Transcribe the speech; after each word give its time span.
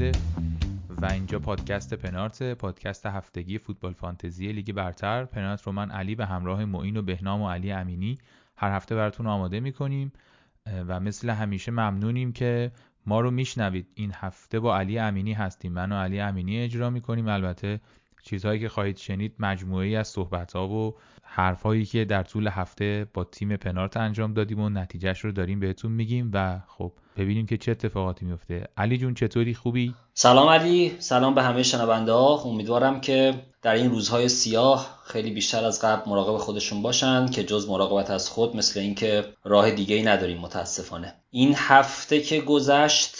1400 0.00 0.16
و 0.88 1.06
اینجا 1.06 1.38
پادکست 1.38 1.94
پنارت 1.94 2.42
پادکست 2.42 3.06
هفتگی 3.06 3.58
فوتبال 3.58 3.92
فانتزی 3.92 4.52
لیگ 4.52 4.72
برتر. 4.72 5.24
پنارت 5.24 5.62
رو 5.62 5.72
من 5.72 5.90
علی 5.90 6.14
به 6.14 6.26
همراه 6.26 6.64
معین 6.64 6.96
و 6.96 7.02
بهنام 7.02 7.42
و 7.42 7.50
علی 7.50 7.72
امینی 7.72 8.18
هر 8.56 8.76
هفته 8.76 8.94
براتون 8.94 9.26
آماده 9.26 9.60
می‌کنیم 9.60 10.12
و 10.88 11.00
مثل 11.00 11.30
همیشه 11.30 11.72
ممنونیم 11.72 12.32
که 12.32 12.72
ما 13.06 13.20
رو 13.20 13.30
میشنوید. 13.30 13.86
این 13.94 14.12
هفته 14.14 14.60
با 14.60 14.78
علی 14.78 14.98
امینی 14.98 15.32
هستیم. 15.32 15.72
من 15.72 15.92
و 15.92 15.94
علی 15.94 16.20
امینی 16.20 16.60
اجرا 16.60 16.90
می‌کنیم. 16.90 17.28
البته 17.28 17.80
چیزهایی 18.22 18.60
که 18.60 18.68
خواهید 18.68 18.96
شنید 18.96 19.34
مجموعه 19.38 19.86
ای 19.86 19.96
از 19.96 20.08
صحبت‌ها 20.08 20.68
و 20.68 20.94
حرفهایی 21.32 21.84
که 21.84 22.04
در 22.04 22.22
طول 22.22 22.48
هفته 22.48 23.06
با 23.14 23.24
تیم 23.24 23.56
پنارت 23.56 23.96
انجام 23.96 24.34
دادیم 24.34 24.60
و 24.60 24.68
نتیجهش 24.68 25.20
رو 25.20 25.32
داریم 25.32 25.60
بهتون 25.60 25.92
میگیم 25.92 26.30
و 26.34 26.60
خب 26.68 26.92
ببینیم 27.16 27.46
که 27.46 27.56
چه 27.56 27.70
اتفاقاتی 27.70 28.26
میفته. 28.26 28.68
علی 28.76 28.98
جون 28.98 29.14
چطوری؟ 29.14 29.54
خوبی؟ 29.54 29.94
سلام 30.14 30.48
علی 30.48 30.96
سلام 30.98 31.34
به 31.34 31.42
همه 31.42 31.62
شنونده 31.62 32.12
ها 32.12 32.42
امیدوارم 32.42 33.00
که 33.00 33.34
در 33.62 33.74
این 33.74 33.90
روزهای 33.90 34.28
سیاه 34.28 35.00
خیلی 35.04 35.30
بیشتر 35.30 35.64
از 35.64 35.84
قبل 35.84 36.10
مراقب 36.10 36.36
خودشون 36.36 36.82
باشن 36.82 37.26
که 37.26 37.44
جز 37.44 37.68
مراقبت 37.68 38.10
از 38.10 38.28
خود 38.28 38.56
مثل 38.56 38.80
اینکه 38.80 39.24
راه 39.44 39.70
دیگه 39.70 39.96
ای 39.96 40.02
نداریم 40.02 40.38
متاسفانه. 40.38 41.14
این 41.30 41.54
هفته 41.56 42.20
که 42.20 42.40
گذشت 42.40 43.16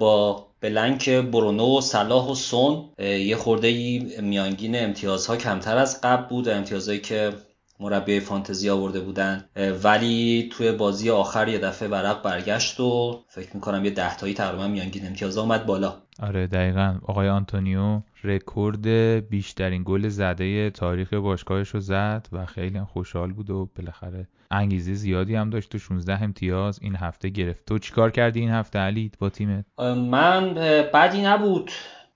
با 0.00 0.49
بلنک 0.60 1.10
برونو 1.10 1.78
و 1.78 1.80
صلاح 1.80 2.26
و 2.28 2.34
سون 2.34 2.88
یه 2.98 3.36
خورده 3.36 3.98
میانگین 4.20 4.84
امتیازها 4.84 5.36
کمتر 5.36 5.76
از 5.76 6.00
قبل 6.00 6.28
بود 6.28 6.48
امتیازهایی 6.48 7.00
که 7.00 7.32
مربی 7.80 8.20
فانتزی 8.20 8.70
آورده 8.70 9.00
بودن. 9.00 9.44
ولی 9.82 10.48
توی 10.52 10.72
بازی 10.72 11.10
آخر 11.10 11.48
یه 11.48 11.58
دفعه 11.58 11.88
ورق 11.88 12.22
برگشت 12.22 12.80
و 12.80 13.20
فکر 13.28 13.48
می‌کنم 13.54 13.84
یه 13.84 13.90
دهتایی 13.90 14.34
تقریبا 14.34 14.68
میانگین 14.68 15.06
امتیاز 15.06 15.38
آمد 15.38 15.66
بالا. 15.66 15.94
آره 16.22 16.46
دقیقا. 16.46 16.98
آقای 17.06 17.28
آنتونیو 17.28 18.00
رکورد 18.24 18.86
بیشترین 19.28 19.82
گل 19.86 20.08
زده 20.08 20.70
تاریخ 20.70 21.14
باشگاهش 21.14 21.68
رو 21.68 21.80
زد 21.80 22.26
و 22.32 22.46
خیلی 22.46 22.80
خوشحال 22.80 23.32
بود 23.32 23.50
و 23.50 23.70
بالاخره 23.76 24.28
انگیزه 24.50 24.94
زیادی 24.94 25.34
هم 25.34 25.50
داشت 25.50 25.74
و 25.74 25.78
16 25.78 26.22
امتیاز 26.22 26.78
این 26.82 26.96
هفته 26.96 27.28
گرفت. 27.28 27.64
تو 27.66 27.78
چیکار 27.78 28.10
کردی 28.10 28.40
این 28.40 28.50
هفته 28.50 28.78
علی 28.78 29.10
با 29.18 29.30
تیمت؟ 29.30 29.64
من 29.96 30.54
بدی 30.94 31.22
نبود. 31.22 31.70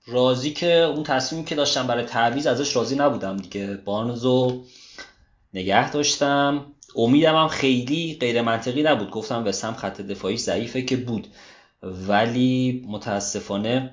راضی 0.07 0.53
که 0.53 0.73
اون 0.73 1.03
تصمیمی 1.03 1.45
که 1.45 1.55
داشتم 1.55 1.87
برای 1.87 2.03
تعویض 2.03 2.47
ازش 2.47 2.75
راضی 2.75 2.95
نبودم 2.95 3.37
دیگه. 3.37 3.77
بارنزو 3.85 4.63
نگه 5.55 5.91
داشتم. 5.91 6.65
امیدم 6.95 7.35
هم 7.35 7.47
خیلی 7.47 8.17
غیر 8.19 8.41
منطقی 8.41 8.83
نبود. 8.83 9.11
گفتم 9.11 9.45
وسم 9.45 9.73
خط 9.73 10.01
دفاعی 10.01 10.37
ضعیفه 10.37 10.81
که 10.81 10.97
بود. 10.97 11.27
ولی 11.83 12.85
متاسفانه 12.87 13.91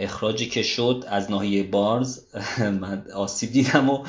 اخراجی 0.00 0.48
که 0.48 0.62
شد 0.62 1.04
از 1.08 1.30
ناحیه 1.30 1.62
بارنز 1.62 2.20
من 2.58 3.04
آسیب 3.14 3.52
دیدم 3.52 3.90
و 3.90 4.04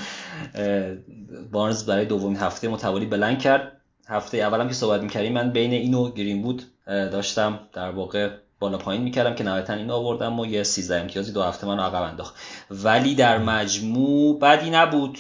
بارنز 1.52 1.86
برای 1.86 2.06
دومین 2.06 2.38
هفته 2.38 2.68
متوالی 2.68 3.06
بلند 3.06 3.40
کرد. 3.40 3.72
هفته 4.08 4.38
اولم 4.38 4.68
که 4.68 4.74
صحبت 4.74 5.02
می‌کردیم 5.02 5.34
من 5.34 5.52
بین 5.52 5.74
اینو 5.74 6.12
گرین 6.12 6.42
بود 6.42 6.64
داشتم 6.86 7.60
در 7.74 7.92
واقع 7.92 8.30
بالا 8.59 8.78
پایین 8.78 9.03
می‌کردم 9.03 9.36
که 9.36 9.44
نهایتا 9.44 9.74
اینو 9.74 9.94
آوردم 9.94 10.40
و 10.40 10.46
یه 10.46 10.64
13 10.64 11.02
امتیازی 11.02 11.31
دو 11.31 11.44
هفته 11.44 11.68
من 11.68 11.80
عقب 11.80 12.02
انداخت. 12.02 12.36
ولی 12.72 13.16
در 13.16 13.38
مجموع 13.38 14.40
بدی 14.40 14.70
نبود. 14.70 15.20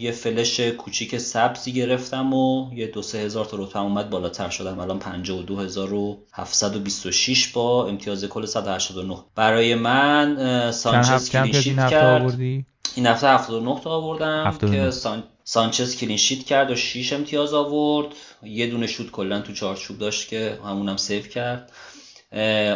یه 0.00 0.12
فلش 0.12 0.60
کوچیک 0.60 1.18
سبزی 1.18 1.72
گرفتم 1.72 2.34
و 2.34 2.74
یه 2.74 2.86
دو 2.86 3.02
سه 3.02 3.18
هزار 3.18 3.44
تا 3.44 3.56
رتبه 3.56 3.80
اومد 3.80 4.10
بالاتر 4.10 4.50
شدم. 4.50 4.78
الان 4.78 4.98
52726 4.98 7.48
با 7.48 7.86
امتیاز 7.86 8.24
کل 8.24 8.46
189 8.46 9.16
برای 9.34 9.74
من 9.74 10.70
سانچز 10.72 11.30
کلینشیت 11.30 11.90
کرد. 11.90 12.22
آوردی؟ 12.22 12.64
این 12.94 13.06
هفته 13.06 13.28
79 13.28 13.80
تا 13.80 13.90
آوردم 13.90 14.46
79. 14.46 14.84
که 14.84 14.90
سان... 14.90 15.22
سانچز 15.44 15.96
clean 15.96 16.20
sheet 16.20 16.44
کرد 16.44 16.70
و 16.70 16.76
6 16.76 17.12
امتیاز 17.12 17.54
آورد. 17.54 18.06
یه 18.42 18.66
دونه 18.66 18.86
شوت 18.86 19.10
کلا 19.10 19.40
تو 19.40 19.52
چارچوب 19.52 19.98
داشت 19.98 20.28
که 20.28 20.58
همونم 20.64 20.96
save 20.96 21.22
کرد. 21.22 21.72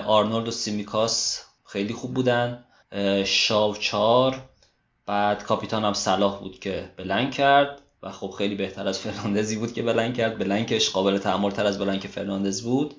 آرنولد 0.07 0.49
و 0.49 0.51
سیمیکاس 0.51 1.41
خیلی 1.65 1.95
خوب 1.95 2.15
بودن. 2.15 2.65
شاو 3.25 3.77
چار 3.77 4.43
بعد 5.07 5.45
کاپیتان 5.45 5.85
هم 5.85 5.93
صلاح 5.93 6.39
بود 6.39 6.61
که 6.61 6.91
blank 6.97 7.31
کرد 7.31 7.83
و 8.03 8.11
خب 8.11 8.31
خیلی 8.31 8.55
بهتر 8.55 8.89
از 8.89 8.99
فرناندزی 8.99 9.57
بود 9.57 9.73
که 9.73 9.83
blank 9.83 10.15
کرد. 10.15 10.39
blank 10.39 10.76
ش 10.76 10.91
قابل 10.91 11.19
تحمل 11.19 11.51
تر 11.51 11.67
از 11.67 11.79
blank 11.79 12.07
فرناندز 12.07 12.63
بود. 12.63 12.95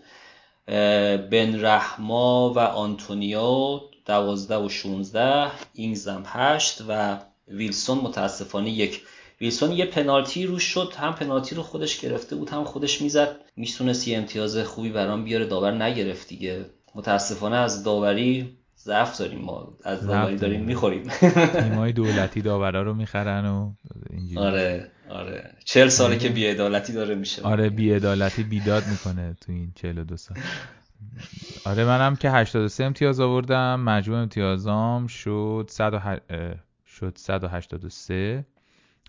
بن 1.32 1.66
رحما 1.66 2.54
و 2.54 2.60
آنتونیو 2.60 3.80
دوازده 4.06 4.58
و 4.58 4.70
16 4.70 5.52
اینگز 5.74 6.08
هم 6.08 6.24
هشت 6.26 6.82
و 6.88 7.18
ویلسون 7.48 7.98
متاسفانه 7.98 8.70
یک 8.70 9.02
ویلسون 9.44 9.72
یه 9.72 9.86
پنالتی 9.86 10.46
روش 10.46 10.64
شد 10.64 10.94
هم 10.98 11.14
پنالتی 11.14 11.56
رو 11.56 11.64
خودش 11.64 12.00
گرفته 12.00 12.36
بود 12.36 12.50
هم 12.50 12.64
خودش 12.64 13.02
می‌زد. 13.02 13.36
می‌تونست 13.56 14.08
یه 14.08 14.18
امتیاز 14.18 14.58
خوبی 14.58 14.90
برام 14.90 15.24
بیاره 15.24 15.46
داور 15.46 15.84
نگرفت 15.84 16.28
دیگه. 16.28 16.66
متاسفانه 16.96 17.56
از 17.56 17.84
داوری 17.84 18.58
ضعف 18.78 19.18
داریم 19.18 19.40
ما 19.40 19.78
از 19.84 20.08
داوری 20.08 20.38
داریم 20.38 20.64
می‌خوریم. 20.64 21.04
تیمای 21.54 21.92
دولتی 22.02 22.42
داورا 22.42 22.82
رو 22.82 22.94
می‌خرن 22.94 23.46
و 23.46 23.72
اینجوری. 24.10 24.46
آره 24.46 24.92
آره. 25.10 25.56
چهل 25.66 25.88
ساله 25.88 26.18
که 26.18 26.30
بیعدالتی 26.30 26.94
داره 26.94 27.16
میشه. 27.16 27.42
آره 27.42 27.70
بیعدالتی 27.70 28.44
بیداد 28.44 28.84
می‌کنه 28.88 29.36
تو 29.42 29.52
این 29.52 29.72
42 29.76 30.18
سال. 30.18 30.38
آره 31.66 31.86
منم 31.86 32.16
که 32.16 32.32
83 32.32 32.84
امتیاز 32.84 33.20
آوردم. 33.20 33.80
مجموع 33.80 34.20
امتیازام 34.20 35.08
شد 35.08 35.66
100 35.70 36.22
شد 36.88 37.14
183 37.18 38.46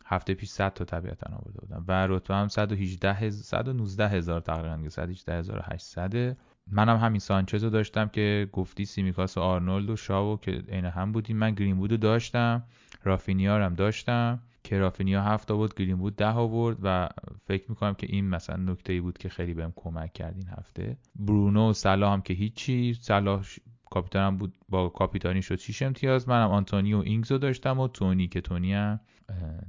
هفته 0.04 0.34
پیش 0.34 0.48
100 0.48 0.72
تا 0.72 0.84
طبیعتا 0.84 1.32
آورده 1.32 1.60
بودم. 1.60 1.84
و 1.88 2.06
رتبه 2.06 2.34
هم 2.34 2.48
118 2.48 3.12
هز... 3.12 3.42
119 3.42 4.08
هزار 4.08 4.40
تقریبا 4.40 4.88
118 4.88 5.38
هزار 5.38 5.64
800 5.72 6.36
منم 6.70 6.96
همین 6.96 7.20
سانچز 7.20 7.64
رو 7.64 7.70
داشتم 7.70 8.08
که 8.08 8.48
گفتی 8.52 8.84
سیمیکاس 8.84 9.38
و 9.38 9.40
آرنولد 9.40 9.90
و 9.90 9.96
شاو 9.96 10.36
که 10.36 10.50
عین 10.68 10.84
هم 10.84 11.12
بودیم. 11.12 11.36
من 11.36 11.54
گرین 11.54 11.78
وودو 11.78 11.96
داشتم 11.96 12.62
رافینیا 13.04 13.64
هم 13.64 13.74
داشتم. 13.74 14.40
که 14.64 14.78
رافینیا 14.78 15.22
هفت 15.22 15.50
آورد 15.50 15.74
گرین 15.74 15.98
وود 15.98 16.16
ده 16.16 16.26
آورد 16.26 16.76
و 16.82 17.08
فکر 17.46 17.64
می‌کنم 17.68 17.94
که 17.94 18.06
این 18.10 18.28
مثلا 18.28 18.56
نکته 18.56 18.92
ای 18.92 19.00
بود 19.00 19.18
که 19.18 19.28
خیلی 19.28 19.54
بهم 19.54 19.72
کمک 19.76 20.12
کرد 20.12 20.36
این 20.36 20.48
هفته. 20.48 20.96
برونو 21.16 21.70
و 21.70 21.72
صلاح 21.72 22.12
هم 22.12 22.22
که 22.22 22.34
هیچی. 22.34 22.94
صلاح 22.94 23.46
کاپیتانم 23.90 24.36
بود 24.36 24.54
با 24.68 24.88
کاپیتانی 24.88 25.42
شد 25.42 25.58
6 25.58 25.82
امتیاز. 25.82 26.28
منم 26.28 26.50
آنتونی 26.50 26.94
و 26.94 26.98
اینگزو 26.98 27.38
داشتم 27.38 27.80
و 27.80 27.88
تونی 27.88 28.28
که 28.28 28.40
تونی 28.40 28.74
هم 28.74 29.00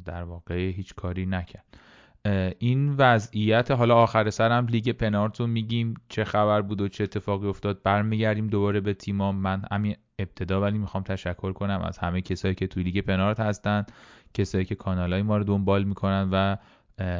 در 0.05 0.23
واقع 0.23 0.55
هیچ 0.55 0.95
کاری 0.95 1.25
نکرد. 1.25 1.65
این 2.59 2.95
وضعیت 2.97 3.71
حالا 3.71 3.95
آخر 3.95 4.29
سرم 4.29 4.67
لیگ 4.67 4.89
پنارت 4.89 5.39
رو 5.39 5.47
میگیم 5.47 5.93
چه 6.09 6.23
خبر 6.23 6.61
بود 6.61 6.81
و 6.81 6.87
چه 6.87 7.03
اتفاقی 7.03 7.47
افتاد 7.47 7.83
برمیگردیم 7.83 8.47
دوباره 8.47 8.79
به 8.79 8.93
تیما 8.93 9.31
من 9.31 9.61
همین 9.71 9.95
ابتدا 10.19 10.61
ولی 10.61 10.77
می‌خوام 10.77 11.03
تشکر 11.03 11.53
کنم 11.53 11.81
از 11.81 11.97
همه 11.97 12.21
کسایی 12.21 12.55
که 12.55 12.67
توی 12.67 12.83
لیگ 12.83 12.99
پنارت 12.99 13.39
هستن 13.39 13.85
کسایی 14.33 14.65
که 14.65 14.75
کانال 14.75 15.13
های 15.13 15.21
ما 15.21 15.37
رو 15.37 15.43
دنبال 15.43 15.83
می‌کنن 15.83 16.29
و 16.31 16.55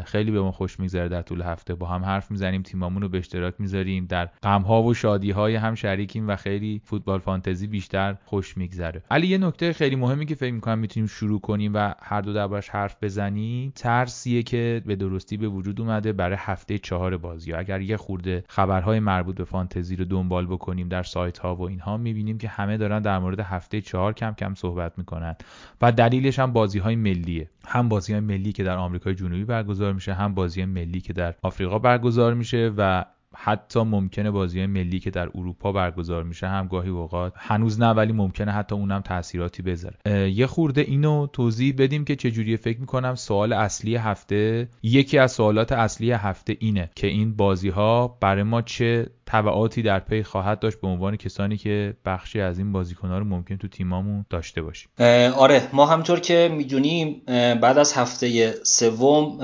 خیلی 0.06 0.32
به 0.32 0.42
ما 0.42 0.52
خوش 0.52 0.80
میگذره 0.80 1.10
در 1.10 1.22
طول 1.22 1.42
هفته. 1.42 1.76
با 1.76 1.88
هم 1.88 2.06
حرف 2.06 2.32
می‌زنیم 2.32 2.62
تیمامون 2.62 3.02
رو 3.02 3.10
به 3.10 3.18
اشتراک 3.18 3.54
می‌ذاریم. 3.60 4.06
در 4.06 4.30
غم 4.44 4.62
ها 4.62 4.84
و 4.84 4.94
شادی 4.94 5.32
های 5.32 5.56
هم 5.56 5.76
شریکیم 5.76 6.28
و 6.28 6.36
خیلی 6.36 6.82
فوتبال 6.86 7.20
فانتزی 7.20 7.68
بیشتر 7.68 8.18
خوش 8.26 8.58
میگذره. 8.58 9.02
علی 9.12 9.28
یه 9.28 9.38
نکته 9.38 9.74
خیلی 9.74 9.96
مهمی 9.96 10.26
که 10.26 10.36
فکر 10.36 10.54
می‌کنم 10.54 10.80
می‌تونیم 10.80 11.08
شروع 11.08 11.42
کنیم 11.42 11.72
و 11.74 11.94
هر 12.00 12.22
دو 12.22 12.34
دربارش 12.34 12.70
حرف 12.70 12.96
بزنیم 13.02 13.72
ترسیه 13.76 14.44
که 14.44 14.82
به 14.86 14.96
درستی 14.96 15.38
به 15.38 15.48
وجود 15.48 15.82
اومده 15.82 16.14
برای 16.14 16.38
هفته 16.40 16.78
چهار 16.78 17.18
بازی. 17.18 17.54
اگر 17.54 17.82
یه 17.82 17.98
خورده 17.98 18.44
خبرهای 18.48 19.00
مربوط 19.00 19.36
به 19.36 19.44
فانتزی 19.44 19.96
رو 19.96 20.06
دنبال 20.06 20.46
بکنیم 20.46 20.88
در 20.88 21.04
سایت 21.04 21.38
ها 21.38 21.56
و 21.56 21.62
اینها 21.62 21.98
می‌بینیم 21.98 22.38
که 22.38 22.48
همه 22.48 22.78
دارن 22.78 23.02
در 23.02 23.20
مورد 23.20 23.40
هفته 23.40 23.82
چهار 23.82 24.14
کم 24.14 24.34
کم 24.34 24.54
صحبت 24.54 24.98
می‌کنن 24.98 25.36
و 25.82 25.92
دلیلش 25.92 26.40
هم 26.40 26.54
بازی 26.54 26.80
های 26.80 26.96
ملیه. 26.96 27.50
هم 27.68 27.90
بازی 27.90 28.14
های 28.14 28.22
ملی 28.22 28.52
که 28.52 28.64
در 28.64 28.78
آمریکای 28.78 29.16
جنوبی 29.16 29.46
برگزار 29.46 29.94
میشه 29.94 30.14
هم 30.14 30.34
بازی 30.34 30.66
ملی 30.66 31.02
که 31.02 31.14
در 31.14 31.36
آفریقا 31.42 31.80
برگزار 31.80 32.34
میشه 32.34 32.72
و 32.78 33.06
حتی 33.38 33.80
ممکنه 33.80 34.32
بازی 34.32 34.66
ملی 34.66 35.00
که 35.00 35.12
در 35.12 35.30
اروپا 35.36 35.72
برگزار 35.72 36.24
میشه 36.24 36.48
هم 36.48 36.68
گاهی 36.68 36.90
اوقات 36.90 37.34
هنوز 37.38 37.80
نه 37.80 37.90
ولی 37.90 38.14
ممکنه 38.14 38.52
حتی 38.52 38.76
اونم 38.76 39.02
تاثیراتی 39.02 39.62
بذاره. 39.62 40.32
یه 40.32 40.48
خورده 40.48 40.82
اینو 40.82 41.28
توضیح 41.28 41.76
بدیم 41.78 42.06
که 42.06 42.16
چجوری 42.16 42.58
فکر 42.58 42.80
می‌کنم 42.80 43.16
سوال 43.16 43.54
اصلی 43.54 43.96
هفته 43.96 44.70
یکی 44.84 45.18
از 45.18 45.32
سوالات 45.32 45.72
اصلی 45.72 46.12
هفته 46.12 46.58
اینه 46.60 46.90
که 46.96 47.08
این 47.08 47.36
بازی 47.36 47.70
ها 47.70 48.18
برای 48.22 48.44
ما 48.44 48.62
چه 48.62 49.08
تبعاتی 49.28 49.82
در 49.82 50.00
پی 50.00 50.24
خواهد 50.24 50.60
داشت 50.60 50.82
به 50.82 50.88
عنوان 50.88 51.16
کسانی 51.16 51.58
که 51.58 51.94
بخشی 52.06 52.42
از 52.42 52.58
این 52.58 52.72
بازیکن‌ها 52.72 53.18
رو 53.18 53.26
ممکن 53.26 53.58
تو 53.58 53.68
تیمامون 53.68 54.26
داشته 54.30 54.62
باشیم. 54.62 54.90
آره 55.38 55.70
ما 55.74 55.86
همطور 55.86 56.20
که 56.20 56.52
می‌دونیم 56.54 57.22
بعد 57.62 57.78
از 57.78 57.94
هفته 57.94 58.54
سوم 58.64 59.40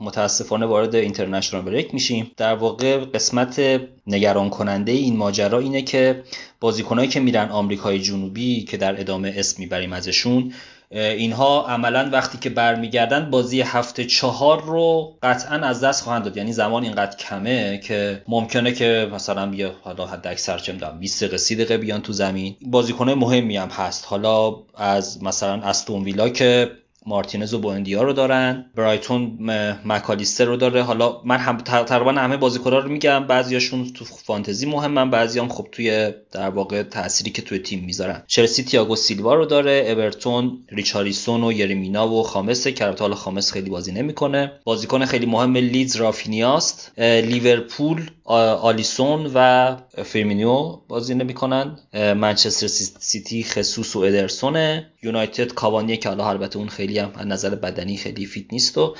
متاسفانه 0.00 0.66
وارد 0.66 0.94
اینترنشنال 0.94 1.62
بریک 1.62 1.94
میشیم. 1.94 2.30
در 2.36 2.54
واقع 2.54 3.04
قسمت 3.04 3.80
نگران 4.06 4.50
کننده 4.50 4.92
این 4.92 5.16
ماجرا 5.16 5.58
اینه 5.58 5.82
که 5.82 6.22
بازیکنایی 6.60 7.08
که 7.08 7.20
میرن 7.20 7.48
آمریکای 7.48 7.98
جنوبی 7.98 8.64
که 8.64 8.76
در 8.76 9.00
ادامه 9.00 9.34
اسم 9.36 9.62
می‌بریم 9.62 9.92
ازشون 9.92 10.52
اینها 10.94 11.66
عملا 11.66 12.10
وقتی 12.12 12.38
که 12.38 12.50
برمیگردن 12.50 13.30
بازی 13.30 13.60
هفته 13.60 14.04
چهار 14.04 14.62
رو 14.62 15.14
قطعا 15.22 15.56
از 15.56 15.80
دست 15.80 16.04
خواهند 16.04 16.24
داد. 16.24 16.36
یعنی 16.36 16.52
زمان 16.52 16.82
اینقدر 16.82 17.16
کمه 17.16 17.78
که 17.78 18.22
ممکنه 18.28 18.72
که 18.72 19.08
مثلا 19.12 19.46
بیا 19.46 19.72
حالا 19.82 20.06
حد 20.06 20.26
اکثر 20.26 20.58
چه 20.58 20.72
می‌دونم 20.72 20.98
20 20.98 21.22
دقیقه 21.22 21.36
30 21.36 21.54
دقیقه 21.54 21.78
بیان 21.78 22.02
تو 22.02 22.12
زمین. 22.12 22.56
بازیکن 22.62 23.10
مهمی 23.10 23.56
هم 23.56 23.68
هست. 23.68 24.04
حالا 24.08 24.56
از 24.76 25.22
مثلا 25.22 25.62
استون 25.62 26.04
ویلا 26.04 26.28
که 26.28 26.70
مارتینز 27.06 27.54
و 27.54 27.58
بوندیا 27.58 28.02
رو 28.02 28.12
دارن. 28.12 28.70
برایتون 28.76 29.38
مکالیستر 29.84 30.44
رو 30.44 30.56
داره. 30.56 30.82
حالا 30.82 31.20
من 31.24 31.36
هم 31.36 31.56
تقریبا 31.56 32.12
همه 32.12 32.36
بازیکن‌ها 32.36 32.78
رو 32.78 32.90
میگم. 32.90 33.26
بعضیاشون 33.26 33.92
تو 33.92 34.04
فانتزی 34.04 34.66
مهمن 34.66 35.10
بعضیام 35.10 35.48
خب 35.48 35.66
توی 35.72 36.12
در 36.32 36.48
واقع 36.48 36.82
تأثیری 36.82 37.30
که 37.30 37.42
توی 37.42 37.58
تیم 37.58 37.84
می‌ذارن. 37.84 38.22
چلسی 38.26 38.64
تییاگو 38.64 38.96
سیلوا 38.96 39.34
رو 39.34 39.46
داره 39.46 39.86
اورتون 39.88 40.58
ریچاریسون 40.68 41.44
و 41.44 41.52
یرمینا 41.52 42.08
و 42.08 42.22
خامسه 42.22 42.72
که 42.72 42.84
حالا 42.84 43.14
خامس 43.14 43.52
خیلی 43.52 43.70
بازی 43.70 43.92
نمی‌کنه. 43.92 44.52
بازیکن 44.64 45.04
خیلی 45.04 45.26
مهم 45.26 45.56
لیدز 45.56 45.96
رافینیاست. 45.96 46.92
لیورپول 46.98 48.10
آلیسون 48.24 49.30
و 49.34 49.76
فرمینیو 50.04 50.78
بازی 50.88 51.14
نمی‌کنن. 51.14 51.78
منچستر 51.92 52.66
سیتی 52.66 53.44
ژسوس 53.44 53.96
و 53.96 53.98
ادرسونه. 53.98 54.90
یونایتد 55.02 55.52
کاوانی 55.52 55.96
که 55.96 56.08
حالا 56.08 56.28
البته 56.28 56.58
اون 56.58 56.68
خیلی 56.68 56.98
هم 56.98 57.12
از 57.14 57.26
نظر 57.26 57.54
بدنی 57.54 57.96
خیلی 57.96 58.26
فیت 58.26 58.52
نیست 58.52 58.78
و 58.78 58.94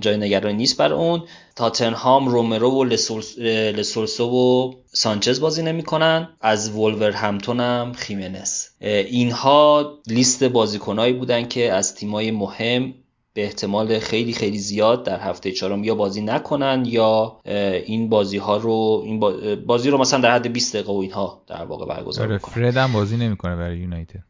جای 0.00 0.16
نگرانی 0.16 0.56
نیست 0.56 0.76
بر 0.76 0.92
اون. 0.92 1.22
تاتنهام 1.56 2.28
رومرو 2.28 2.70
و 2.70 2.84
لسولسو 2.84 4.24
و 4.24 4.72
سانچز 4.92 5.40
بازی 5.40 5.62
نمی‌کنن. 5.62 6.28
از 6.40 6.70
ولور 6.70 7.10
همتون 7.10 7.60
هم 7.60 7.92
خیمنس. 7.92 8.68
اینها 8.80 9.92
لیست 10.06 10.44
بازیکنهایی 10.44 11.12
بودن 11.12 11.48
که 11.48 11.72
از 11.72 11.94
تیمای 11.94 12.30
مهم 12.30 12.94
به 13.34 13.44
احتمال 13.44 13.98
خیلی 13.98 14.32
خیلی 14.32 14.58
زیاد 14.58 15.04
در 15.04 15.20
هفته 15.20 15.52
چهارم 15.52 15.84
یا 15.84 15.94
بازی 15.94 16.20
نکنن 16.20 16.82
یا 16.86 17.40
این 17.86 18.08
بازی 18.08 18.38
ها 18.38 18.56
رو 18.56 19.02
این 19.04 19.20
بازی 19.66 19.90
رو 19.90 19.98
مثلا 19.98 20.20
در 20.20 20.34
حد 20.34 20.52
20 20.52 20.76
دقیقه 20.76 20.92
و 20.92 20.96
اینها 20.96 21.42
در 21.46 21.64
واقع 21.64 21.86
برگزار 21.86 22.26
آره 22.26 22.38
کنن 22.38 22.54
فرد 22.54 22.76
هم 22.76 22.92
بازی 22.92 23.16
نمی‌کنه 23.16 23.56
برای 23.56 23.78
یونایتد. 23.78 24.24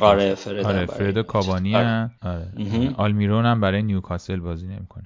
آره 0.00 0.34
فرد 0.34 0.66
آره 0.66 0.86
فرد 0.86 1.16
و 1.16 1.22
کابانی 1.22 1.74
آره. 1.76 2.10
آره. 2.22 2.48
آلمیرون 2.96 3.46
هم 3.46 3.60
برای 3.60 3.82
نیوکاسل 3.82 4.40
بازی 4.40 4.66
نمی‌کنه. 4.66 5.04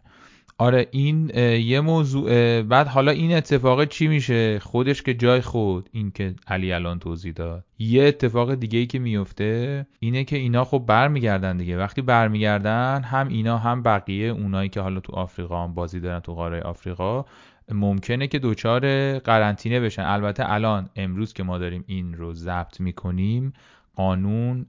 آره 0.62 0.88
این 0.90 1.28
یه 1.58 1.80
موضوع 1.80 2.62
بعد 2.62 2.86
حالا 2.86 3.12
این 3.12 3.36
اتفاق 3.36 3.84
چی 3.84 4.08
میشه؟ 4.08 4.58
خودش 4.58 5.02
که 5.02 5.14
جای 5.14 5.40
خود 5.40 5.88
این 5.92 6.10
که 6.10 6.34
علی 6.48 6.72
الان 6.72 6.98
توضیح 6.98 7.32
داد. 7.32 7.64
یه 7.78 8.04
اتفاق 8.04 8.54
دیگه 8.54 8.78
ای 8.78 8.86
که 8.86 8.98
میفته 8.98 9.86
اینه 10.00 10.24
که 10.24 10.36
اینا 10.36 10.64
خب 10.64 10.84
برمیگردن 10.86 11.56
دیگه. 11.56 11.78
وقتی 11.78 12.02
برمیگردن 12.02 13.02
هم 13.02 13.28
اینا 13.28 13.58
هم 13.58 13.82
بقیه 13.82 14.28
اونایی 14.28 14.68
که 14.68 14.80
حالا 14.80 15.00
تو 15.00 15.12
آفریقا 15.12 15.64
هم 15.64 15.74
بازی 15.74 16.00
دارن 16.00 16.20
تو 16.20 16.34
قاره 16.34 16.60
آفریقا 16.60 17.24
ممکنه 17.72 18.26
که 18.26 18.38
دوچار 18.38 19.18
قرنطینه 19.18 19.80
بشن. 19.80 20.02
البته 20.02 20.52
الان 20.52 20.88
امروز 20.96 21.32
که 21.32 21.42
ما 21.42 21.58
داریم 21.58 21.84
این 21.86 22.14
رو 22.14 22.34
ضبط 22.34 22.80
می‌کنیم 22.80 23.52
قانون 23.96 24.66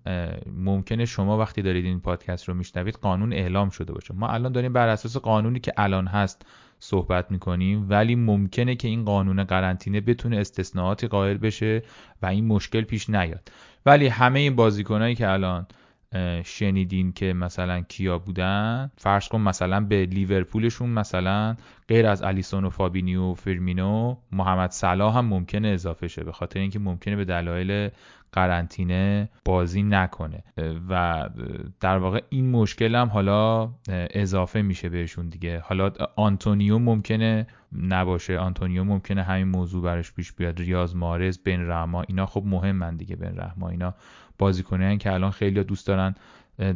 ممکنه 0.57 1.05
شما 1.05 1.37
وقتی 1.37 1.61
دارید 1.61 1.85
این 1.85 1.99
پادکست 1.99 2.49
رو 2.49 2.53
میشنوید 2.53 2.95
قانون 2.95 3.33
اعلام 3.33 3.69
شده 3.69 3.93
باشه. 3.93 4.13
ما 4.13 4.27
الان 4.27 4.51
داریم 4.51 4.73
بر 4.73 4.87
اساس 4.87 5.17
قانونی 5.17 5.59
که 5.59 5.73
الان 5.77 6.07
هست 6.07 6.45
صحبت 6.79 7.31
می‌کنیم 7.31 7.85
ولی 7.89 8.15
ممکنه 8.15 8.75
که 8.75 8.87
این 8.87 9.05
قانون 9.05 9.43
قرنطینه 9.43 10.01
بتونه 10.01 10.37
استثناءاتی 10.37 11.07
قائل 11.07 11.37
بشه 11.37 11.83
و 12.21 12.25
این 12.25 12.45
مشکل 12.45 12.81
پیش 12.81 13.09
نیاد. 13.09 13.51
ولی 13.85 14.07
همه 14.07 14.39
این 14.39 14.55
بازیکنایی 14.55 15.15
که 15.15 15.29
الان 15.29 15.67
شنیدین 16.45 17.11
که 17.11 17.33
مثلا 17.33 17.81
کیا 17.81 18.19
بودن 18.19 18.91
فرض 18.97 19.27
کن 19.27 19.41
مثلا 19.41 19.79
به 19.79 20.05
لیورپولشون 20.05 20.89
مثلا 20.89 21.55
غیر 21.87 22.07
از 22.07 22.23
الیسون 22.23 22.65
و 22.65 22.69
فابینیو 22.69 23.21
و 23.21 23.33
فرمینو 23.33 24.15
محمد 24.31 24.71
صلاح 24.71 25.17
هم 25.17 25.25
ممکنه 25.25 25.67
اضافه 25.67 26.07
شه 26.07 26.23
به 26.23 26.31
خاطر 26.31 26.59
اینکه 26.59 26.79
ممکنه 26.79 27.15
به 27.15 27.25
دلایل 27.25 27.89
قرنطینه 28.33 29.29
بازی 29.45 29.83
نکنه. 29.83 30.43
و 30.89 31.29
در 31.79 31.97
واقع 31.97 32.21
این 32.29 32.51
مشکل 32.51 32.95
هم 32.95 33.07
حالا 33.07 33.71
اضافه 33.89 34.61
میشه 34.61 34.89
بهشون 34.89 35.29
دیگه. 35.29 35.59
حالا 35.59 35.91
آنتونیو 36.15 36.79
ممکنه 36.79 37.47
نباشه. 37.81 38.37
آنتونیو 38.37 38.83
ممکنه 38.83 39.23
همین 39.23 39.47
موضوع 39.47 39.83
براش 39.83 40.13
پیش 40.13 40.31
بیاد. 40.31 40.59
ریاض 40.59 40.95
مارز 40.95 41.37
بن 41.37 41.67
رحما 41.69 42.01
اینا 42.01 42.25
خب 42.25 42.43
مهمن 42.45 42.95
دیگه 42.95 43.15
بن 43.15 43.37
رحما. 43.37 43.69
اینا 43.69 43.93
بازیکنان 44.37 44.97
که 44.97 45.13
الان 45.13 45.31
خیلی 45.31 45.63
دوست 45.63 45.87
دارن 45.87 46.15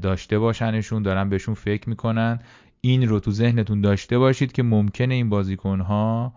داشته 0.01 0.39
باشنشون 0.39 1.03
دارن 1.03 1.29
بهشون 1.29 1.53
فکر 1.53 1.89
می‌کنن. 1.89 2.39
این 2.82 3.08
رو 3.08 3.20
تو 3.20 3.32
ذهنتون 3.32 3.82
داشته 3.82 4.17
باشید 4.17 4.51
که 4.51 4.63
ممکنه 4.63 5.13
این 5.13 5.29
بازیکنها 5.29 6.34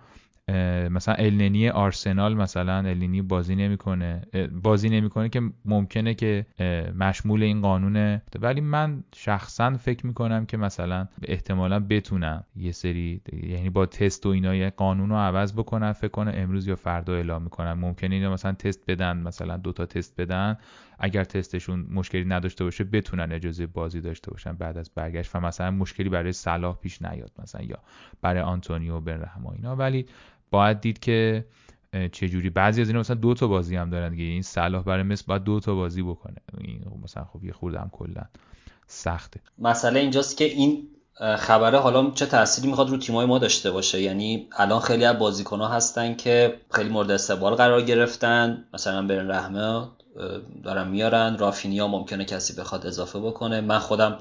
مثلا 0.91 1.15
النی 1.15 1.69
آرسنال 1.69 2.35
مثلا 2.35 2.77
النی 2.77 3.23
بازی 3.23 3.55
نمی‌کنه. 3.55 4.23
بازی 4.63 4.89
نمی‌کنه 4.89 5.29
که 5.29 5.43
ممکنه 5.65 6.15
که 6.15 6.47
مشمول 6.99 7.43
این 7.43 7.61
قانونه. 7.61 8.23
ولی 8.41 8.61
من 8.61 9.05
شخصا 9.15 9.77
فکر 9.77 10.07
می‌کنم 10.07 10.47
که 10.47 10.57
مثلا 10.57 11.09
احتمالا 11.23 11.81
بتونم 11.81 12.45
یه 12.57 12.73
سری 12.73 13.21
یعنی 13.43 13.71
با 13.71 13.87
تست 13.87 14.27
و 14.27 14.29
اینا 14.29 14.55
یه 14.55 14.71
قانون 14.71 15.11
رو 15.11 15.17
عوض 15.17 15.53
بکنن 15.53 15.93
فکر 15.93 16.09
کنم 16.11 16.33
امروز 16.35 16.67
یا 16.67 16.77
فردا 16.77 17.15
اعلام 17.15 17.43
می‌کنن 17.43 17.73
ممکنه 17.73 18.15
اینا 18.15 18.33
مثلا 18.33 18.53
تست 18.53 18.85
بدن 18.89 19.17
مثلا 19.17 19.57
دوتا 19.57 19.87
تست 19.87 20.21
بدن. 20.21 20.57
اگر 21.03 21.25
تستشون 21.25 21.87
مشکلی 21.91 22.25
نداشته 22.25 22.65
باشه 22.65 22.85
بتونن 22.85 23.33
اجازه 23.33 23.67
بازی 23.67 24.01
داشته 24.01 24.31
باشن 24.31 24.53
بعد 24.53 24.79
از 24.79 24.91
برگشت. 24.95 25.37
و 25.37 25.41
مثلا 25.41 25.71
مشکلی 25.71 26.09
برای 26.09 26.33
صلاح 26.33 26.77
پیش 26.77 27.03
نیاد 27.03 27.31
مثلا 27.39 27.63
یا 27.63 27.79
برای 28.23 28.41
آنتونیو 28.43 29.01
بن 29.01 29.25
اینا. 29.55 29.77
ولی 29.77 30.07
باید 30.51 30.81
دید 30.81 30.99
که 30.99 31.45
چجوری 32.13 32.51
بعضی 32.51 32.81
از 32.81 32.89
اینا 32.89 33.01
مثلا 33.01 33.17
دو 33.17 33.35
تا 33.35 33.47
بازی 33.47 33.77
هم 33.77 33.91
دارن 33.91 34.11
دیگه. 34.11 34.25
این 34.25 34.43
صلاح 34.43 34.83
برای 34.83 35.03
مثل 35.03 35.25
باید 35.27 35.45
دو 35.45 35.61
تا 35.61 35.75
بازی 35.75 36.03
بکنه. 36.03 36.37
این 36.59 36.85
مثلا 37.05 37.25
خب 37.25 37.45
یه 37.45 37.53
خورده 37.53 37.81
هم 37.81 37.91
کلا 37.93 38.23
سخته. 38.87 39.41
مسئله 39.59 40.01
اینجاست 40.01 40.37
که 40.37 40.45
این 40.45 40.89
خبره 41.39 41.79
حالا 41.79 42.11
چه 42.11 42.27
تأثیری 42.27 42.69
می‌خواد 42.69 42.91
رو 42.91 42.97
تیمای 42.97 43.27
ما 43.27 43.39
داشته 43.39 43.71
باشه. 43.71 44.01
یعنی 44.01 44.49
الان 44.57 44.81
خیلی 44.81 45.05
از 45.05 45.19
بازیکن‌ها 45.19 45.69
هستن 45.69 46.15
که 46.15 46.61
خیلی 46.71 46.89
مورد 46.89 47.11
استقبال 47.11 47.55
قرار 47.55 47.83
گرفتن. 47.83 48.65
مثلا 48.75 49.07
برن 49.07 49.31
رحمه 49.31 49.89
دارن 50.63 50.89
میارن. 50.89 51.39
رافینیا 51.39 51.89
ممکنه 51.89 52.25
کسی 52.25 52.55
بخواد 52.55 52.87
اضافه 52.87 53.21
بکنه. 53.21 53.61
من 53.61 53.79
خودم 53.79 54.19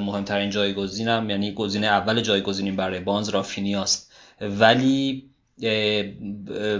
مهمترین 0.00 0.50
جایگزینم 0.50 1.30
یعنی 1.30 1.54
گزینه 1.54 1.86
اول 1.86 2.20
جایگزینیم 2.20 2.76
برای 2.76 3.00
بانز 3.00 3.28
رافینیاست. 3.28 4.03
ولی 4.40 5.24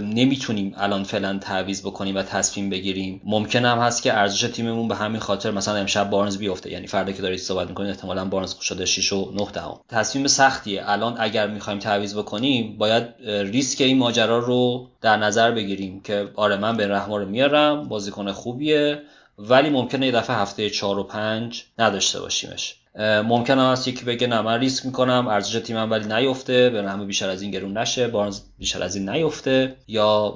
نمی‌تونیم 0.01 0.73
الان 0.77 1.03
فعلا 1.03 1.37
تعویض 1.37 1.81
بکنیم 1.81 2.15
و 2.15 2.21
تصمیم 2.21 2.69
بگیریم. 2.69 3.21
ممکن 3.23 3.65
هم 3.65 3.77
هست 3.77 4.03
که 4.03 4.13
ارزش 4.13 4.41
تیممون 4.41 4.87
به 4.87 4.95
همین 4.95 5.19
خاطر 5.19 5.51
مثلا 5.51 5.75
امشب 5.75 6.09
بارنز 6.09 6.37
بیفته. 6.37 6.71
یعنی 6.71 6.87
فردا 6.87 7.11
که 7.11 7.21
دارید 7.21 7.39
صحبت 7.39 7.67
می‌کنید 7.69 7.89
احتمالا 7.89 8.25
بارنز 8.25 8.55
شده 8.59 8.85
6 8.85 9.13
و 9.13 9.31
9 9.31 9.51
دهم. 9.53 9.79
تصمیم 9.89 10.27
سختیه. 10.27 10.83
الان 10.85 11.15
اگر 11.19 11.47
می‌خوایم 11.47 11.79
تعویض 11.79 12.17
بکنیم 12.17 12.77
باید 12.77 13.03
ریسک 13.27 13.81
این 13.81 13.97
ماجرا 13.97 14.39
رو 14.39 14.87
در 15.01 15.17
نظر 15.17 15.51
بگیریم 15.51 16.01
که 16.01 16.27
آره 16.35 16.57
من 16.57 16.77
به 16.77 16.87
رحمان 16.87 17.21
رو 17.21 17.29
میارم 17.29 17.87
بازیکن 17.87 18.31
خوبیه. 18.31 19.01
ولی 19.37 19.69
ممکنه 19.69 20.05
یه 20.05 20.11
دفعه 20.11 20.35
هفته 20.35 20.69
4 20.69 20.99
و 20.99 21.03
5 21.03 21.63
نداشته 21.79 22.19
باشیمش. 22.19 22.75
ممکن 22.99 23.59
است 23.59 23.87
یکی 23.87 24.05
بگه 24.05 24.27
نه 24.27 24.41
من 24.41 24.59
ریسک 24.59 24.85
می‌کنم 24.85 25.27
ارزش 25.27 25.53
تیمم 25.59 25.91
ولی 25.91 26.13
نیفته 26.13 26.69
به 26.69 26.91
همه 26.91 27.05
بیشتر 27.05 27.29
از 27.29 27.41
این 27.41 27.51
گرون 27.51 27.77
نشه 27.77 28.07
بارنز 28.07 28.39
بیشتر 28.59 28.83
از 28.83 28.95
این 28.95 29.09
نیفته 29.09 29.75
یا 29.87 30.29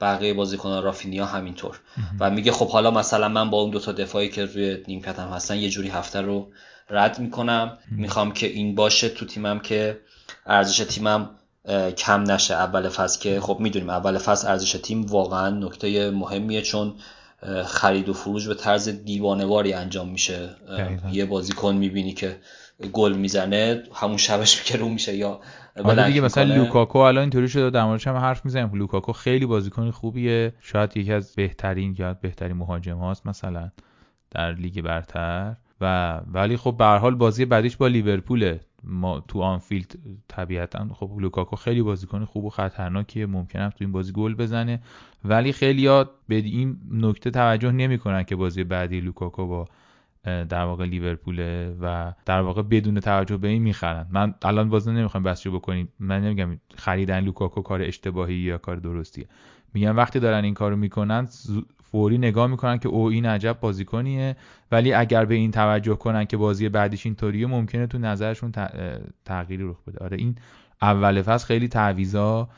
بقیه 0.00 0.34
بازیکنان 0.34 0.82
رافینیا 0.82 1.26
همینطور. 1.26 1.80
و 2.20 2.30
میگه 2.30 2.52
خب 2.52 2.68
حالا 2.68 2.90
مثلا 2.90 3.28
من 3.28 3.50
با 3.50 3.60
اون 3.60 3.70
دوتا 3.70 3.92
دفاعی 3.92 4.28
که 4.28 4.44
روی 4.44 4.78
نیمکتم 4.88 5.28
هستن 5.28 5.56
یه 5.56 5.70
جوری 5.70 5.88
هفته 5.88 6.20
رو 6.20 6.48
رد 6.90 7.18
می‌کنم. 7.18 7.78
می‌خوام 7.90 8.32
که 8.32 8.46
این 8.46 8.74
باشه 8.74 9.08
تو 9.08 9.26
تیمم 9.26 9.60
که 9.60 10.00
ارزش 10.46 10.78
تیمم 10.78 11.30
کم 11.96 12.22
نشه. 12.22 12.54
اول 12.54 12.88
فصل 12.88 13.20
که 13.20 13.40
خب 13.40 13.56
می‌دونیم 13.60 13.90
اول 13.90 14.18
فصل 14.18 14.48
ارزش 14.48 14.72
تیم 14.72 15.06
واقعا 15.06 15.50
نکته 15.50 16.10
مهمیه 16.10 16.62
چون 16.62 16.94
خرید 17.66 18.08
و 18.08 18.12
فروش 18.12 18.48
به 18.48 18.54
طرز 18.54 18.88
دیوانه‌واری 18.88 19.72
انجام 19.72 20.08
میشه. 20.08 20.48
یه 21.12 21.24
بازیکن 21.24 21.76
می‌بینی 21.76 22.12
که 22.12 22.36
گل 22.92 23.12
می‌زنه 23.12 23.82
همون 23.94 24.16
شبش 24.16 24.72
رو 24.72 24.88
میشه 24.88 25.16
یا 25.16 25.40
آره 25.84 26.06
دیگه 26.06 26.20
مثلا 26.20 26.54
لوکاکو 26.54 26.98
الان 26.98 27.20
اینطوری 27.20 27.48
شده 27.48 27.70
در 27.70 27.84
موردش 27.84 28.06
هم 28.06 28.16
حرف 28.16 28.44
می‌زنیم. 28.44 28.74
لوکاکو 28.74 29.12
خیلی 29.12 29.46
بازیکن 29.46 29.90
خوبیه. 29.90 30.52
شاید 30.60 30.96
یکی 30.96 31.12
از 31.12 31.34
بهترین 31.34 31.96
یا 31.98 32.14
بهترین 32.14 32.56
مهاجم 32.56 32.98
هاست 32.98 33.26
مثلا 33.26 33.70
در 34.30 34.52
لیگ 34.54 34.80
برتر. 34.80 35.54
و 35.80 36.16
ولی 36.32 36.56
خب 36.56 36.74
به 36.78 36.84
حال 36.84 37.14
بازی 37.14 37.44
بعدیش 37.44 37.76
با 37.76 37.86
لیورپوله. 37.86 38.60
ما 38.86 39.20
تو 39.28 39.42
آنفیلد 39.42 39.98
طبیعتا 40.28 40.88
خب 40.94 41.10
لوکاکو 41.18 41.56
خیلی 41.56 41.82
بازیکن 41.82 42.24
خوب 42.24 42.44
و 42.44 42.50
خطرناکیه 42.50 43.26
ممکنه 43.26 43.70
تو 43.70 43.76
این 43.80 43.92
بازی 43.92 44.12
گل 44.12 44.34
بزنه. 44.34 44.80
ولی 45.24 45.52
خیلی 45.52 45.86
ها 45.86 46.10
به 46.28 46.34
این 46.34 46.78
نکته 46.90 47.30
توجه 47.30 47.72
نمی‌کنن 47.72 48.22
که 48.22 48.36
بازی 48.36 48.64
بعدی 48.64 49.00
لوکاکو 49.00 49.46
با 49.46 49.68
در 50.24 50.64
واقع 50.64 50.84
لیورپوله 50.84 51.76
و 51.80 52.12
در 52.24 52.40
واقع 52.40 52.62
بدون 52.62 53.00
توجه 53.00 53.36
به 53.36 53.48
این 53.48 53.62
می‌خرن. 53.62 54.06
من 54.10 54.34
الان 54.42 54.68
باز 54.68 54.88
نمی‌خوام 54.88 55.22
بحثشو 55.22 55.52
بکنیم. 55.52 55.88
من 56.00 56.24
نمیگم 56.24 56.60
خریدن 56.74 57.20
لوکاکو 57.20 57.62
کار 57.62 57.82
اشتباهی 57.82 58.34
یا 58.34 58.58
کار 58.58 58.76
درستیه. 58.76 59.28
میگم 59.74 59.96
وقتی 59.96 60.20
دارن 60.20 60.44
این 60.44 60.54
کارو 60.54 60.76
می‌کنن 60.76 61.28
فوری 61.96 62.18
نگاه 62.18 62.46
می‌کنن 62.46 62.78
که 62.78 62.88
او 62.88 63.06
این 63.06 63.26
عجب 63.26 63.56
بازیکنیه. 63.60 64.36
ولی 64.72 64.92
اگر 64.92 65.24
به 65.24 65.34
این 65.34 65.50
توجه 65.50 65.94
کنن 65.94 66.24
که 66.24 66.36
بازی 66.36 66.68
بعدیش 66.68 67.06
اینطوریه 67.06 67.46
ممکنه 67.46 67.86
تو 67.86 67.98
نظرشون 67.98 68.52
تغییری 69.24 69.64
رخ 69.68 69.76
بده. 69.86 70.04
آره 70.04 70.16
این 70.16 70.36
اول 70.82 71.22
فصل 71.22 71.46
خیلی 71.46 71.68
تعویضا 71.68 72.48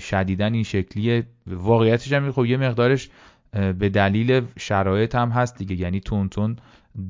شدیدن 0.00 0.54
این 0.54 0.62
شکلیه. 0.62 1.26
واقعیتش 1.46 2.12
هم 2.12 2.32
خب 2.32 2.44
یه 2.44 2.56
مقدارش 2.56 3.10
به 3.52 3.88
دلیل 3.88 4.42
شرایط 4.58 5.14
هم 5.14 5.28
هست 5.28 5.58
دیگه. 5.58 5.76
یعنی 5.76 6.00
تون 6.00 6.28
تون 6.28 6.56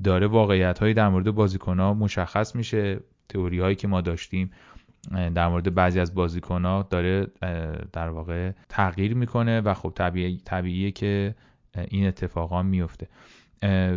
داره 0.05 0.27
واقعیت 0.27 0.79
هایی 0.79 0.95
در 0.95 1.09
مورد 1.09 1.31
بازیکن 1.31 1.81
ها 1.81 1.95
مشخص 1.95 2.57
میشه. 2.57 3.01
تئوری 3.29 3.61
هایی 3.61 3.77
که 3.77 3.89
ما 3.89 4.01
داشتیم 4.01 4.51
در 5.35 5.49
مورد 5.49 5.75
بعضی 5.75 6.01
از 6.01 6.15
بازیکن 6.15 6.65
ها 6.65 6.87
داره 6.91 7.27
در 7.93 8.09
واقع 8.09 8.51
تغییر 8.69 9.15
می‌کنه. 9.15 9.61
و 9.61 9.75
خب 9.75 9.93
طبیعی 9.95 10.41
طبیعیه 10.45 10.91
که 10.91 11.35
این 11.89 12.07
اتفاقا 12.07 12.63
میفته. 12.63 13.09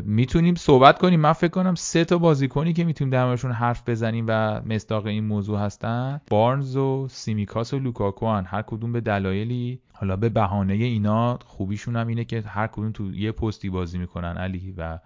می‌تونیم 0.03 0.55
صحبت 0.55 0.97
کنیم. 0.97 1.19
من 1.19 1.33
فکر 1.33 1.51
کنم 1.51 1.75
سه 1.75 2.05
تا 2.05 2.17
بازیکنی 2.17 2.73
که 2.73 2.83
می‌تونیم 2.83 3.11
در 3.11 3.25
موردشون 3.25 3.51
حرف 3.51 3.89
بزنیم 3.89 4.25
و 4.27 4.61
مصداق 4.65 5.05
این 5.05 5.23
موضوع 5.23 5.59
هستن. 5.59 6.21
بارنز 6.29 6.75
و 6.75 7.07
سیمیکاس 7.09 7.73
و 7.73 7.79
لوکاکو 7.79 8.27
ان. 8.27 8.45
هر 8.45 8.61
کدوم 8.61 8.91
به 8.91 9.01
دلایلی 9.01 9.79
حالا 9.93 10.15
به 10.15 10.29
بهانه 10.29 10.73
اینا 10.73 11.39
خوبیشون 11.45 11.95
هم 11.95 12.07
اینه 12.07 12.25
که 12.25 12.41
هر 12.41 12.67
کدوم 12.67 12.91
تو 12.91 13.13
یه 13.13 13.31
پستی 13.31 13.69
بازی 13.69 13.97
می‌کنن 13.97 14.37
علی 14.37 14.73
و 14.77 14.99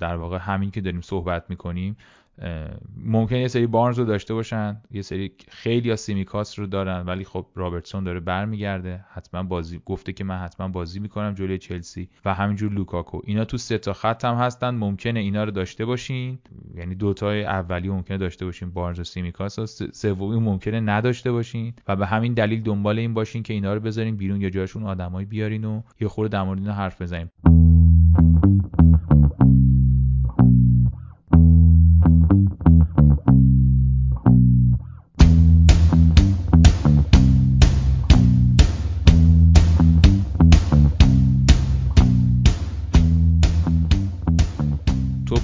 در 0.00 0.16
واقع 0.16 0.38
همین 0.38 0.70
که 0.70 0.80
داریم 0.80 1.00
صحبت 1.00 1.44
می‌کنیم. 1.48 1.96
ممکنه 3.04 3.36
یه 3.36 3.48
سری 3.48 3.66
بارنز 3.66 3.98
رو 3.98 4.04
داشته 4.04 4.34
باشن 4.34 4.82
یه 4.90 5.02
سری 5.02 5.32
خیلی 5.48 5.88
یا 5.88 5.96
سیمیکاس 5.96 6.58
رو 6.58 6.66
دارن 6.66 7.06
ولی 7.06 7.24
خب 7.24 7.46
رابرتسون 7.54 8.04
داره 8.04 8.20
برمیگرده. 8.20 9.04
حتما 9.08 9.42
بازی 9.42 9.80
گفته 9.86 10.12
که 10.12 10.24
من 10.24 10.38
حتما 10.38 10.68
بازی 10.68 11.00
می‌کنم 11.00 11.34
جلوی 11.34 11.58
چلسی 11.58 12.08
و 12.24 12.34
همینجور 12.34 12.72
لوکاکو. 12.72 13.20
اینا 13.24 13.44
تو 13.44 13.56
سه 13.56 13.78
تا 13.78 13.92
خط 13.92 14.24
هم 14.24 14.34
هستن 14.34 14.70
ممکنه 14.70 15.20
اینا 15.20 15.44
رو 15.44 15.50
داشته 15.50 15.84
باشین. 15.84 16.38
یعنی 16.74 16.94
دوتای 16.94 17.44
اولی 17.44 17.88
ممکنه 17.88 18.18
داشته 18.18 18.44
باشین 18.44 18.70
بارنز 18.70 19.00
و 19.00 19.04
سیمیکاس 19.04 19.58
و 19.58 19.66
سومی 19.92 20.40
ممکنه 20.40 20.80
نداشته 20.80 21.32
باشین. 21.32 21.74
و 21.88 21.96
به 21.96 22.06
همین 22.06 22.34
دلیل 22.34 22.62
دنبال 22.62 22.98
این 22.98 23.14
باشین 23.14 23.42
که 23.42 23.54
اینا 23.54 23.74
رو 23.74 23.80
بذارین 23.80 24.16
بیرون 24.16 24.40
یا 24.40 24.50
جاشون 24.50 24.82
آدمایی 24.82 25.26
بیارین 25.26 25.64
و 25.64 25.82
یه 26.00 26.08
خورده 26.08 26.44
در 26.44 26.72
حرف 26.72 27.02
بزنیم. 27.02 27.30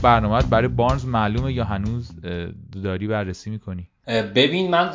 برنامه 0.04 0.42
برای 0.42 0.68
بارنز 0.68 1.04
معلومه 1.04 1.52
یا 1.52 1.64
هنوز 1.64 2.10
داری 2.84 3.06
بررسی 3.06 3.50
می‌کنی؟ 3.50 3.88
ببین 4.34 4.70
من 4.70 4.90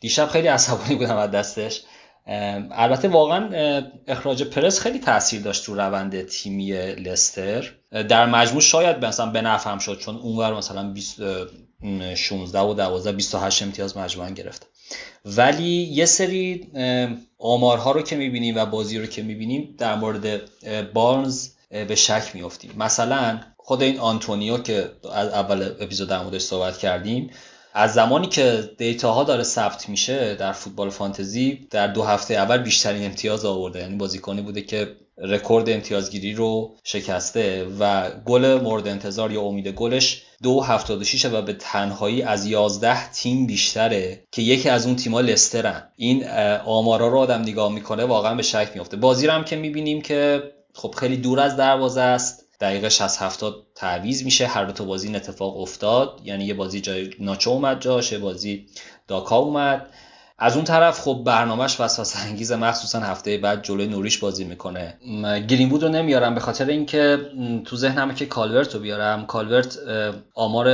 دیشب 0.00 0.26
خیلی 0.26 0.48
عصبانی 0.48 0.94
بودم 0.94 1.16
از 1.16 1.30
دستش. 1.30 1.82
البته 2.70 3.08
واقعا 3.08 3.50
اخراج 4.06 4.42
پرس 4.42 4.80
خیلی 4.80 4.98
تاثیر 4.98 5.42
داشت 5.42 5.64
رو 5.64 5.74
روند 5.74 6.22
تیمی 6.22 6.72
لستر. 6.94 7.72
در 7.92 8.26
مجموع 8.26 8.60
شاید 8.60 9.04
مثلا 9.04 9.26
به 9.26 9.42
نفهم 9.42 9.78
شد 9.78 9.98
چون 9.98 10.16
اونور 10.16 10.54
مثلا 10.54 10.94
16 12.16 12.60
و 12.60 12.74
12 12.74 13.12
28 13.12 13.62
امتیاز 13.62 13.96
مجموعا 13.96 14.30
گرفت. 14.30 14.66
ولی 15.24 15.68
یه 15.68 16.04
سری 16.04 16.66
آمارها 17.38 17.92
رو 17.92 18.02
که 18.02 18.16
می‌بینیم 18.16 18.56
و 18.56 18.66
بازی 18.66 18.98
رو 18.98 19.06
که 19.06 19.22
می‌بینیم 19.22 19.74
در 19.78 19.94
مورد 19.94 20.40
بارنز 20.92 21.48
به 21.70 21.94
شک 21.94 22.30
میافتیم. 22.34 22.70
مثلا 22.78 23.40
خود 23.66 23.82
این 23.82 23.98
آنتونیو 23.98 24.58
که 24.58 24.90
از 25.12 25.28
اول 25.28 25.62
اپیزود 25.80 26.08
در 26.08 26.22
موردش 26.22 26.40
صحبت 26.40 26.78
کردیم 26.78 27.30
از 27.74 27.94
زمانی 27.94 28.26
که 28.26 28.70
دیتاها 28.78 29.24
داره 29.24 29.42
ثبت 29.42 29.88
میشه 29.88 30.34
در 30.34 30.52
فوتبال 30.52 30.90
فانتزی 30.90 31.66
در 31.70 31.86
دو 31.86 32.02
هفته 32.02 32.34
اول 32.34 32.58
بیشترین 32.58 33.04
امتیاز 33.04 33.44
آورده. 33.44 33.78
یعنی 33.78 33.96
بازیکنی 33.96 34.42
بوده 34.42 34.62
که 34.62 34.96
رکورد 35.18 35.70
امتیازگیری 35.70 36.34
رو 36.34 36.76
شکسته 36.84 37.66
و 37.80 38.10
گل 38.24 38.60
مورد 38.62 38.88
انتظار 38.88 39.32
یا 39.32 39.42
امید 39.42 39.68
گلش 39.68 40.22
دو 40.42 40.60
هفتاد 40.60 41.02
و 41.32 41.42
به 41.42 41.52
تنهایی 41.52 42.22
از 42.22 42.46
یازده 42.46 43.10
تیم 43.10 43.46
بیشتره 43.46 44.22
که 44.32 44.42
یکی 44.42 44.68
از 44.68 44.86
اون 44.86 44.96
تیما 44.96 45.20
لسترن. 45.20 45.88
این 45.96 46.28
آمارا 46.66 47.08
رو 47.08 47.18
آدم 47.18 47.40
نگاه 47.40 47.72
می‌کنه 47.72 48.04
واقعا 48.04 48.34
به 48.34 48.42
شک 48.42 48.70
میافته. 48.74 48.96
بازی 48.96 49.26
رو 49.26 49.32
هم 49.32 49.44
که 49.44 49.56
می‌بینیم 49.56 50.00
که 50.02 50.42
خب 50.74 50.94
خیلی 50.98 51.16
دور 51.16 51.40
از 51.40 51.56
دروازه 51.56 52.00
است. 52.00 52.45
دقیقه 52.60 52.88
60 52.88 53.22
70 53.22 53.66
تعویض 53.74 54.22
میشه 54.24 54.46
هر 54.46 54.64
دو 54.64 54.72
تا 54.72 54.84
بازی 54.84 55.06
این 55.06 55.16
اتفاق 55.16 55.60
افتاد. 55.60 56.20
یعنی 56.24 56.44
یه 56.44 56.54
بازی 56.54 56.80
ایهه‌ناچو 56.80 57.50
اومد 57.50 57.80
جاش 57.80 58.12
بازی 58.12 58.66
داکا 59.08 59.36
اومد. 59.36 59.90
از 60.38 60.56
اون 60.56 60.64
طرف 60.64 61.00
خب 61.00 61.22
برنامهش 61.26 61.80
وسوسه 61.80 62.26
انگیز 62.28 62.52
مخصوصا 62.52 63.00
هفته 63.00 63.38
بعد 63.38 63.62
جلوی 63.62 63.86
نوریچ 63.86 64.18
بازی 64.18 64.44
می‌کنه. 64.44 64.94
گرین 65.48 65.68
وود 65.68 65.82
رو 65.82 65.88
نمیارم 65.88 66.34
به 66.34 66.40
خاطر 66.40 66.66
اینکه 66.66 67.18
تو 67.64 67.76
ذهنمه 67.76 68.14
که 68.14 68.26
کالورت 68.26 68.74
رو 68.74 68.80
بیارم. 68.80 69.26
کالورت 69.26 69.78
آمار 70.34 70.68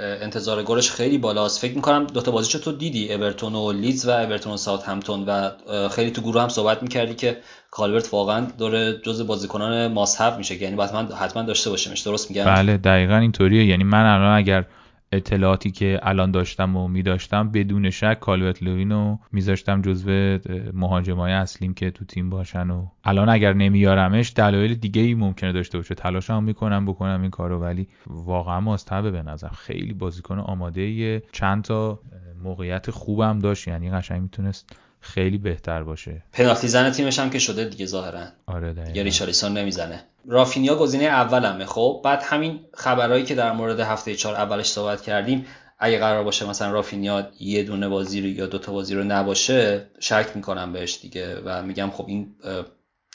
انتظار 0.00 0.62
گلش 0.62 0.90
خیلی 0.90 1.18
بالاست. 1.18 1.60
فکر 1.60 1.74
می‌کنم 1.74 2.06
دوتا 2.06 2.30
بازیشو 2.30 2.58
تو 2.58 2.72
دیدی. 2.72 3.14
اورتون 3.14 3.54
و 3.54 3.72
لیدز 3.72 4.06
و 4.06 4.10
اورتون 4.10 4.52
و 4.52 4.56
ساوتهمپتون 4.56 5.24
و 5.26 5.50
خیلی 5.88 6.10
تو 6.10 6.22
گروه 6.22 6.42
هم 6.42 6.48
صحبت 6.48 6.82
می‌کردی 6.82 7.14
که 7.14 7.36
کالورت 7.70 8.14
واقعا 8.14 8.46
داره 8.58 9.00
جز 9.04 9.26
بازیکنان 9.26 9.92
ماسحف 9.92 10.36
میشه. 10.36 10.62
یعنی 10.62 10.82
حتما 10.82 11.16
حتما 11.16 11.42
داشته 11.42 11.70
باشیمش 11.70 12.00
درست 12.00 12.30
میگم؟ 12.30 12.44
بله 12.44 12.76
دقیقا 12.76 13.16
اینطوریه. 13.16 13.64
یعنی 13.64 13.84
من 13.84 14.06
الان 14.06 14.36
اگر 14.36 14.64
اطلاعاتی 15.12 15.70
که 15.70 16.00
الان 16.02 16.30
داشتم 16.30 16.76
و 16.76 16.88
میداشتم 16.88 17.50
بدون 17.50 17.90
شک 17.90 18.20
کالوت 18.20 18.62
لوین 18.62 18.92
رو 18.92 19.18
میذاشتم 19.32 19.82
جزو 19.82 20.38
مهاجمای 20.72 21.32
اصلیم 21.32 21.74
که 21.74 21.90
تو 21.90 22.04
تیم 22.04 22.30
باشن 22.30 22.70
و 22.70 22.86
الان 23.04 23.28
اگر 23.28 23.52
نمیارمش 23.52 24.32
دلایل 24.36 24.74
دیگه 24.74 25.02
ای 25.02 25.14
ممکنه 25.14 25.52
داشته 25.52 25.78
باشه. 25.78 25.94
تلاش 25.94 26.30
هم 26.30 26.44
می‌کنم 26.44 26.86
بکنم 26.86 27.22
این 27.22 27.30
کارو 27.30 27.58
ولی 27.58 27.88
واقعا 28.06 28.60
مستحبه 28.60 29.10
به 29.10 29.22
نظر. 29.22 29.48
خیلی 29.48 29.92
بازیکن 29.92 30.38
آماده 30.38 31.22
چند 31.32 31.64
تا 31.64 32.00
موقعیت 32.42 32.90
خوبم 32.90 33.38
داشت 33.38 33.68
یعنی 33.68 33.90
قشنگ 33.90 34.22
می‌تونست 34.22 34.76
خیلی 35.00 35.38
بهتر 35.38 35.82
باشه. 35.82 36.22
پنالتی 36.32 36.68
زن 36.68 36.90
تیمش 36.90 37.18
هم 37.18 37.30
که 37.30 37.38
شده 37.38 37.64
دیگه 37.64 37.86
ظاهرا. 37.86 38.26
آره 38.46 38.72
دقیقاً. 38.72 38.88
دیگه 38.88 39.02
ریچارلیسون 39.02 39.58
نمی‌زنه. 39.58 40.04
رافینیا 40.26 40.76
گزینه 40.76 41.04
اولمه 41.04 41.64
خب؟ 41.64 42.00
بعد 42.04 42.22
همین 42.22 42.60
خبرهایی 42.74 43.24
که 43.24 43.34
در 43.34 43.52
مورد 43.52 43.80
هفته 43.80 44.14
چهار 44.14 44.34
اولش 44.34 44.66
صحبت 44.66 45.02
کردیم 45.02 45.46
اگه 45.78 45.98
قرار 45.98 46.24
باشه 46.24 46.48
مثلا 46.48 46.70
رافینیا 46.70 47.28
یه 47.40 47.62
دونه 47.62 47.88
بازی 47.88 48.20
رو 48.20 48.26
یا 48.26 48.46
دوتا 48.46 48.72
بازی 48.72 48.94
رو 48.94 49.04
نباشه 49.04 49.86
شک 50.00 50.26
می‌کنم 50.34 50.72
بهش 50.72 50.98
دیگه 51.02 51.40
و 51.44 51.62
میگم 51.62 51.90
خب 51.90 52.04
این 52.08 52.34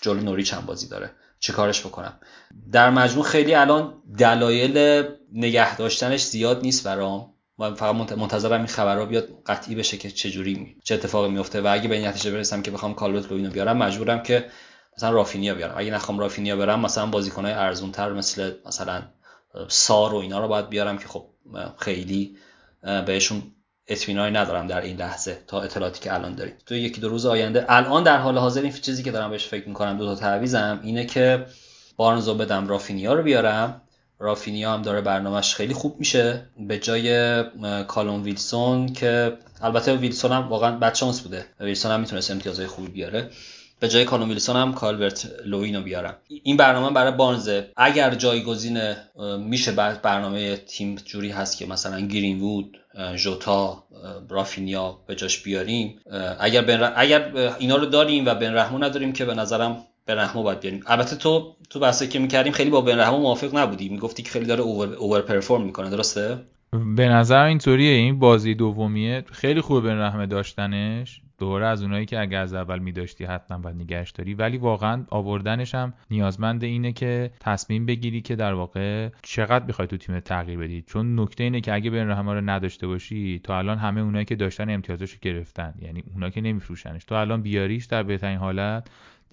جلو 0.02 0.22
نوری 0.22 0.44
چند 0.44 0.66
بازی 0.66 0.88
داره. 0.88 1.12
چه 1.40 1.54
کارش 1.54 1.82
بکنم؟ 1.82 2.14
در 2.72 2.90
مجموع 2.90 3.26
خیلی 3.26 3.56
الان 3.56 3.94
دلایل 4.18 5.04
نگه 5.34 5.76
داشتنش 5.76 6.24
زیاد 6.24 6.62
نیست 6.62 6.84
برام. 6.86 7.35
و 7.60 7.76
فقط 7.76 8.12
منتظرم 8.12 8.58
این 8.58 8.68
خبرها 8.68 9.06
بیاد 9.06 9.28
قطعی 9.46 9.76
بشه 9.76 9.98
که 9.98 10.12
چه 10.12 10.32
جوری 10.32 10.76
چه 10.84 10.96
اتفاقی 10.96 11.30
میفته. 11.30 11.62
و 11.62 11.68
اگه 11.72 11.88
به 11.88 11.96
این 11.96 12.08
نتیجه 12.08 12.32
برسم 12.32 12.62
که 12.62 12.72
بخوام 12.72 12.94
کالوت 12.94 13.32
لوینو 13.32 13.50
بیارم 13.50 13.78
مجبورم 13.78 14.24
که 14.24 14.46
مثلا 14.98 15.10
رافینیا 15.10 15.56
بیارم. 15.56 15.76
اگه 15.78 15.92
نخوام 15.92 16.20
رافینیا 16.20 16.56
برم 16.56 16.80
مثلا 16.80 17.06
بازیکنهای 17.06 17.54
ارزون 17.54 17.92
تر 17.92 18.14
مثل 18.14 18.52
مثلا 18.66 19.04
سار 19.68 20.14
و 20.14 20.18
اینا 20.18 20.40
رو 20.40 20.48
باید 20.48 20.70
بیارم 20.70 20.98
که 20.98 21.08
خب 21.08 21.26
خیلی 21.78 22.38
بهشون 23.06 23.44
اطمینانی 23.88 24.32
ندارم 24.38 24.68
در 24.68 24.82
این 24.82 24.98
لحظه 24.98 25.44
تا 25.48 25.62
اطلاعاتی 25.62 26.00
که 26.00 26.14
الان 26.14 26.36
داریم. 26.36 26.54
تو 26.66 26.76
یکی 26.76 27.02
دو 27.02 27.10
روز 27.10 27.26
آینده 27.26 27.66
الان 27.70 28.04
در 28.04 28.18
حال 28.18 28.38
حاضر 28.38 28.62
این 28.62 28.72
چیزی 28.72 29.04
که 29.04 29.12
دارم 29.12 29.30
بهش 29.30 29.48
فکر 29.48 29.68
می‌کنم 29.68 29.98
دو 29.98 30.06
تا 30.06 30.16
تعویزم 30.16 30.80
اینه 30.84 31.06
که 31.06 31.46
بارنزو 31.96 32.36
بدم 32.36 32.68
رافینیا 32.68 33.14
رو 33.14 33.24
بیارم. 33.24 33.82
رافینیا 34.20 34.74
هم 34.74 34.82
داره 34.82 35.02
برنامهش 35.02 35.56
خیلی 35.56 35.74
خوب 35.74 35.96
میشه. 36.00 36.46
به 36.60 36.80
جای 36.80 37.44
کالون 37.88 38.24
ویلسون 38.24 38.94
که 38.94 39.38
البته 39.62 39.96
ویلسون 39.96 40.32
هم 40.32 40.48
واقعا 40.48 40.80
بدشانس 40.80 41.22
بوده. 41.22 41.46
ویلسون 41.60 41.92
هم 41.92 42.00
می‌تونست 42.00 42.32
امتیازهای 42.32 42.68
خوبی 42.68 42.88
بیاره. 42.88 43.30
به 43.80 43.88
جای 43.88 44.06
کالون 44.06 44.30
ویلسون 44.30 44.56
هم 44.56 44.74
کالورت 44.74 45.32
لوین 45.46 45.70
رو 45.70 45.82
بیارم. 45.82 46.16
این 46.44 46.58
برنامه 46.58 46.94
برای 46.94 47.12
بارنزه 47.12 47.72
اگر 47.78 48.16
جایگزین 48.16 48.80
میشه 49.40 49.72
برنامه 50.04 50.58
تیم 50.58 50.96
جوری 50.96 51.30
هست 51.30 51.58
که 51.58 51.66
مثلا 51.66 52.00
گرین 52.00 52.40
وود 52.40 52.78
ژوتا 53.16 53.84
رافینیا 54.30 54.98
به 55.08 55.16
جاش 55.16 55.44
بیاریم 55.44 56.00
اگر 56.40 56.62
بن 56.62 56.94
اگر 56.96 57.54
اینا 57.60 57.76
رو 57.76 57.86
داریم 57.86 58.26
و 58.26 58.36
بن 58.36 58.54
رحمو 58.54 58.78
نداریم 58.78 59.14
که 59.14 59.26
به 59.26 59.34
نظرم 59.34 59.84
بن 60.08 60.18
رحمو 60.18 60.44
باید 60.44 60.60
بیاریم. 60.60 60.84
البته 60.88 61.16
تو 61.16 61.56
تو 61.70 61.80
بحثی 61.80 62.08
که 62.08 62.20
می‌کردیم 62.20 62.54
خیلی 62.54 62.70
با 62.70 62.82
بن 62.82 63.00
رحمو 63.00 63.18
موافق 63.18 63.58
نبودی. 63.58 63.90
می‌گفتی 63.90 64.24
که 64.24 64.30
خیلی 64.30 64.46
داره 64.46 64.62
over, 64.62 64.94
over 64.94 65.22
perform 65.22 65.64
می‌کنه 65.64 65.90
درسته؟ 65.90 66.38
به 66.96 67.10
نظر 67.10 67.44
اینطوریه. 67.44 67.92
این 67.92 68.20
بازی 68.20 68.56
دومیه. 68.56 69.24
خیلی 69.32 69.62
خوبه 69.62 69.82
بن 69.82 70.00
رحمه 70.02 70.26
داشتنش. 70.26 71.22
دوره 71.38 71.68
از 71.68 71.82
اونایی 71.82 72.06
که 72.06 72.20
اگر 72.20 72.42
از 72.42 72.54
اول 72.54 72.80
میداشتی 72.80 73.26
حتما 73.26 73.58
باید 73.58 73.76
نگهش 73.76 74.12
داری. 74.12 74.34
ولی 74.34 74.58
واقعا 74.58 75.06
آوردنش 75.10 75.76
هم 75.76 75.94
نیازمند 76.12 76.64
اینه 76.64 76.92
که 76.92 77.32
تصمیم 77.40 77.86
بگیری 77.86 78.22
که 78.22 78.36
در 78.36 78.54
واقع 78.54 79.10
چقدر 79.22 79.66
می‌خوای 79.66 79.88
تو 79.88 79.98
تیم 79.98 80.20
تغییر 80.20 80.60
بدی. 80.60 80.82
چون 80.82 81.20
نکته 81.20 81.44
اینه 81.44 81.62
که 81.62 81.74
اگه 81.74 81.90
بن 81.90 82.10
رحمه 82.10 82.34
رو 82.34 82.42
نداشته 82.42 82.88
باشی 82.88 83.40
تا 83.44 83.58
الان 83.58 83.78
همه 83.78 84.02
اونایی 84.02 84.26
که 84.26 84.36
داشتن 84.36 84.70
امتیازش 84.70 85.20
گرفتن. 85.20 85.74
یعنی 85.82 86.04
اونا 86.14 86.30
که 86.30 86.42
نمیفروشنش. 86.42 87.06
تو 87.06 87.16
الان 87.16 87.42
بیاریش 87.42 87.86
در 87.86 88.04
بهترین 88.04 88.38
حالت 88.38 88.88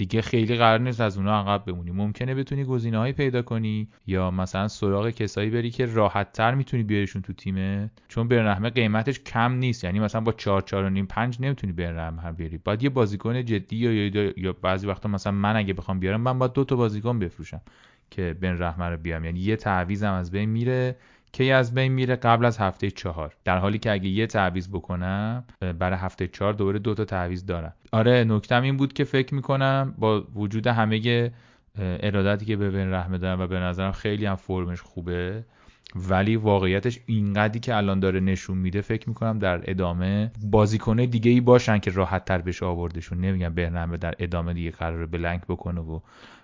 دیگه 0.07 0.23
خیلی 0.23 0.57
قرار 0.57 0.81
نیست 0.81 1.01
از 1.01 1.17
اونها 1.17 1.41
عقب 1.41 1.65
بمونی. 1.65 1.91
ممکنه 1.91 2.35
بتونی 2.35 2.65
گزینه‌هایی 2.65 3.13
پیدا 3.13 3.43
کنی 3.43 3.89
یا 4.07 4.31
مثلا 4.31 4.69
سراغ 4.69 5.11
کسایی 5.11 5.51
بری 5.51 5.71
که 5.71 5.87
راحت 5.87 6.33
تر 6.33 6.55
می‌تونی 6.55 6.83
بیاریشون 6.83 7.23
تو 7.23 7.33
تیمه. 7.33 7.91
چون 8.09 8.29
برنامه 8.29 8.71
قیمتش 8.71 9.21
کم 9.21 9.53
نیست. 9.53 9.85
یعنی 9.85 10.01
مثلا 10.01 10.21
با 10.21 10.33
4 10.33 10.63
4 10.63 10.85
و 10.85 10.91
نیم 10.91 11.07
5 11.07 11.37
نمی‌تونی 11.41 11.73
برنامه 11.73 12.23
هم 12.23 12.33
بیاری. 12.33 12.59
باید 12.59 12.83
یه 12.83 12.91
بازیکن 12.91 13.45
جدی 13.45 13.77
یا 13.77 14.07
یا, 14.07 14.33
یا 14.37 14.53
بعضی 14.53 14.87
وقتا 14.87 15.09
مثلا 15.09 15.33
من 15.33 15.57
اگه 15.57 15.73
بخوام 15.75 16.01
بیارم 16.01 16.21
من 16.21 16.39
باید 16.39 16.53
دو 16.53 16.65
تا 16.65 16.77
بازیکن 16.77 17.19
بفروشم 17.19 17.61
که 18.11 18.37
بن 18.41 18.63
رحمه 18.63 18.85
رو 18.85 18.97
بیام 18.97 19.25
یعنی 19.25 19.41
یه 19.41 19.57
تعویضم 19.57 20.13
از 20.13 20.31
بین 20.31 20.49
میره. 20.49 20.97
کی 21.33 21.51
از 21.51 21.75
بین 21.75 21.93
میره 21.93 22.17
قبل 22.17 22.45
از 22.45 22.59
هفته 22.59 22.91
چهار. 22.91 23.35
در 23.45 23.59
حالی 23.59 23.79
که 23.79 23.93
اگه 23.93 24.09
یه 24.09 24.27
تعویض 24.27 24.69
بکنم 24.69 25.45
برای 25.79 25.99
هفته 25.99 26.29
چهار 26.29 26.53
دوباره 26.53 26.79
دو 26.79 26.95
تا 26.95 27.05
تعویض 27.05 27.47
دارم. 27.47 27.75
آره 27.93 28.25
نکتم 28.25 28.62
این 28.62 28.77
بود 28.77 28.93
که 28.93 29.05
فکر 29.05 29.35
می‌کنم 29.35 29.95
با 29.99 30.21
وجود 30.35 30.66
همه 30.66 31.31
ارادتی 31.79 32.45
که 32.45 32.57
به 32.57 32.71
بن 32.71 32.92
رحمه 32.92 33.18
دارم 33.18 33.40
و 33.40 33.47
به 33.47 33.59
نظرم 33.59 33.92
خیلی 33.92 34.27
هم 34.27 34.37
فرمش 34.37 34.81
خوبه 34.81 35.45
ولی 35.95 36.37
واقعیتش 36.37 36.99
اینقدری 37.07 37.61
که 37.61 37.77
الان 37.77 38.01
داره 38.01 38.21
نشون 38.21 38.59
میده 38.59 38.81
فکر 38.81 39.09
می‌کنم 39.09 39.38
در 39.38 39.71
ادامه 39.71 40.31
بازیکنه 40.45 41.07
دیگه 41.07 41.31
ای 41.31 41.40
باشن 41.40 41.79
که 41.79 41.90
راحت 41.90 42.25
تر 42.25 42.38
بشه 42.38 42.66
آوردشون. 42.66 43.21
نمیگم 43.21 43.55
برنامه 43.55 43.97
در 43.97 44.14
ادامه 44.18 44.55
دیگه 44.55 44.71
قرار 44.71 45.07
بلنک 45.07 45.42
بکنه 45.49 45.81
و 45.81 46.01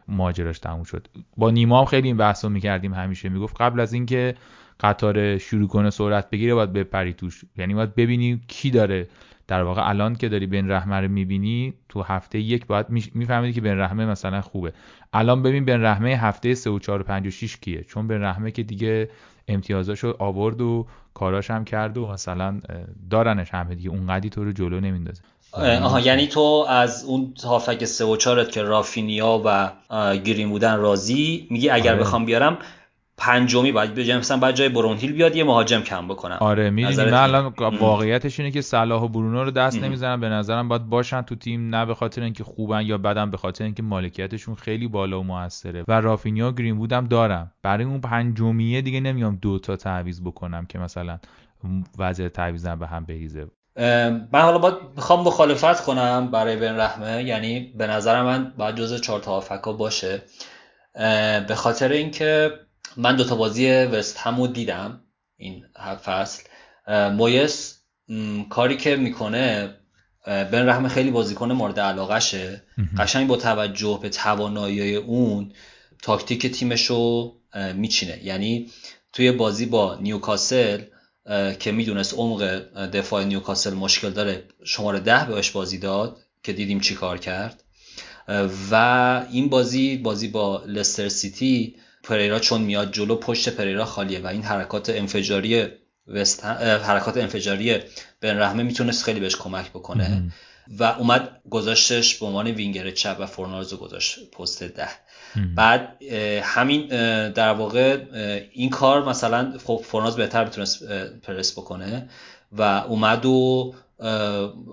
ماجراش 0.08 0.58
تموم 0.58 0.82
شد. 0.82 1.08
با 1.36 1.50
نیما 1.50 1.78
هم 1.78 1.84
خیلی 1.84 2.08
این 2.08 2.16
بحثو 2.16 2.48
می‌کردیم 2.48 2.94
همیشه. 2.94 3.28
می‌گفت 3.28 3.60
قبل 3.60 3.80
از 3.80 3.92
اینکه 3.92 4.34
قطار 4.80 5.38
شروع 5.38 5.68
کنه 5.68 5.90
سرعت 5.90 6.30
بگیره 6.30 6.54
باید 6.54 6.72
بپری 6.72 7.12
توش. 7.12 7.44
یعنی 7.56 7.74
باید 7.74 7.94
ببینی 7.94 8.40
کی 8.48 8.70
داره 8.70 9.08
در 9.46 9.62
واقع 9.62 9.88
الان 9.88 10.14
که 10.14 10.28
داری 10.28 10.46
بن 10.46 10.70
رحمه 10.70 10.96
رو 10.96 11.08
می‌بینی 11.08 11.74
تو 11.88 12.02
هفته 12.02 12.38
یک 12.38 12.66
باید 12.66 12.86
میفهمیدی 12.90 13.52
که 13.52 13.60
بن 13.60 13.78
رحمه 13.78 14.06
مثلا 14.06 14.40
خوبه. 14.40 14.72
الان 15.12 15.42
ببین 15.42 15.64
بن 15.64 15.84
رحمه 15.84 16.10
هفته 16.10 16.54
3 16.54 16.70
و 16.70 16.78
4 16.78 17.00
و 17.00 17.04
5 17.04 17.26
و 17.26 17.30
6 17.30 17.56
کیه؟ 17.56 17.82
چون 17.82 18.08
بن 18.08 18.22
رحمه 18.22 18.50
که 18.50 18.62
دیگه 18.62 19.10
امتیازاشو 19.48 20.16
آورد 20.18 20.60
و 20.60 20.86
کاراش 21.14 21.50
هم 21.50 21.64
کرد 21.64 21.98
و 21.98 22.06
مثلا 22.06 22.60
دارنش 23.10 23.50
همه 23.50 23.74
دیگه. 23.74 23.90
اونقدی 23.90 24.30
تو 24.30 24.44
رو 24.44 24.52
جلو 24.52 24.80
نمیندازه. 24.80 25.22
آها 25.52 26.00
یعنی 26.00 26.26
تو 26.26 26.66
از 26.68 27.04
اون 27.04 27.34
هافک 27.44 27.84
3 27.84 28.04
و 28.04 28.16
4 28.16 28.44
که 28.44 28.62
رافینیا 28.62 29.42
و 29.44 29.70
گرین 30.16 30.48
بودن 30.48 30.76
راضی؟ 30.76 31.46
میگی 31.50 31.70
اگر 31.70 31.92
آره. 31.92 32.00
بخوام 32.00 32.24
بیارم 32.24 32.58
پنجمی 33.18 33.72
باید 33.72 33.94
بیاد 33.94 34.18
مثلا 34.18 34.36
بعد 34.36 34.54
جای 34.54 34.68
برونهیل 34.68 35.12
بیاد 35.12 35.36
یه 35.36 35.44
مهاجم 35.44 35.80
کم 35.80 36.08
بکنم. 36.08 36.36
آره 36.40 36.70
می‌دونی 36.70 37.10
من 37.10 37.14
الان 37.14 37.54
واقعیتش 37.80 38.40
اینه 38.40 38.52
که 38.52 38.60
صلاح 38.60 39.02
و 39.02 39.08
برونو 39.08 39.44
رو 39.44 39.50
دست 39.50 39.82
نمی‌زنم 39.82 40.20
به 40.20 40.28
نظرم 40.28 40.68
باید 40.68 40.86
باشن 40.86 41.22
تو 41.22 41.34
تیم 41.34 41.74
نه 41.74 41.86
به 41.86 41.94
خاطر 41.94 42.22
اینکه 42.22 42.44
خوبن 42.44 42.86
یا 42.86 42.98
بدن 42.98 43.30
به 43.30 43.36
خاطر 43.36 43.64
اینکه 43.64 43.82
مالکیتشون 43.82 44.54
خیلی 44.54 44.88
بالا 44.88 45.20
و 45.20 45.24
موثره. 45.24 45.84
و 45.88 46.00
رافینیا 46.00 46.48
و 46.48 46.52
گرین 46.52 46.76
بودم 46.76 47.06
دارم 47.06 47.52
برای 47.62 47.84
اون 47.84 48.00
پنجمیه 48.00 48.82
دیگه 48.82 49.00
نمیام 49.00 49.38
دو 49.42 49.58
تا 49.58 49.76
تعویض 49.76 50.20
بکنم 50.20 50.66
که 50.66 50.78
مثلا 50.78 51.18
وضع 51.98 52.28
تعویضم 52.28 52.78
به 52.78 52.86
هم 52.86 53.04
بریزه. 53.04 53.46
من 54.32 54.40
حالا 54.40 54.58
باید 54.58 54.74
می‌خوام 54.96 55.20
مخالفت 55.20 55.84
کنم 55.84 56.28
برای 56.32 56.56
بن 56.56 56.80
رحمه. 56.80 57.24
یعنی 57.24 57.60
به 57.78 57.86
نظر 57.86 58.22
من 58.22 58.52
باید 58.58 58.76
جز 58.76 59.00
چهار 59.00 59.20
تا 59.20 59.72
باشه. 59.72 60.22
به 61.48 61.54
خاطر 61.54 61.92
اینکه 61.92 62.50
من 62.98 63.16
دوتا 63.16 63.36
بازی 63.36 63.68
وست 63.68 64.18
همو 64.18 64.46
دیدم 64.46 65.00
این 65.36 65.64
فصل. 66.04 66.42
مویس 67.10 67.78
کاری 68.50 68.76
که 68.76 68.96
می‌کنه 68.96 69.74
بن 70.26 70.68
رحم 70.68 70.88
خیلی 70.88 71.10
بازیکن 71.10 71.52
مورد 71.52 71.80
علاقشه. 71.80 72.62
قشنگ 72.98 73.28
با 73.28 73.36
توجه 73.36 73.98
به 74.02 74.08
توانایی 74.08 74.96
اون 74.96 75.52
تاکتیک 76.02 76.46
تیمش 76.46 76.86
رو 76.86 77.34
میچینه. 77.74 78.24
یعنی 78.24 78.70
توی 79.12 79.32
بازی 79.32 79.66
با 79.66 79.98
نیوکاسل 80.00 80.82
که 81.60 81.72
می‌دونست 81.72 82.14
عمق 82.14 82.42
دفاع 82.92 83.24
نیوکاسل 83.24 83.74
مشکل 83.74 84.10
داره 84.10 84.44
شماره 84.64 85.00
ده 85.00 85.24
بهش 85.24 85.50
بازی 85.50 85.78
داد 85.78 86.18
که 86.42 86.52
دیدیم 86.52 86.80
چی 86.80 86.94
کار 86.94 87.18
کرد. 87.18 87.64
و 88.70 89.26
این 89.30 89.48
بازی 89.48 89.96
بازی 89.96 90.28
با 90.28 90.62
لستر 90.66 91.08
سیتی 91.08 91.76
پریرا 92.08 92.38
چون 92.38 92.60
میاد 92.60 92.92
جلو 92.92 93.16
پشت 93.16 93.48
پریرا 93.48 93.84
خالیه 93.84 94.20
و 94.20 94.26
این 94.26 94.42
حرکات 94.42 94.90
انفجاری 94.90 95.66
وست 96.06 96.44
حرکات 96.44 97.16
انفجاری 97.16 97.78
بن 98.20 98.38
رحمه 98.38 98.62
می‌تونست 98.62 99.04
خیلی 99.04 99.20
بهش 99.20 99.36
کمک 99.36 99.70
بکنه. 99.70 100.32
و 100.78 100.84
اومد 100.84 101.40
گذاشتش 101.50 102.14
به 102.14 102.26
عنوان 102.26 102.46
وینگر 102.46 102.90
چپ 102.90 103.16
و 103.20 103.26
فورنارز 103.26 103.74
گذاشت 103.74 104.30
پست 104.30 104.62
ده. 104.62 104.88
بعد 105.54 106.02
همین 106.42 106.86
در 107.28 107.52
واقع 107.52 107.98
این 108.52 108.70
کار 108.70 109.08
مثلا 109.08 109.58
خب 109.64 109.82
فورنارز 109.84 110.16
بهتر 110.16 110.44
می‌تونست 110.44 110.84
پرس 111.22 111.52
بکنه 111.52 112.08
و 112.52 112.62
اومد 112.62 113.26
و 113.26 113.74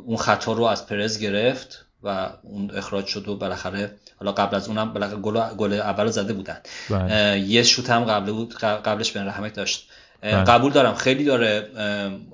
اون 0.06 0.18
خطا 0.18 0.54
رو 0.54 0.64
از 0.64 0.88
پرز 0.88 1.20
گرفت. 1.20 1.85
و 2.06 2.30
اون 2.44 2.72
اخراج 2.72 3.06
شد 3.06 3.28
و 3.28 3.36
بالاخره 3.36 3.92
حالا 4.20 4.32
قبل 4.32 4.56
از 4.56 4.68
اونم 4.68 4.94
بالاخره 4.94 5.18
گل 5.18 5.40
گل 5.58 5.74
اول 5.74 6.08
زده 6.08 6.34
بودن 6.34 6.58
بله. 6.90 7.40
یه 7.40 7.64
شوت 7.64 7.90
هم 7.90 8.04
قبل 8.04 8.32
بود 8.32 8.54
قبلش 8.58 9.12
بن 9.12 9.28
رحمت 9.28 9.54
داشت 9.54 9.90
بله. 10.22 10.44
قبول 10.44 10.72
دارم 10.72 10.96
خیلی 10.96 11.24
داره 11.24 11.70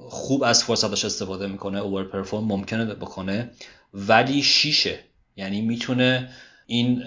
خوب 0.09 0.43
از 0.43 0.63
فرصتش 0.63 1.05
استفاده 1.05 1.47
می‌کنه 1.47 1.79
اوور 1.79 2.03
پرفورم 2.03 2.43
ممکنه 2.43 2.85
بکنه 2.85 3.49
ولی 3.93 4.43
شیشه 4.43 4.99
یعنی 5.35 5.61
می‌تونه 5.61 6.29
این 6.65 7.03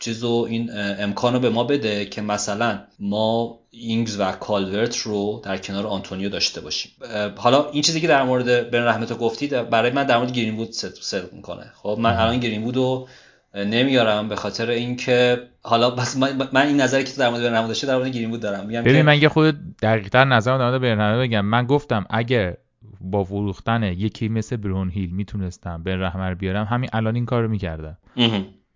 چیزو 0.00 0.46
این 0.50 0.70
امکانو 0.98 1.38
به 1.38 1.50
ما 1.50 1.64
بده 1.64 2.04
که 2.04 2.22
مثلا 2.22 2.78
ما 3.00 3.58
اینگز 3.70 4.20
و 4.20 4.32
کالورت 4.32 4.96
رو 4.96 5.42
در 5.44 5.56
کنار 5.56 5.86
آنتونیو 5.86 6.28
داشته 6.28 6.60
باشیم. 6.60 6.92
حالا 7.36 7.70
این 7.70 7.82
چیزی 7.82 8.00
که 8.00 8.08
در 8.08 8.22
مورد 8.22 8.70
بن 8.70 8.82
رحمه 8.82 9.18
گفتید 9.18 9.70
برای 9.70 9.90
من 9.90 10.04
در 10.04 10.18
مورد 10.18 10.32
گرین 10.32 10.56
وود 10.56 10.72
صدق 10.72 11.32
می‌کنه. 11.32 11.64
خب 11.74 11.96
من 12.00 12.16
الان 12.16 12.40
گرین 12.40 12.62
وود 12.62 12.76
رو 12.76 13.08
نمیارم 13.54 14.28
به 14.28 14.36
خاطر 14.36 14.70
اینکه 14.70 15.42
حالا 15.62 15.90
بس 15.90 16.16
من, 16.52 16.66
این 16.66 16.80
نظری 16.80 17.04
که 17.04 17.12
در 17.18 17.28
مورد 17.28 17.42
برنامه 17.42 17.68
داشته 17.68 17.86
در 17.86 17.96
مورد 17.96 18.08
گرین 18.08 18.30
وود 18.30 18.40
دارم. 18.40 18.66
میگم 18.66 18.82
ببین 18.82 19.02
من 19.02 19.22
یه 19.22 19.28
خود 19.28 19.76
دقیق‌تر 19.76 20.24
نظرم 20.24 20.58
در 20.58 20.68
مورد 20.68 20.82
برنامه 20.82 21.22
بگم. 21.22 21.40
من 21.40 21.66
گفتم 21.66 22.06
اگه 22.10 22.58
با 23.00 23.24
فروختن 23.24 23.82
یکی 23.82 24.28
مثل 24.28 24.56
برون 24.56 24.90
هیل 24.90 25.10
می‌تونستم 25.10 25.82
به 25.82 25.96
رحمر 25.96 26.34
بیارم 26.34 26.64
همین 26.64 26.90
الان 26.92 27.14
این 27.14 27.26
کارو 27.26 27.48
می‌کردم. 27.48 27.98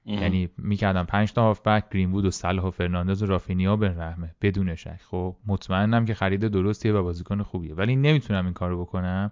یعنی 0.06 0.48
می‌کردم 0.58 1.04
5 1.04 1.32
تا 1.32 1.42
هافبک 1.42 1.84
گرین 1.90 2.12
بود 2.12 2.24
و 2.24 2.30
صلاح 2.30 2.64
و 2.64 2.70
فرناندز 2.70 3.22
و 3.22 3.26
رافینیا 3.26 3.76
به 3.76 3.98
رحمه 3.98 4.34
بدون 4.42 4.74
شک. 4.74 5.00
خب 5.10 5.36
مطمئنم 5.46 6.04
که 6.04 6.14
خرید 6.14 6.48
درستیه 6.48 6.92
و 6.92 7.02
بازیکن 7.02 7.42
خوبیه. 7.42 7.74
ولی 7.74 7.96
نمی‌تونم 7.96 8.44
این 8.44 8.54
کارو 8.54 8.80
بکنم. 8.80 9.30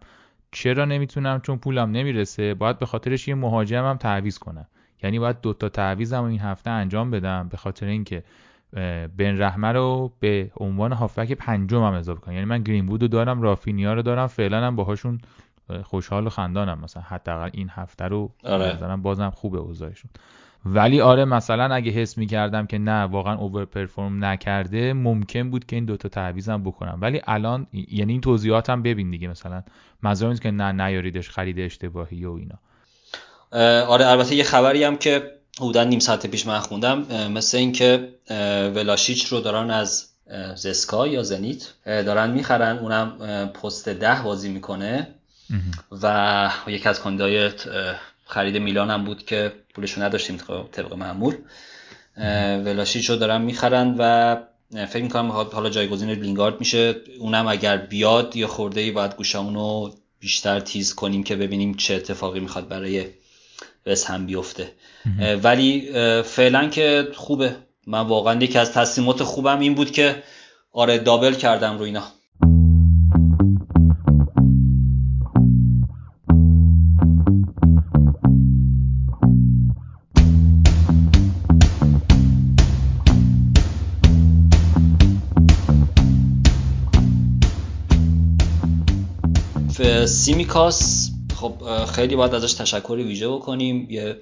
چرا 0.51 0.85
نمی‌تونم؟ 0.85 1.41
چون 1.41 1.59
پولم 1.59 1.91
نمی‌رسه. 1.91 2.55
باید 2.55 2.79
به 2.79 2.87
خاطرش 2.87 3.29
یه 3.29 3.35
مهاجمم 3.35 3.97
تعویض 3.97 4.39
کنم. 4.39 4.67
یعنی 5.03 5.19
باید 5.19 5.41
دوتا 5.41 5.69
تعویزم 5.69 6.25
این 6.25 6.41
هفته 6.41 6.71
انجام 6.71 7.11
بدم 7.11 7.49
به 7.49 7.57
خاطر 7.57 7.87
اینکه 7.87 8.25
بن 9.17 9.39
رحمه 9.39 9.73
رو 9.73 10.13
به 10.21 10.51
عنوان 10.57 10.93
هافبک 10.93 11.33
پنجم 11.33 11.83
هم 11.83 11.93
اضافه 11.93 12.21
کنم. 12.21 12.35
یعنی 12.35 12.47
من 12.47 12.63
گرین 12.63 12.89
رو 12.89 12.99
دارم 12.99 13.43
رافینیا 13.43 13.95
رو 13.95 14.03
دارم 14.03 14.27
فعلا 14.27 14.67
هم 14.67 14.77
باهاشون 14.77 15.19
خوشحال 15.83 16.27
و 16.27 16.31
خندانم. 16.31 16.81
مثلا 16.81 17.03
حداقل 17.03 17.51
این 17.53 17.69
هفته 17.71 18.05
رو 18.05 18.33
آره. 18.45 18.97
بازم 18.97 19.31
خوبه 19.31 19.59
اوضاعشون. 19.59 20.11
ولی 20.67 21.01
آره 21.01 21.25
مثلا 21.25 21.75
اگه 21.75 21.91
حس 21.91 22.19
می‌کردم 22.19 22.67
که 22.67 22.79
نه 22.79 23.03
واقعا 23.03 23.35
اوور 23.35 23.65
پرفورم 23.65 24.25
نکرده 24.25 24.93
ممکن 24.93 25.51
بود 25.51 25.67
که 25.67 25.77
این 25.77 25.85
دوتا 25.85 26.09
تعویزم 26.09 26.63
بکنم. 26.63 26.99
ولی 27.01 27.21
الان 27.27 27.67
یعنی 27.73 28.13
این 28.13 28.21
توضیحاتم 28.21 28.83
ببین 28.83 29.11
دیگه 29.11 29.29
مثلا 29.29 29.63
منظورم 30.03 30.37
که 30.37 30.51
نه 30.51 30.73
نیاریدش 30.87 31.31
خرید 31.31 31.61
اشتباهی 31.61 32.25
و 32.25 32.33
اینا. 32.33 32.59
آره 33.87 34.07
البته 34.07 34.35
یه 34.35 34.45
خبری 34.45 34.85
هم 34.85 34.97
که 34.97 35.31
حدودا 35.61 35.85
نیم 35.85 35.99
ساعت 35.99 36.27
پیش 36.27 36.47
من 36.47 36.59
خوندم 36.59 37.29
مثل 37.29 37.59
اینکه 37.59 38.09
ولاشیچ 38.75 39.27
رو 39.27 39.41
دارن 39.41 39.71
از 39.71 40.09
زسکا 40.57 41.07
یا 41.07 41.23
زنیت 41.23 41.75
دارن 41.87 42.31
می‌خرن. 42.31 42.79
اونم 42.79 43.19
پست 43.63 43.89
ده 43.89 44.23
بازی 44.23 44.49
می‌کنه. 44.49 45.09
و 46.03 46.51
یکی 46.67 46.89
از 46.89 47.01
کاندیدای 47.01 47.51
خرید 48.25 48.57
میلان 48.57 48.91
هم 48.91 49.05
بود 49.05 49.27
که 49.27 49.53
پولشو 49.75 50.03
نداشتیم 50.03 50.37
طبق 50.73 50.95
معمول. 50.95 51.35
ولاشیچ 52.65 53.11
رو 53.11 53.17
دارن 53.17 53.43
می‌خرن 53.43 53.95
و 53.99 54.37
فکر 54.87 55.03
می‌کنم 55.03 55.31
حالا 55.31 55.71
جایگزین 55.71 56.11
لینگارد 56.11 56.61
میشه. 56.61 56.97
اونم 57.19 57.49
اگر 57.49 57.77
بیاد 57.77 58.37
یا 58.37 58.47
خورده 58.47 58.81
ای 58.81 58.91
باید 58.91 59.17
گوشمونو 59.17 59.91
بیشتر 60.21 60.61
تیز 60.61 60.95
کنیم 60.95 61.23
که 61.23 61.37
ببینیم 61.37 61.75
چه 61.75 61.95
اتفاقی 61.95 62.41
می‌خواد 62.41 62.69
برای 62.69 63.07
بس 63.87 64.05
هم 64.05 64.27
بیفته. 64.27 64.73
ولی 65.43 65.93
فعلا 66.23 66.69
که 66.69 67.09
خوبه. 67.15 67.57
من 67.87 68.01
واقعا 68.01 68.43
یکی 68.43 68.59
از 68.59 68.73
تصمیمات 68.73 69.23
خوبم 69.23 69.61
این 69.61 69.75
بود 69.75 69.91
که 69.91 70.23
آره 70.73 70.99
دابل 70.99 71.35
کردم 71.35 71.79
رو 71.79 71.85
اینا. 71.85 72.03
سیمیکاس 90.25 91.11
خب 91.37 91.85
خیلی 91.85 92.17
باید 92.17 92.35
ازش 92.35 92.53
تشکر 92.53 92.93
ویژه 92.93 93.29
بکنیم. 93.29 93.87
یه 93.91 94.19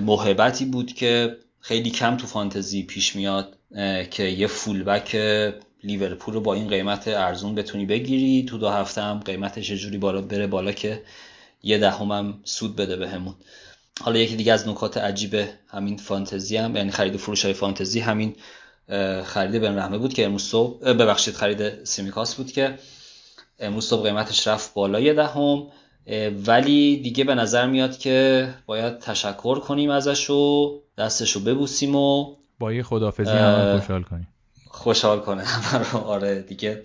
محبتی 0.00 0.64
بود 0.64 0.92
که 0.92 1.36
خیلی 1.60 1.90
کم 1.90 2.16
تو 2.16 2.26
فانتزی 2.26 2.82
پیش 2.82 3.16
میاد 3.16 3.56
که 4.10 4.22
یه 4.22 4.46
فولبک 4.46 5.16
لیورپول 5.84 6.34
رو 6.34 6.40
با 6.40 6.54
این 6.54 6.68
قیمت 6.68 7.08
ارزون 7.08 7.54
بتونی 7.54 7.86
بگیری. 7.86 8.46
تو 8.48 8.58
دو 8.58 8.68
هفته 8.68 9.02
هم 9.02 9.18
قیمتش 9.18 9.72
جوری 9.72 9.98
بالا 9.98 10.20
بره 10.20 10.46
بالا 10.46 10.72
که 10.72 11.02
یه 11.62 11.78
دهم 11.78 12.12
هم 12.12 12.40
سود 12.44 12.76
بده 12.76 12.96
بهمون. 12.96 13.34
حالا 14.00 14.18
یکی 14.18 14.36
دیگه 14.36 14.52
از 14.52 14.68
نکات 14.68 14.96
عجیب 14.96 15.44
همین 15.68 15.96
فانتزی 15.96 16.56
هم 16.56 16.76
یعنی 16.76 16.90
خرید 16.90 17.16
فروش 17.16 17.44
های 17.44 17.54
فانتزی 17.54 18.00
همین 18.00 18.36
خرید 19.24 19.62
بن 19.62 19.78
رحمه 19.78 19.98
بود 19.98 20.14
که 20.14 20.24
امروز 20.24 20.42
صبح 20.42 20.92
ببخشید 20.92 21.34
خرید 21.34 21.84
سیمیکاس 21.84 22.34
بود 22.34 22.52
که 22.52 22.78
امروز 23.58 23.86
صبح 23.86 24.02
قیمتش 24.02 24.48
رفت 24.48 24.74
بالا 24.74 25.00
یه 25.00 25.14
دهم 25.14 25.66
ولی 26.46 26.96
دیگه 26.96 27.24
به 27.24 27.34
نظر 27.34 27.66
میاد 27.66 27.98
که 27.98 28.48
باید 28.66 28.98
تشکر 28.98 29.58
کنیم 29.58 29.90
ازش 29.90 30.30
و 30.30 30.72
دستش 30.98 31.32
رو 31.32 31.40
ببوسیم 31.40 31.96
و 31.96 32.36
با 32.58 32.72
یه 32.72 32.82
خدافزی 32.82 33.30
هم 33.30 33.78
خوشحال 33.78 34.02
کنیم. 34.02 34.28
خوشحال 34.70 35.20
کنه 35.20 35.44
آره 36.06 36.42
دیگه 36.42 36.82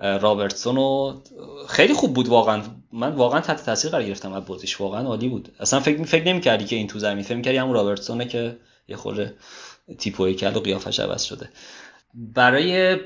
رابرتسون 0.00 0.76
و 0.76 1.20
خیلی 1.68 1.94
خوب 1.94 2.14
بود 2.14 2.28
واقعا. 2.28 2.62
من 2.92 3.12
واقعا 3.12 3.40
تحت 3.40 3.64
تاثیر 3.64 3.90
قرار 3.90 4.04
گرفتم 4.04 4.32
از 4.32 4.44
بازیش. 4.46 4.80
واقعا 4.80 5.06
عالی 5.06 5.28
بود. 5.28 5.52
اصلا 5.60 5.80
فکر 5.80 6.04
فکر 6.04 6.24
نمی‌کردی 6.24 6.64
که 6.64 6.76
این 6.76 6.86
تو 6.86 6.98
زمین. 6.98 7.22
فکر 7.22 7.36
می‌کردی 7.36 7.56
همون 7.56 7.74
رابرتسونه 7.74 8.24
که 8.24 8.56
یه 8.88 8.96
خورده 8.96 9.34
تیپو 9.98 10.32
کل 10.32 10.56
و 10.56 10.60
قیافش 10.60 11.00
عوض 11.00 11.22
شده. 11.22 11.48
برای 12.16 12.96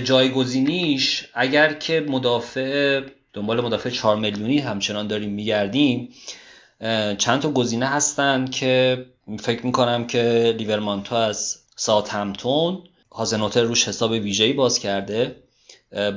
جایگزینیش 0.00 1.26
اگر 1.34 1.72
که 1.72 2.00
مدافع 2.00 3.00
دنبال 3.32 3.60
مدافع 3.60 3.90
4 3.90 4.16
میلیونی 4.16 4.58
همچنان 4.58 5.06
داریم 5.06 5.30
میگردیم 5.30 6.14
چند 7.18 7.40
تا 7.40 7.50
گزینه 7.50 7.86
هستن 7.86 8.46
که 8.46 9.04
فکر 9.40 9.66
می‌کنم 9.66 10.06
که 10.06 10.54
لیورمانتو 10.58 11.14
از 11.14 11.56
ساعت 11.76 12.08
همتون 12.08 12.82
هازنوتر 13.12 13.62
روش 13.62 13.88
حساب 13.88 14.10
ویژه‌ای 14.10 14.52
باز 14.52 14.78
کرده 14.78 15.36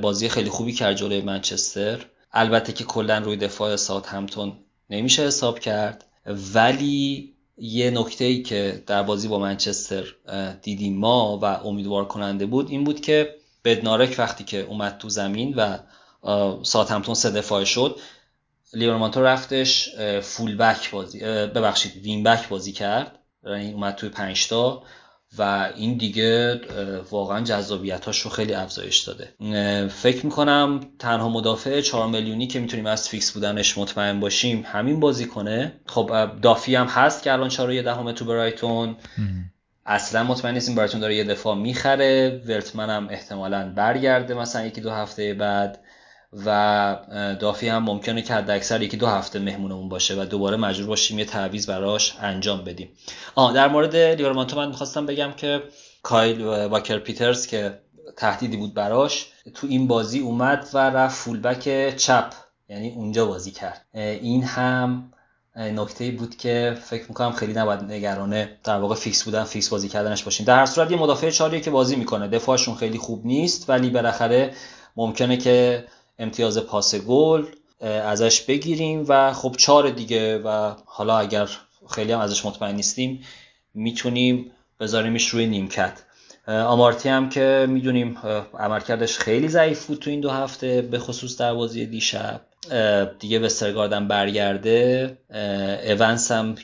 بازی 0.02 0.30
خیلی 0.30 0.50
خوبی 0.50 0.74
کرد 0.74 0.96
جلوی 0.96 1.22
منچستر. 1.22 2.06
البته 2.34 2.74
که 2.74 2.84
کلا 2.84 3.18
روی 3.18 3.36
دفاع 3.36 3.76
ساعت 3.76 4.08
همتون 4.08 4.54
نمیشه 4.90 5.24
حساب 5.28 5.60
کرد. 5.60 6.06
ولی 6.54 7.34
یه 7.62 7.92
نکته 7.92 8.26
ای 8.26 8.42
که 8.44 8.84
در 8.88 9.04
بازی 9.04 9.28
با 9.28 9.40
منچستر 9.40 10.16
دیدیم 10.62 10.98
ما 10.98 11.40
و 11.42 11.46
امیدوار 11.46 12.06
کننده 12.06 12.46
بود 12.46 12.70
این 12.70 12.84
بود 12.84 13.02
که 13.02 13.36
بدنارک 13.66 14.16
وقتی 14.18 14.44
که 14.44 14.62
اومد 14.62 14.98
تو 14.98 15.10
زمین 15.10 15.54
و 15.54 15.78
ساعت 16.64 16.92
همتون 16.92 17.16
سه 17.16 17.32
دفاع 17.32 17.64
شد 17.64 18.00
لیورمانتو 18.74 19.22
رفتش 19.22 19.90
فول 20.22 20.58
بک 20.58 20.92
بازی 20.92 21.20
ببخشید 21.20 22.04
وین 22.04 22.24
بک 22.24 22.50
بازی 22.50 22.72
کرد 22.72 23.20
یعنی 23.44 23.74
اومد 23.74 23.96
توی 23.96 24.10
پنجتا 24.10 24.84
و 25.38 25.70
این 25.76 25.98
دیگه 25.98 26.62
واقعا 27.12 27.44
جذابیتاش 27.44 28.20
رو 28.20 28.32
خیلی 28.32 28.54
افزایش 28.54 29.00
داده. 29.00 29.34
فکر 29.88 30.26
می‌کنم 30.26 30.80
تنها 31.00 31.30
مدافع 31.30 31.82
4 31.82 32.08
میلیونی 32.08 32.48
که 32.48 32.60
می‌تونیم 32.60 32.86
از 32.86 33.10
فیکس 33.10 33.32
بودنش 33.32 33.78
مطمئن 33.78 34.20
باشیم 34.20 34.66
همین 34.68 35.00
بازی 35.00 35.26
کنه 35.26 35.74
خب 35.86 36.32
دافی 36.42 36.76
هم 36.76 36.88
هست 36.88 37.24
که 37.24 37.34
الان 37.34 37.50
4 37.50 37.82
دهم 37.82 38.12
تو 38.12 38.26
برایتون. 38.26 38.96
اصلا 39.86 40.24
مطمئن 40.24 40.54
نیستیم 40.54 40.76
برایتون 40.76 41.00
داره 41.00 41.16
یه 41.16 41.24
دفاع 41.24 41.56
می‌خره. 41.56 42.42
ورتمن 42.48 42.90
هم 42.90 43.08
احتمالا 43.10 43.74
برگرده 43.76 44.34
مثلا 44.34 44.66
یکی 44.66 44.82
دو 44.82 44.92
هفته 44.92 45.34
بعد. 45.34 45.80
و 46.46 46.98
دافی 47.40 47.68
هم 47.68 47.84
ممکنه 47.84 48.22
که 48.22 48.34
حد 48.34 48.50
اکثر 48.50 48.82
یکی 48.82 48.98
دو 48.98 49.08
هفته 49.08 49.40
مهمونمون 49.40 49.90
باشه 49.90 50.22
و 50.22 50.26
دوباره 50.26 50.58
مجبور 50.58 50.88
باشیم 50.88 51.20
یه 51.20 51.26
تعویض 51.26 51.68
براش 51.70 52.16
انجام 52.22 52.64
بدیم. 52.64 52.90
آه 53.36 53.54
در 53.54 53.68
مورد 53.68 53.96
لیورامنتو 53.96 54.56
من 54.58 54.68
می‌خواستم 54.68 55.06
بگم 55.06 55.32
که 55.38 55.64
کایل 56.04 56.42
واکر 56.46 57.00
پیترز 57.00 57.48
که 57.48 57.80
تهدیدی 58.18 58.58
بود 58.58 58.74
براش 58.74 59.28
تو 59.54 59.68
این 59.68 59.88
بازی 59.88 60.20
اومد 60.20 60.68
و 60.74 60.78
رفت 60.78 61.16
فولبک 61.16 61.96
چپ 61.98 62.34
یعنی 62.70 62.90
اونجا 62.90 63.26
بازی 63.26 63.52
کرد. 63.52 63.86
این 63.94 64.44
هم 64.44 65.14
نکته 65.56 66.12
بود 66.12 66.38
که 66.38 66.78
فکر 66.84 67.06
می‌کنم 67.10 67.32
خیلی 67.32 67.54
نباید 67.54 67.82
نگران 67.82 68.58
در 68.64 68.78
واقع 68.78 68.96
فیکس 68.96 69.24
بودن 69.24 69.44
فیکس 69.44 69.70
بازی 69.70 69.90
کردنش 69.90 70.24
باشیم. 70.24 70.46
در 70.46 70.60
هر 70.60 70.66
صورت 70.66 70.92
یه 70.92 70.98
مدافع 70.98 71.30
چهاریه 71.30 71.62
که 71.62 71.72
بازی 71.72 71.96
می‌کنه. 71.96 72.28
دفاعشون 72.28 72.76
خیلی 72.76 72.98
خوب 72.98 73.26
نیست 73.26 73.70
ولی 73.70 73.90
بالاخره 73.90 74.54
ممکنه 74.96 75.38
که 75.38 75.86
امتیاز 76.22 76.58
پاس 76.58 76.96
گل 76.96 77.46
ازش 77.82 78.42
بگیریم 78.42 79.06
و 79.08 79.34
خب 79.34 79.56
چهار 79.58 79.90
دیگه 79.90 80.38
و 80.38 80.74
حالا 80.86 81.18
اگر 81.18 81.50
خیلی 81.90 82.12
هم 82.12 82.20
ازش 82.20 82.46
مطمئن 82.46 82.76
نیستیم 82.76 83.24
می‌تونیم 83.74 84.52
بذاریمش 84.80 85.28
روی 85.28 85.48
نیمکت. 85.48 86.04
آمارتی 86.48 87.10
هم 87.10 87.30
که 87.30 87.66
می‌دونیم 87.70 88.18
عملکردش 88.60 89.18
خیلی 89.18 89.48
ضعیف 89.48 89.86
بود 89.86 90.00
تو 90.00 90.10
این 90.10 90.22
دو 90.22 90.30
هفته 90.30 90.82
به 90.82 91.00
خصوص 91.00 91.38
در 91.38 91.54
بازی 91.54 91.86
دیشب. 91.86 92.42
دیگه 93.20 93.40
وسترگاردم 93.40 94.08
برگرده. 94.08 95.18
اونس 96.00 96.32
هم 96.32 96.56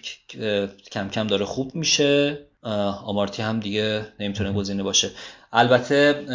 کم 0.92 1.10
کم 1.10 1.28
داره 1.28 1.46
خوب 1.46 1.76
میشه. 1.76 2.40
آمارتی 3.06 3.42
هم 3.42 3.60
دیگه 3.60 4.06
نمی‌تونه 4.20 4.54
گزینه 4.54 4.84
باشه. 4.84 5.12
البته 5.58 6.26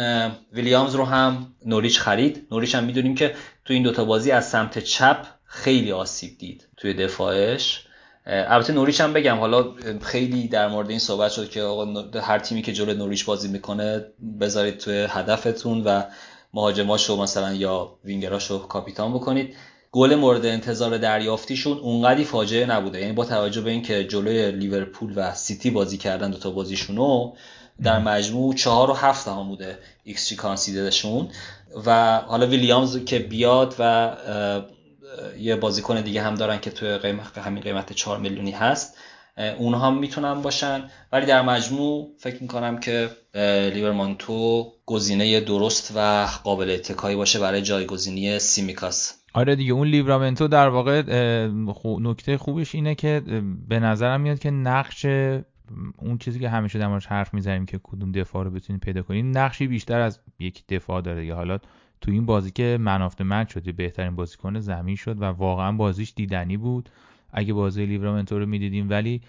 ویلیامز 0.53 0.95
رو 0.95 1.05
هم 1.05 1.47
نوریچ 1.65 1.99
خرید. 1.99 2.47
نوریچ 2.51 2.75
هم 2.75 2.83
می‌دونیم 2.83 3.15
که 3.15 3.35
تو 3.65 3.73
این 3.73 3.83
دوتا 3.83 4.05
بازی 4.05 4.31
از 4.31 4.49
سمت 4.49 4.79
چپ 4.79 5.25
خیلی 5.45 5.91
آسیب 5.91 6.37
دید 6.37 6.67
توی 6.77 6.93
دفاعش. 6.93 7.85
البته 8.25 8.73
نوریچ 8.73 9.01
هم 9.01 9.13
بگم 9.13 9.37
حالا 9.37 9.65
خیلی 10.01 10.47
در 10.47 10.67
مورد 10.67 10.89
این 10.89 10.99
صحبت 10.99 11.31
شد 11.31 11.49
که 11.49 11.61
آقا 11.61 12.01
هر 12.19 12.39
تیمی 12.39 12.61
که 12.61 12.73
جلو 12.73 12.93
نوریچ 12.93 13.25
بازی 13.25 13.47
می‌کنه 13.47 14.05
بذارید 14.39 14.77
توی 14.77 15.05
هدفتون 15.09 15.83
و 15.83 16.01
مهاجماشو 16.53 17.21
مثلا 17.21 17.53
یا 17.53 17.95
وینگراشو 18.05 18.59
کاپیتان 18.59 19.13
بکنید. 19.13 19.55
گل 19.91 20.15
مورد 20.15 20.45
انتظار 20.45 20.97
دریافتیشون 20.97 21.77
اونقدی 21.77 22.23
فاجعه 22.23 22.65
نبوده. 22.65 23.01
یعنی 23.01 23.13
با 23.13 23.25
توجه 23.25 23.61
به 23.61 23.71
اینکه 23.71 24.03
جلوی 24.03 24.51
لیورپول 24.51 25.13
و 25.15 25.33
سیتی 25.33 25.69
بازی 25.69 25.97
کردن 25.97 26.31
دوتا 26.31 26.51
بازیشونو 26.51 27.33
در 27.81 27.99
مجموع 27.99 28.53
چهار 28.53 28.89
و 28.89 28.93
هفت 28.93 29.27
هم 29.27 29.47
بوده 29.47 29.77
xG 30.03 30.35
concededشون 30.35 31.29
و 31.85 32.17
حالا 32.17 32.47
ویلیامز 32.47 33.05
که 33.05 33.19
بیاد 33.19 33.75
و 33.79 34.11
یه 35.39 35.55
بازیکن 35.55 36.01
دیگه 36.01 36.21
هم 36.21 36.35
دارن 36.35 36.59
که 36.59 36.71
توی 36.71 36.97
قیمت 36.97 37.37
همین 37.37 37.63
قیمت 37.63 37.93
4 37.93 38.19
میلیونی 38.19 38.51
هست 38.51 38.97
اونها 39.57 39.87
هم 39.87 39.97
می‌تونن 39.97 40.41
باشن. 40.41 40.89
ولی 41.11 41.25
در 41.25 41.41
مجموع 41.41 42.09
فکر 42.17 42.41
می‌کنم 42.41 42.79
که 42.79 43.09
لیورامنتو 43.73 44.71
گزینه 44.85 45.39
درست 45.39 45.93
و 45.95 46.27
قابل 46.43 46.69
اتکایی 46.69 47.15
باشه 47.15 47.39
برای 47.39 47.61
جایگزینی 47.61 48.39
سیمیکاس. 48.39 49.13
آره 49.33 49.55
دیگه 49.55 49.73
اون 49.73 49.87
لیورامنتو 49.87 50.47
در 50.47 50.67
واقع 50.67 51.01
نکته 52.01 52.37
خوبش 52.37 52.75
اینه 52.75 52.95
که 52.95 53.21
به 53.67 53.79
نظرم 53.79 54.21
میاد 54.21 54.39
که 54.39 54.51
نقش 54.51 55.05
اون 55.97 56.17
چیزی 56.17 56.39
که 56.39 56.49
همیشه 56.49 56.79
در 56.79 56.87
موردش 56.87 57.05
حرف 57.05 57.33
می‌زنیم 57.33 57.65
که 57.65 57.79
کدوم 57.83 58.11
دفاع 58.11 58.43
رو 58.43 58.51
بتونیم 58.51 58.79
پیدا 58.79 59.01
کنیم 59.01 59.37
نقشی 59.37 59.67
بیشتر 59.67 59.99
از 59.99 60.19
یک 60.39 60.67
دفاع 60.67 61.01
داره. 61.01 61.25
یا 61.25 61.35
حالا 61.35 61.57
تو 62.01 62.11
این 62.11 62.25
بازی 62.25 62.51
که 62.51 62.77
منافت 62.81 63.21
مچ 63.21 63.53
شد 63.53 63.75
بهترین 63.75 64.15
بازیکن 64.15 64.59
زمین 64.59 64.95
شد 64.95 65.21
و 65.21 65.25
واقعا 65.25 65.71
بازیش 65.71 66.13
دیدنی 66.15 66.57
بود. 66.57 66.89
اگه 67.31 67.53
بازی 67.53 67.85
لیورامنتو 67.85 68.39
رو 68.39 68.45
می‌دیدیم 68.45 68.89
ولی 68.89 69.21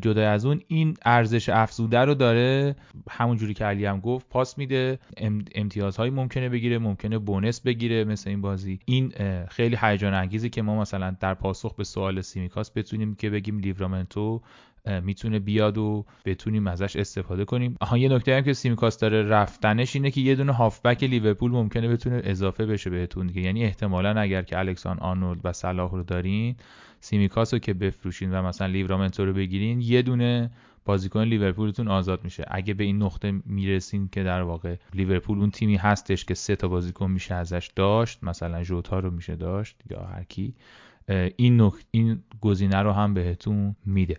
جدا 0.00 0.30
از 0.30 0.46
اون 0.46 0.60
این 0.68 0.96
ارزش 1.04 1.48
افزوده 1.48 1.98
رو 1.98 2.14
داره. 2.14 2.76
همون 3.10 3.36
جوری 3.36 3.54
که 3.54 3.64
علی 3.64 3.84
هم 3.84 4.00
گفت 4.00 4.28
پاس 4.28 4.58
میده. 4.58 4.98
امتیازهایی 5.54 6.10
ممکنه 6.10 6.48
بگیره 6.48 6.78
ممکنه 6.78 7.18
بونس 7.18 7.60
بگیره 7.60 8.04
مثل 8.04 8.30
این 8.30 8.40
بازی. 8.40 8.78
این 8.84 9.12
خیلی 9.48 9.76
هیجان 9.80 10.14
انگیزه 10.14 10.48
که 10.48 10.62
ما 10.62 10.80
مثلا 10.80 11.16
در 11.20 11.34
پاسخ 11.34 11.74
به 11.74 11.84
سوال 11.84 12.20
سیمیکاس 12.20 12.70
بتونیم 12.70 13.14
که 13.14 13.30
بگیم 13.30 13.58
لیورامنتو 13.58 14.42
می‌تونه 15.02 15.38
بیاد 15.38 15.78
و 15.78 16.04
بتونیم 16.24 16.66
ازش 16.66 16.96
استفاده 16.96 17.44
کنیم. 17.44 17.76
آها 17.80 17.98
یه 17.98 18.08
نکته 18.08 18.36
هم 18.36 18.42
که 18.42 18.52
سیمیکاس 18.52 18.98
داره 18.98 19.22
رفتنش 19.22 19.96
اینه 19.96 20.10
که 20.10 20.20
یه 20.20 20.34
دونه 20.34 20.52
هافبک 20.52 21.04
لیورپول 21.04 21.50
ممکنه 21.50 21.88
بتونه 21.88 22.20
اضافه 22.24 22.66
بشه 22.66 22.90
بهتون 22.90 23.26
دیگه. 23.26 23.40
یعنی 23.42 23.64
احتمالا 23.64 24.20
اگر 24.20 24.42
که 24.42 24.58
الکساندر 24.58 24.98
آرنولد 24.98 25.40
و 25.44 25.52
صلاح 25.52 25.90
رو 25.90 26.02
دارین 26.02 26.56
سیمیکاس 27.00 27.54
رو 27.54 27.60
که 27.60 27.74
بفروشین 27.74 28.34
و 28.34 28.42
مثلا 28.42 28.66
لیورامنتو 28.66 29.24
رو 29.24 29.32
بگیرین 29.32 29.80
یه 29.80 30.02
دونه 30.02 30.50
بازیکن 30.84 31.22
لیورپولتون 31.22 31.88
آزاد 31.88 32.24
میشه. 32.24 32.44
اگه 32.50 32.74
به 32.74 32.84
این 32.84 33.02
نقطه 33.02 33.32
می‌رسین 33.46 34.08
که 34.08 34.22
در 34.22 34.42
واقع 34.42 34.76
لیورپول 34.94 35.38
اون 35.38 35.50
تیمی 35.50 35.76
هستش 35.76 36.24
که 36.24 36.34
سه 36.34 36.56
تا 36.56 36.68
بازیکن 36.68 37.10
میشه 37.10 37.34
ازش 37.34 37.70
داشت 37.76 38.24
مثلا 38.24 38.62
ژوتا 38.62 38.98
رو 38.98 39.10
میشه 39.10 39.36
داشت 39.36 39.76
یا 39.90 40.00
هر 40.00 40.24
کی 40.24 40.54
این 41.36 41.60
نق... 41.60 41.74
این 41.90 42.22
گزینه 42.40 42.82
رو 42.82 42.92
هم 42.92 43.14
بهتون 43.14 43.76
میده. 43.86 44.16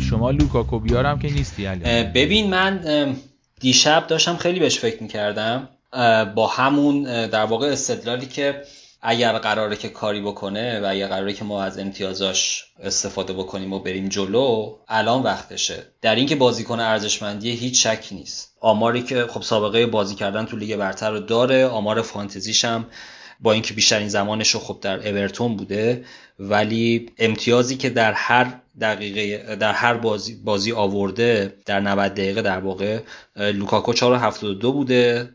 شما 0.00 0.30
لوکاکو 0.30 0.78
بیارم 0.78 1.18
که 1.18 1.30
نیستی 1.30 1.66
علی. 1.66 2.04
ببین 2.04 2.50
من 2.50 2.80
دیشب 3.60 4.06
داشتم 4.06 4.36
خیلی 4.36 4.60
بهش 4.60 4.78
فکر 4.78 5.02
می‌کردم 5.02 5.68
با 6.34 6.46
همون 6.46 7.02
در 7.26 7.44
واقع 7.44 7.66
استدلالی 7.66 8.26
که 8.26 8.62
اگر 9.08 9.38
قراره 9.38 9.76
که 9.76 9.88
کاری 9.88 10.20
بکنه 10.20 10.80
و 10.80 10.86
اگر 10.90 11.08
قراره 11.08 11.32
که 11.32 11.44
ما 11.44 11.62
از 11.62 11.78
امتیازاش 11.78 12.64
استفاده 12.82 13.32
بکنیم 13.32 13.72
و 13.72 13.78
بریم 13.78 14.08
جلو 14.08 14.76
الان 14.88 15.22
وقتشه. 15.22 15.82
در 16.02 16.14
اینکه 16.14 16.36
بازیکن 16.36 16.80
ارزشمندی 16.80 17.50
هیچ 17.50 17.86
شکی 17.86 18.14
نیست. 18.14 18.56
آماری 18.60 19.02
که 19.02 19.26
خب 19.26 19.42
سابقه 19.42 19.86
بازی 19.86 20.14
کردن 20.14 20.44
تو 20.44 20.56
لیگ 20.56 20.76
برتر 20.76 21.10
رو 21.10 21.20
داره 21.20 21.66
آمار 21.66 22.02
فانتزیش 22.02 22.64
هم 22.64 22.86
با 23.40 23.52
اینکه 23.52 23.74
بیشترین 23.74 24.08
زمانش 24.08 24.50
رو 24.50 24.60
خب 24.60 24.78
در 24.80 25.08
اورتون 25.08 25.56
بوده 25.56 26.04
ولی 26.38 27.10
امتیازی 27.18 27.76
که 27.76 27.90
در 27.90 28.12
هر 28.12 28.60
دقیقه 28.80 29.56
در 29.56 29.72
هر 29.72 29.94
بازی, 29.94 30.34
بازی 30.34 30.72
آورده 30.72 31.56
در 31.66 31.80
90 31.80 32.14
دقیقه 32.14 32.42
در 32.42 32.58
واقع 32.58 33.00
لوکاکو 33.36 33.92
4.72 33.92 34.42
بوده. 34.64 35.28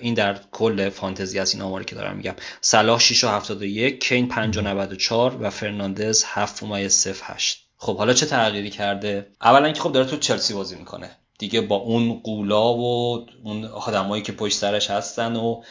این 0.00 0.14
در 0.14 0.38
کل 0.52 0.88
فانتزی 0.88 1.38
از 1.38 1.54
این 1.54 1.62
آماری 1.62 1.84
که 1.84 1.94
دارم 1.94 2.16
میگم. 2.16 2.34
صلاح 2.60 3.00
6.71 3.00 3.98
کین 3.98 4.52
5.94 4.52 5.12
و 5.12 5.50
فرناندز 5.50 6.24
7.08 6.24 7.56
خب 7.78 7.96
حالا 7.96 8.12
چه 8.12 8.26
تغییری 8.26 8.70
کرده؟ 8.70 9.26
اولا 9.42 9.72
که 9.72 9.80
خب 9.80 9.92
داره 9.92 10.06
تو 10.06 10.16
چلسی 10.16 10.54
بازی 10.54 10.76
می‌کنه. 10.76 11.10
دیگه 11.38 11.60
با 11.60 11.76
اون 11.76 12.20
غولا 12.24 12.74
و 12.74 13.26
اون 13.44 13.64
آدمایی 13.64 14.22
که 14.22 14.32
پشت 14.32 14.58
سرش 14.58 14.90
هستن 14.90 15.36
و 15.36 15.62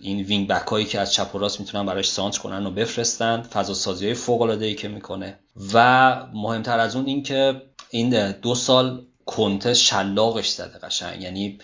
این 0.00 0.20
wing 0.20 0.48
back 0.48 0.66
هایی 0.66 0.84
که 0.84 1.00
از 1.00 1.12
چپ 1.12 1.34
و 1.34 1.38
راست 1.38 1.60
می‌تونن 1.60 1.86
براش 1.86 2.08
سانتر 2.08 2.38
کنن 2.38 2.66
و 2.66 2.70
بفرستن 2.70 3.42
فضا 3.42 3.74
سازی 3.74 4.04
های 4.04 4.14
فوق 4.14 4.42
العاده 4.42 4.66
ای 4.66 4.74
که 4.74 4.88
می‌کنه. 4.88 5.38
و 5.72 6.16
مهمتر 6.34 6.78
از 6.78 6.96
اون 6.96 7.06
این 7.06 7.22
که 7.22 7.62
این 7.90 8.32
دو 8.32 8.54
سال 8.54 9.02
کنته 9.26 9.74
شلاقش 9.74 10.48
زده 10.48 10.78
قشنگ. 10.78 11.22
یعنی 11.22 11.58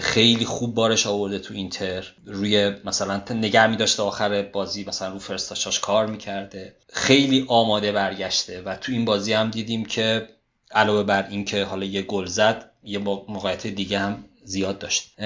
خیلی 0.00 0.44
خوب 0.44 0.74
بارش 0.74 1.06
آورده 1.06 1.38
تو 1.38 1.54
اینتر. 1.54 2.14
روی 2.26 2.72
مثلا 2.84 3.22
نگه 3.30 3.66
می 3.66 3.76
داشته 3.76 4.02
آخر 4.02 4.42
بازی 4.42 4.84
مثلا 4.84 5.08
رو 5.08 5.18
فرستاشاش 5.18 5.80
کار 5.80 6.06
می‌کرده. 6.06 6.76
خیلی 6.92 7.44
آماده 7.48 7.92
برگشته 7.92 8.62
و 8.62 8.76
تو 8.76 8.92
این 8.92 9.04
بازی 9.04 9.32
هم 9.32 9.50
دیدیم 9.50 9.84
که 9.84 10.28
علاوه 10.70 11.02
بر 11.02 11.26
اینکه 11.30 11.64
حالا 11.64 11.84
یه 11.86 12.02
گل 12.02 12.26
زد 12.26 12.70
یه 12.84 12.98
موقعیت 12.98 13.66
دیگه 13.66 13.98
هم 13.98 14.24
زیاد 14.44 14.78
داشت. 14.78 15.16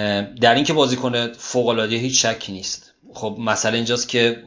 در 0.40 0.54
اینکه 0.54 0.72
بازیکن 0.72 1.32
فوق 1.32 1.66
العاده 1.66 1.96
هیچ 1.96 2.26
شکی 2.26 2.52
نیست. 2.52 2.94
خب 3.14 3.36
مثلا 3.38 3.72
اینجاست 3.72 4.08
که 4.08 4.42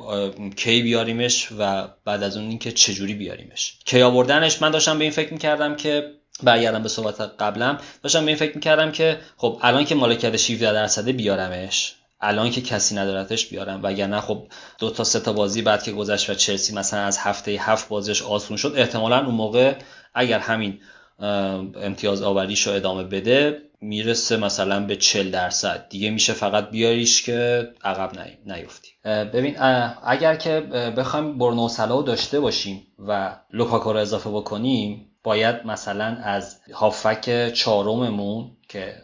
کی 0.55 0.81
بیاریمش 0.81 1.47
و 1.57 1.87
بعد 2.05 2.23
از 2.23 2.37
اون 2.37 2.49
اینکه 2.49 2.71
چجوری 2.71 3.13
بیاریمش. 3.13 3.73
کی 3.85 4.01
آوردنش 4.01 4.61
من 4.61 4.71
داشتم 4.71 4.97
به 4.97 5.03
این 5.03 5.13
فکر 5.13 5.33
می‌کردم 5.33 5.75
که 5.75 6.11
برگردم 6.43 6.83
به 6.83 6.89
صحبت 6.89 7.21
قبلم 7.21 7.77
داشتم 8.03 8.21
به 8.21 8.27
این 8.27 8.37
فکر 8.37 8.55
می‌کردم 8.55 8.91
که 8.91 9.19
خب 9.37 9.59
الان 9.61 9.85
که 9.85 9.95
مالکیت 9.95 10.51
17 10.51 10.73
درصده 10.73 11.11
بیارمش 11.11 11.95
الان 12.21 12.51
که 12.51 12.61
کسی 12.61 12.95
ندارتش 12.95 13.47
بیارم. 13.47 13.79
وگرنه 13.83 14.21
خب 14.21 14.47
دو 14.79 14.89
تا 14.89 15.03
سه 15.03 15.19
تا 15.19 15.33
بازی 15.33 15.61
بعد 15.61 15.83
که 15.83 15.91
گذشت 15.91 16.29
و 16.29 16.33
چلسی 16.33 16.73
مثلا 16.73 16.99
از 16.99 17.17
هفته 17.17 17.51
هفت 17.51 17.89
بازیش 17.89 18.21
آسون 18.21 18.57
شد 18.57 18.73
احتمالا 18.77 19.25
اون 19.25 19.35
موقع 19.35 19.75
اگر 20.13 20.39
همین 20.39 20.79
امتیاز 21.19 22.21
آوریش 22.21 22.67
رو 22.67 22.73
ادامه 22.73 23.03
بده 23.03 23.70
می‌رسه 23.81 24.37
مثلا 24.37 24.85
به 24.85 24.95
40 24.95 25.31
درصد. 25.31 25.89
دیگه 25.89 26.09
میشه 26.09 26.33
فقط 26.33 26.69
بیاریش 26.69 27.23
که 27.23 27.69
عقب 27.83 28.11
نیفتی. 28.45 28.89
ببین 29.05 29.55
اگر 30.03 30.35
که 30.35 30.59
بخوایم 30.97 31.37
برنو 31.37 31.67
سلاو 31.67 32.03
داشته 32.03 32.39
باشیم 32.39 32.87
و 32.99 33.35
لوکاکو 33.51 33.93
رو 33.93 33.99
اضافه 33.99 34.29
بکنیم 34.29 35.07
باید 35.23 35.65
مثلا 35.65 36.17
از 36.23 36.59
هافک 36.73 37.53
چهارممون 37.53 38.51
که 38.69 38.95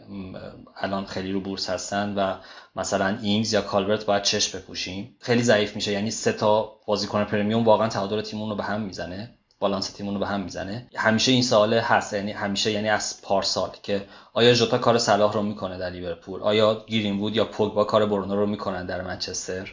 الان 0.76 1.04
خیلی 1.04 1.32
رو 1.32 1.40
بورس 1.40 1.70
هستن 1.70 2.14
و 2.14 2.34
مثلا 2.76 3.18
اینگز 3.22 3.52
یا 3.52 3.62
کالورت 3.62 4.04
باید 4.06 4.22
چشم 4.22 4.58
بپوشیم. 4.58 5.16
خیلی 5.20 5.42
ضعیف 5.42 5.76
میشه. 5.76 5.92
یعنی 5.92 6.10
سه 6.10 6.32
تا 6.32 6.72
بازیکن 6.86 7.24
premium 7.24 7.64
واقعا 7.64 7.88
تعادل 7.88 8.22
تیمون 8.22 8.50
رو 8.50 8.56
به 8.56 8.64
هم 8.64 8.80
می‌زنه. 8.80 9.34
بالانس 9.60 9.90
تیمون 9.90 10.14
رو 10.14 10.20
به 10.20 10.26
هم 10.26 10.40
می‌زنه. 10.40 10.86
همیشه 10.96 11.32
این 11.32 11.42
سوال 11.42 11.74
هست 11.74 12.12
یعنی 12.12 12.32
همیشه 12.32 12.72
یعنی 12.72 12.88
از 12.88 13.22
پارسال 13.22 13.70
که 13.82 14.04
آیا 14.32 14.54
ژوتا 14.54 14.78
کار 14.78 14.98
صلاح 14.98 15.32
رو 15.32 15.42
می‌کنه 15.42 15.78
در 15.78 15.90
لیورپول؟ 15.90 16.42
آیا 16.42 16.84
گرین 16.86 17.18
وود 17.18 17.36
یا 17.36 17.44
پوگبا 17.44 17.84
کار 17.84 18.06
برونو 18.06 18.36
رو 18.36 18.46
می‌کنن 18.46 18.86
در 18.86 19.02
منچستر؟ 19.02 19.72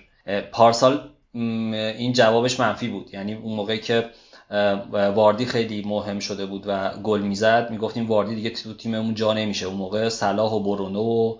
پارسال 0.52 1.10
این 1.34 2.14
جوابش 2.14 2.60
منفی 2.60 2.88
بود. 2.88 3.14
یعنی 3.14 3.34
اون 3.34 3.56
موقعی 3.56 3.80
که 3.80 4.10
واردی 4.92 5.46
خیلی 5.46 5.84
مهم 5.88 6.20
شده 6.20 6.46
بود 6.46 6.64
و 6.68 6.90
گل 7.04 7.22
می‌زد 7.22 7.68
می‌گفتیم 7.72 8.08
واردی 8.08 8.36
دیگه 8.36 8.50
تو 8.50 8.74
تیممون 8.74 9.14
جا 9.14 9.34
نمیشه. 9.34 9.66
اون 9.66 9.78
موقع 9.78 10.10
صلاح 10.10 10.52
و 10.52 10.60
برونو 10.60 11.02
و 11.02 11.38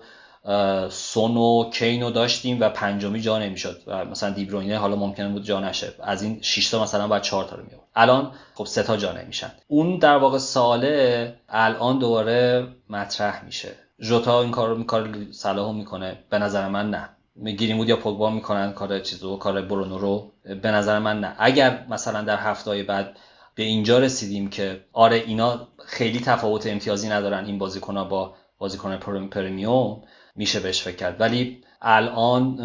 سون 0.90 1.36
و 1.36 1.70
کینو 1.70 2.10
داشتیم 2.10 2.60
و 2.60 2.68
پنجمی 2.68 3.20
جا 3.20 3.38
نمی‌شد 3.38 3.82
و 3.86 4.04
مثلا 4.04 4.30
دیبروینه 4.30 4.78
حالا 4.78 4.96
ممکنه 4.96 5.28
بود 5.28 5.44
جا 5.44 5.60
نشه. 5.60 5.92
از 6.02 6.22
این 6.22 6.38
6 6.42 6.70
تا 6.70 6.82
مثلا 6.82 7.08
بعد 7.08 7.22
4 7.22 7.44
تا 7.44 7.56
رو 7.56 7.62
میورد 7.62 7.86
الان 7.96 8.32
خب 8.54 8.64
سه 8.64 8.82
تا 8.82 8.96
جا 8.96 9.12
نمیشن. 9.12 9.52
اون 9.68 9.98
در 9.98 10.16
واقع 10.16 10.38
ساله 10.38 11.34
الان 11.48 11.98
دوباره 11.98 12.66
مطرح 12.90 13.44
میشه. 13.44 13.68
ژوتا 14.00 14.42
این 14.42 14.50
کارو 14.50 14.84
کار 14.84 15.08
صلاحو 15.30 15.72
می‌کنه. 15.72 16.18
به 16.30 16.38
نظر 16.38 16.68
من 16.68 16.90
نه. 16.90 17.08
گیریم 17.56 17.84
یا 17.84 17.96
پوگبا 17.96 18.30
می‌کنن 18.30 18.72
کار 18.72 18.98
چیزو 18.98 19.36
کار 19.36 19.62
برونو 19.62 19.98
رو. 19.98 20.32
به 20.62 20.70
نظر 20.70 20.98
من 20.98 21.20
نه. 21.20 21.34
اگر 21.38 21.86
مثلا 21.90 22.22
در 22.22 22.36
هفته 22.36 22.82
بعد 22.82 23.16
به 23.54 23.62
اینجا 23.62 23.98
رسیدیم 23.98 24.50
که 24.50 24.80
آره 24.92 25.16
اینا 25.16 25.68
خیلی 25.86 26.20
تفاوت 26.20 26.66
امتیازی 26.66 27.08
ندارن 27.08 27.44
این 27.44 27.58
بازیکنها 27.58 28.04
با 28.04 28.34
بازیکن 28.58 28.96
premium 29.30 30.02
میشه 30.36 30.60
بهش 30.60 30.82
فکر 30.82 30.96
کرد. 30.96 31.20
ولی 31.20 31.62
الان 31.82 32.56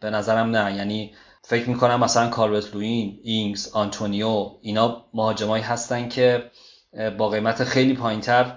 به 0.00 0.10
نظرم 0.10 0.56
نه. 0.56 0.76
یعنی 0.76 1.14
فکر 1.42 1.68
می‌کنم 1.68 2.00
مثلا 2.00 2.28
کالورت 2.28 2.74
لوین 2.74 3.20
اینگز 3.22 3.68
آنتونیو 3.72 4.50
اینا 4.62 5.04
مهاجمایی 5.14 5.62
هستن 5.62 6.08
که 6.08 6.50
با 7.18 7.28
قیمت 7.28 7.64
خیلی 7.64 7.94
پایینتر 7.94 8.54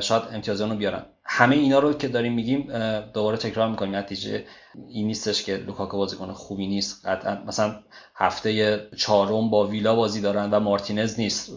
شاید 0.00 0.22
امتیاز 0.32 0.60
رو 0.60 0.74
بیارن. 0.74 1.06
همه 1.24 1.56
اینا 1.56 1.78
رو 1.78 1.92
که 1.92 2.08
داریم 2.08 2.32
میگیم 2.32 2.68
دوباره 3.14 3.36
تکرار 3.36 3.68
می‌کنیم. 3.68 3.96
نتیجه 3.96 4.44
این 4.88 5.06
نیستش 5.06 5.42
که 5.42 5.56
لوکاکو 5.56 5.96
بازیکن 5.96 6.32
خوبی 6.32 6.66
نیست. 6.66 7.06
قطعا 7.06 7.42
مثلا 7.46 7.74
هفته 8.14 8.80
چهارم 8.96 9.50
با 9.50 9.66
ویلا 9.66 9.96
بازی 9.96 10.20
دارن 10.20 10.50
و 10.50 10.60
مارتینز 10.60 11.20
نیست. 11.20 11.52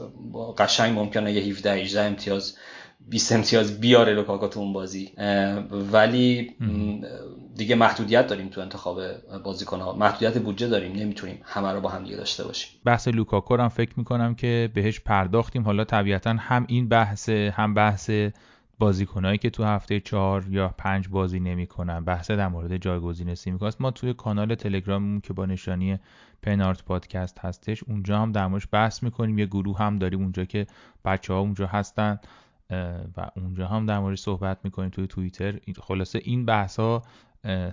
قشنگ 0.58 1.00
ممکنه 1.00 1.34
یه 1.34 1.42
17 1.42 1.74
18 1.74 2.02
امتیاز 2.02 2.56
20 3.10 3.32
امتیاز 3.32 3.80
بیاره 3.80 4.14
لوکاکو 4.14 4.48
تو 4.48 4.60
اون 4.60 4.74
بازی. 4.74 5.12
ولی 5.72 6.56
دیگه 7.56 7.76
محدودیت 7.76 8.28
داریم 8.28 8.50
تو 8.50 8.62
انتخاب 8.62 9.00
بازیکن 9.44 9.80
ها 9.80 9.94
محدودیت 9.94 10.38
بودجه 10.38 10.68
داریم 10.68 10.96
نمی‌تونیم 10.96 11.40
همه 11.44 11.72
رو 11.72 11.82
با 11.82 11.90
هم 11.90 12.04
دیگه 12.04 12.16
داشته 12.16 12.44
باشیم. 12.44 12.80
بحث 12.86 13.08
لوکاکو 13.08 13.58
هم 13.58 13.70
فکر 13.70 13.94
می‌کنم 13.98 14.36
که 14.36 14.70
بهش 14.74 15.00
پرداختیم. 15.00 15.64
حالا 15.64 15.84
طبیعتا 15.84 16.30
هم 16.40 16.66
این 16.68 16.90
بحث 16.90 17.30
هم 17.30 17.74
بحث 17.74 18.12
بازیکنایی 18.80 19.38
که 19.38 19.50
تو 19.50 19.64
هفته 19.64 20.00
چهار 20.00 20.46
یا 20.50 20.74
پنج 20.78 21.08
بازی 21.08 21.40
نمی‌کنن. 21.40 22.06
بحث 22.06 22.32
در 22.32 22.48
مورد 22.48 22.78
جایگزین 22.78 23.36
سیمیکاس 23.36 23.82
ما 23.82 23.92
توی 23.92 24.14
کانال 24.14 24.56
تلگراممون 24.56 25.22
که 25.22 25.34
با 25.34 25.46
نشانی 25.46 26.00
پنارت 26.42 26.84
پادکست 26.84 27.40
هستش 27.40 27.84
اونجا 27.84 28.20
هم 28.20 28.32
در 28.32 28.48
موردش 28.48 28.68
بحث 28.72 29.04
می‌کنیم. 29.04 29.40
یه 29.40 29.46
گروه 29.46 29.78
هم 29.78 30.00
داریم 30.00 30.22
اونجا 30.22 30.46
که 30.46 30.68
بچه 31.06 31.34
ها 31.34 31.40
اونجا 31.40 31.68
هستن. 31.68 32.20
و 33.18 33.30
اونجا 33.36 33.68
هم 33.68 33.86
در 33.86 34.00
مورد 34.00 34.16
صحبت 34.16 34.58
می‌کنیم 34.64 34.90
توی 34.90 35.08
توییتر. 35.08 35.60
خلاصه 35.82 36.20
این 36.24 36.46
بحث 36.46 36.80
ها 36.80 37.04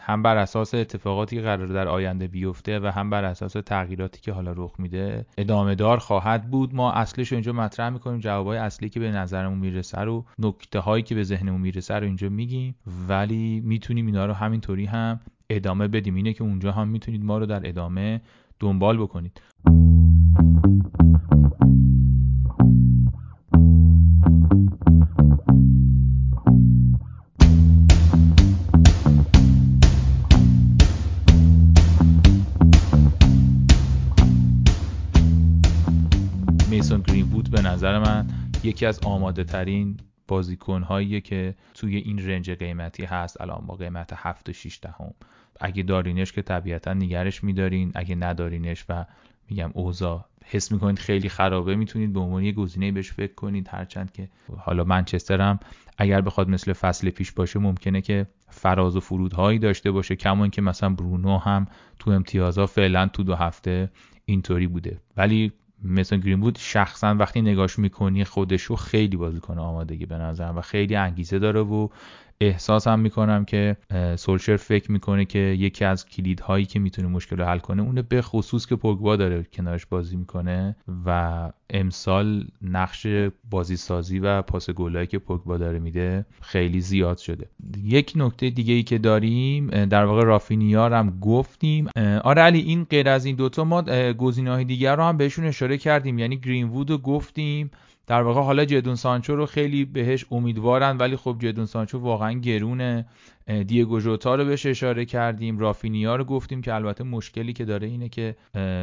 هم 0.01 0.23
بر 0.23 0.37
اساس 0.37 0.75
اتفاقاتی 0.75 1.37
که 1.37 1.43
قرار 1.43 1.67
در 1.67 1.89
آینده 1.89 2.27
بیفته 2.27 2.81
و 2.81 2.87
هم 2.87 3.11
بر 3.11 3.25
اساس 3.25 3.53
تغییراتی 3.53 4.21
که 4.21 4.33
حالا 4.33 4.53
رخ 4.53 4.75
میده 4.79 5.27
ادامه 5.39 5.75
دار 5.75 5.99
خواهد 5.99 6.51
بود. 6.51 6.75
ما 6.75 6.93
اصلش 6.93 7.33
رو 7.33 7.37
اینجا 7.37 7.53
مطرح 7.53 7.89
می‌کنیم 7.89 8.21
جوابای 8.21 8.59
اصلی 8.59 8.89
که 8.89 9.01
به 9.01 9.11
نظرمون 9.11 9.59
می‌رسه 9.59 10.01
رو 10.01 10.25
نکته 10.39 10.79
هایی 10.79 11.03
که 11.03 11.15
به 11.15 11.23
ذهنمون 11.23 11.61
می‌رسه 11.61 11.95
رو 11.95 12.05
اینجا 12.05 12.29
میگیم. 12.29 12.75
ولی 13.09 13.61
می‌تونیم 13.61 14.07
اینا 14.07 14.27
رو 14.27 14.33
همینطوری 14.33 14.87
هم 14.87 15.21
ادامه 15.51 15.89
بدیم. 15.89 16.15
اینه 16.15 16.33
که 16.33 16.45
اونجا 16.45 16.73
هم 16.73 16.89
می‌تونید 16.89 17.25
ما 17.25 17.39
رو 17.39 17.47
در 17.47 17.69
ادامه 17.69 18.21
دنبال 18.61 18.99
بکنید. 18.99 19.41
یکی 38.64 38.87
از 38.87 39.01
آماده 39.05 39.44
ترین 39.44 39.96
بازیکن 40.29 40.83
هاییه 40.83 41.20
که 41.20 41.55
توی 41.75 41.96
این 41.96 42.29
رنج 42.29 42.51
قیمتی 42.51 43.05
هست. 43.05 43.40
الان 43.40 43.66
با 43.66 43.75
قیمت 43.75 44.12
7 44.16 44.48
و 44.48 44.53
6 44.53 44.79
دهم. 44.83 45.14
اگه 45.61 45.83
دارینش 45.83 46.33
که 46.33 46.42
طبیعتا 46.42 46.94
نگرش 46.94 47.44
میدارین. 47.44 47.92
اگه 47.94 48.14
ندارینش 48.14 48.85
و 48.88 49.05
میگم 49.51 49.70
اوضاع 49.75 50.25
حس 50.44 50.72
می‌کنید 50.72 50.98
خیلی 50.98 51.29
خرابه 51.29 51.77
می‌تونید 51.77 52.12
به 52.12 52.20
عنوان 52.20 52.44
یه 52.44 52.53
گزینه 52.53 52.92
بهش 52.92 53.12
فکر 53.12 53.35
کنید. 53.35 53.68
هرچند 53.70 54.12
که 54.12 54.29
حالا 54.57 54.85
منچسترم 54.85 55.61
اگر 55.98 56.20
بخواد 56.20 56.48
مثل 56.48 56.72
فصل 56.72 57.11
پیش 57.11 57.33
باشه 57.33 57.59
ممکنه 57.59 58.01
که 58.01 58.27
فراز 58.48 58.96
و 58.96 59.01
فرودهایی 59.01 59.59
داشته 59.59 59.90
باشه. 59.90 60.16
کما 60.16 60.48
که 60.48 60.62
مثلا 60.62 60.88
برونو 60.88 61.38
هم 61.38 61.66
تو 61.98 62.11
امتیازها 62.11 62.66
فعلا 62.66 63.09
تو 63.09 63.22
دو 63.22 63.35
هفته 63.35 63.90
اینطوری 64.25 64.66
بوده. 64.66 65.01
ولی 65.16 65.53
مثل 65.85 66.16
گرین 66.16 66.40
بود 66.40 66.59
شخصا 66.61 67.14
وقتی 67.14 67.42
نگاش 67.42 67.79
می‌کنی 67.79 68.25
خودشو 68.25 68.77
خیلی 68.77 69.16
بازیکن 69.16 69.59
آمادگی 69.59 70.07
به 70.07 70.18
نظرم 70.18 70.57
و 70.57 70.61
خیلی 70.61 70.97
انگیزه 70.97 71.38
داره 71.38 71.61
و 71.61 71.88
احساس 72.47 72.87
هم 72.87 73.01
می‌کنم 73.01 73.45
که 73.45 73.77
سولشر 74.17 74.57
فکر 74.57 74.93
می‌کنه 74.93 75.25
که 75.25 75.39
یکی 75.39 75.85
از 75.85 76.07
کلیدهایی 76.07 76.65
که 76.65 76.79
می‌تونه 76.79 77.09
مشکل 77.09 77.37
رو 77.37 77.45
حل 77.45 77.59
کنه 77.59 77.83
اونه 77.83 78.03
به 78.03 78.23
خصوص 78.23 78.67
که 78.67 78.77
پوگبا 78.77 79.17
داره 79.17 79.47
کنارش 79.53 79.87
بازی 79.87 80.17
می‌کنه 80.17 80.77
و 81.07 81.51
امسال 81.71 82.45
نقش 82.63 83.07
بازی 83.51 83.77
سازی 83.77 84.19
و 84.19 84.43
پاس 84.43 84.71
گلایی 84.71 85.07
که 85.07 85.19
پوگبا 85.19 85.59
داره 85.59 85.79
میده 85.79 86.27
خیلی 86.41 86.81
زیاد 86.81 87.19
شده. 87.19 87.47
یک 87.85 88.13
نکته 88.17 88.51
دیگه 88.51 88.75
ای 88.75 88.83
که 88.83 88.99
داریم 88.99 89.85
در 89.85 90.05
واقع 90.05 90.25
رافینیا 90.25 90.89
هم 90.89 91.19
گفتیم. 91.21 91.89
آره 92.25 92.43
علی 92.43 92.61
این 92.61 92.85
غیر 92.85 93.09
از 93.09 93.25
این 93.25 93.37
دوتا 93.37 93.65
ما 93.65 93.83
گزینه‌های 94.13 94.65
دیگر 94.65 94.97
رو 94.97 95.03
هم 95.03 95.17
بهشون 95.17 95.45
اشاره 95.45 95.79
کردیم. 95.79 96.19
یعنی 96.19 96.37
گرین 96.37 96.69
وود 96.69 96.91
رو 96.91 96.99
گفتیم. 96.99 97.71
در 98.07 98.23
واقع 98.23 98.41
حالا 98.41 98.65
جدون 98.65 98.95
سانچو 98.95 99.37
رو 99.37 99.47
خیلی 99.47 99.85
بهش 99.85 100.25
امیدوارن 100.31 100.97
ولی 100.97 101.17
خب 101.17 101.37
جدون 101.38 101.67
سانچو 101.67 101.99
واقعا 101.99 102.33
گرونه. 102.33 103.07
دیگو 103.67 104.01
ژوتا 104.01 104.35
رو 104.35 104.45
بهش 104.45 104.67
اشاره 104.67 105.05
کردیم 105.05 105.59
رافینیا 105.59 106.17
رو 106.17 106.25
گفتیم 106.25 106.62
که 106.62 106.75
البته 106.75 107.05
مشکلی 107.05 107.53
که 107.53 107.65
داره 107.65 107.87
اینه 107.87 108.09
که 108.09 108.37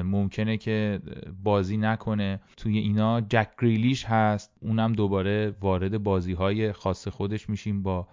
ممکنه 0.04 0.58
که 0.58 1.00
بازی 1.44 1.78
نکنه. 1.78 2.40
توی 2.58 2.78
اینا 2.78 3.22
جک 3.22 3.48
گریلیش 3.62 4.06
هست 4.06 4.52
اونم 4.62 4.94
دوباره 4.94 5.56
وارد 5.62 6.04
بازی 6.04 6.34
های 6.34 6.72
خاص 6.72 7.08
خودش 7.08 7.50
میشیم 7.50 7.84
با 7.84 8.08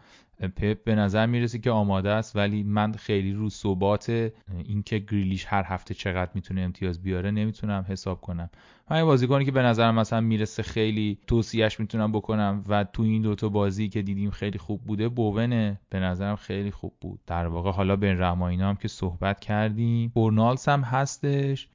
پپ. 0.56 0.84
به 0.84 0.94
نظر 0.94 1.26
می‌رسه 1.26 1.58
که 1.58 1.70
آماده 1.70 2.10
است 2.10 2.36
ولی 2.36 2.62
من 2.62 2.92
خیلی 2.92 3.32
رو 3.32 3.50
ثبات 3.50 4.30
اینکه 4.64 4.98
گریلیش 4.98 5.46
هر 5.48 5.64
هفته 5.66 5.94
چقدر 5.94 6.30
می‌تونه 6.34 6.60
امتیاز 6.60 7.02
بیاره 7.02 7.30
نمی‌تونم 7.30 7.86
حساب 7.88 8.20
کنم. 8.20 8.50
من 8.90 9.04
بازیکنی 9.04 9.44
که 9.44 9.52
به 9.52 9.62
نظرم 9.62 9.94
مثلا 9.94 10.20
می‌رسه 10.20 10.62
خیلی 10.62 11.18
توصیهش 11.26 11.80
می‌تونم 11.80 12.12
بکنم 12.12 12.64
و 12.68 12.84
تو 12.84 13.02
این 13.02 13.22
دوتا 13.22 13.48
بازی 13.48 13.88
که 13.88 14.02
دیدیم 14.02 14.30
خیلی 14.30 14.58
خوب 14.58 14.84
بوده 14.84 15.08
بوونه 15.08 15.80
به 15.90 15.98
نظرم 16.00 16.36
خیلی 16.36 16.70
خوب 16.70 16.92
بود. 17.00 17.20
در 17.26 17.46
واقع 17.46 17.70
حالا 17.70 17.96
بین 17.96 18.18
رماینا 18.18 18.68
هم 18.68 18.76
که 18.76 18.88
صحبت 18.88 19.40
کردیم 19.40 20.10
فورنالز 20.14 20.66
هم 20.66 20.80
هستش. 20.80 21.68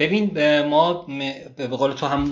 ببین 0.00 0.30
ما 0.62 1.06
به 1.56 1.66
قول 1.66 1.92
تو 1.92 2.06
هم 2.06 2.30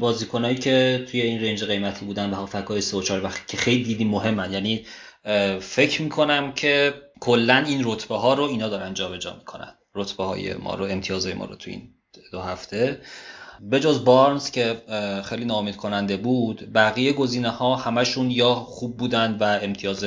بازیکنایی 0.00 0.56
که 0.56 1.04
توی 1.10 1.20
این 1.20 1.44
رنج 1.44 1.64
قیمتی 1.64 2.06
بودن 2.06 2.30
و 2.30 2.34
هافکای 2.34 2.80
3 2.80 2.96
و 2.96 3.02
4 3.02 3.32
که 3.46 3.56
خیلی 3.56 3.84
دیدیم 3.84 4.08
مهمن. 4.08 4.52
یعنی 4.52 4.84
فکر 5.60 6.02
می‌کنم 6.02 6.52
که 6.52 6.94
کلا 7.20 7.64
این 7.66 7.82
رتبه 7.84 8.16
ها 8.16 8.34
رو 8.34 8.44
اینا 8.44 8.68
دارن 8.68 8.94
جابجا 8.94 9.36
می‌کنن. 9.36 9.74
رتبه 9.94 10.24
های 10.24 10.54
ما 10.54 10.74
رو 10.74 10.84
امتیازهای 10.84 11.34
ما 11.34 11.44
رو 11.44 11.54
تو 11.54 11.70
این 11.70 11.88
دو 12.32 12.40
هفته. 12.40 13.00
به 13.60 13.80
جز 13.80 14.04
بارنز 14.04 14.50
که 14.50 14.82
خیلی 15.24 15.44
نامید 15.44 15.76
کننده 15.76 16.16
بود 16.16 16.72
بقیه 16.74 17.12
گزینه 17.12 17.50
ها 17.50 17.76
همشون 17.76 18.30
یا 18.30 18.54
خوب 18.54 18.96
بودن 18.96 19.36
و 19.40 19.58
امتیاز 19.62 20.04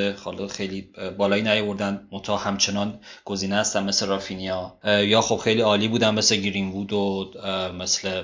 خیلی 0.49 0.89
بالایی 1.17 1.43
نیاوردن 1.43 2.07
متا 2.11 2.37
همچنان 2.37 2.99
گزینه 3.25 3.55
هستن 3.55 3.83
مثل 3.83 4.07
رافینیا. 4.07 4.77
یا 4.83 5.21
خب 5.21 5.37
خیلی 5.37 5.61
عالی 5.61 5.87
بودن 5.87 6.13
مثل 6.13 6.35
گرین 6.35 6.71
وود 6.71 6.93
و 6.93 7.31
مثل 7.79 8.23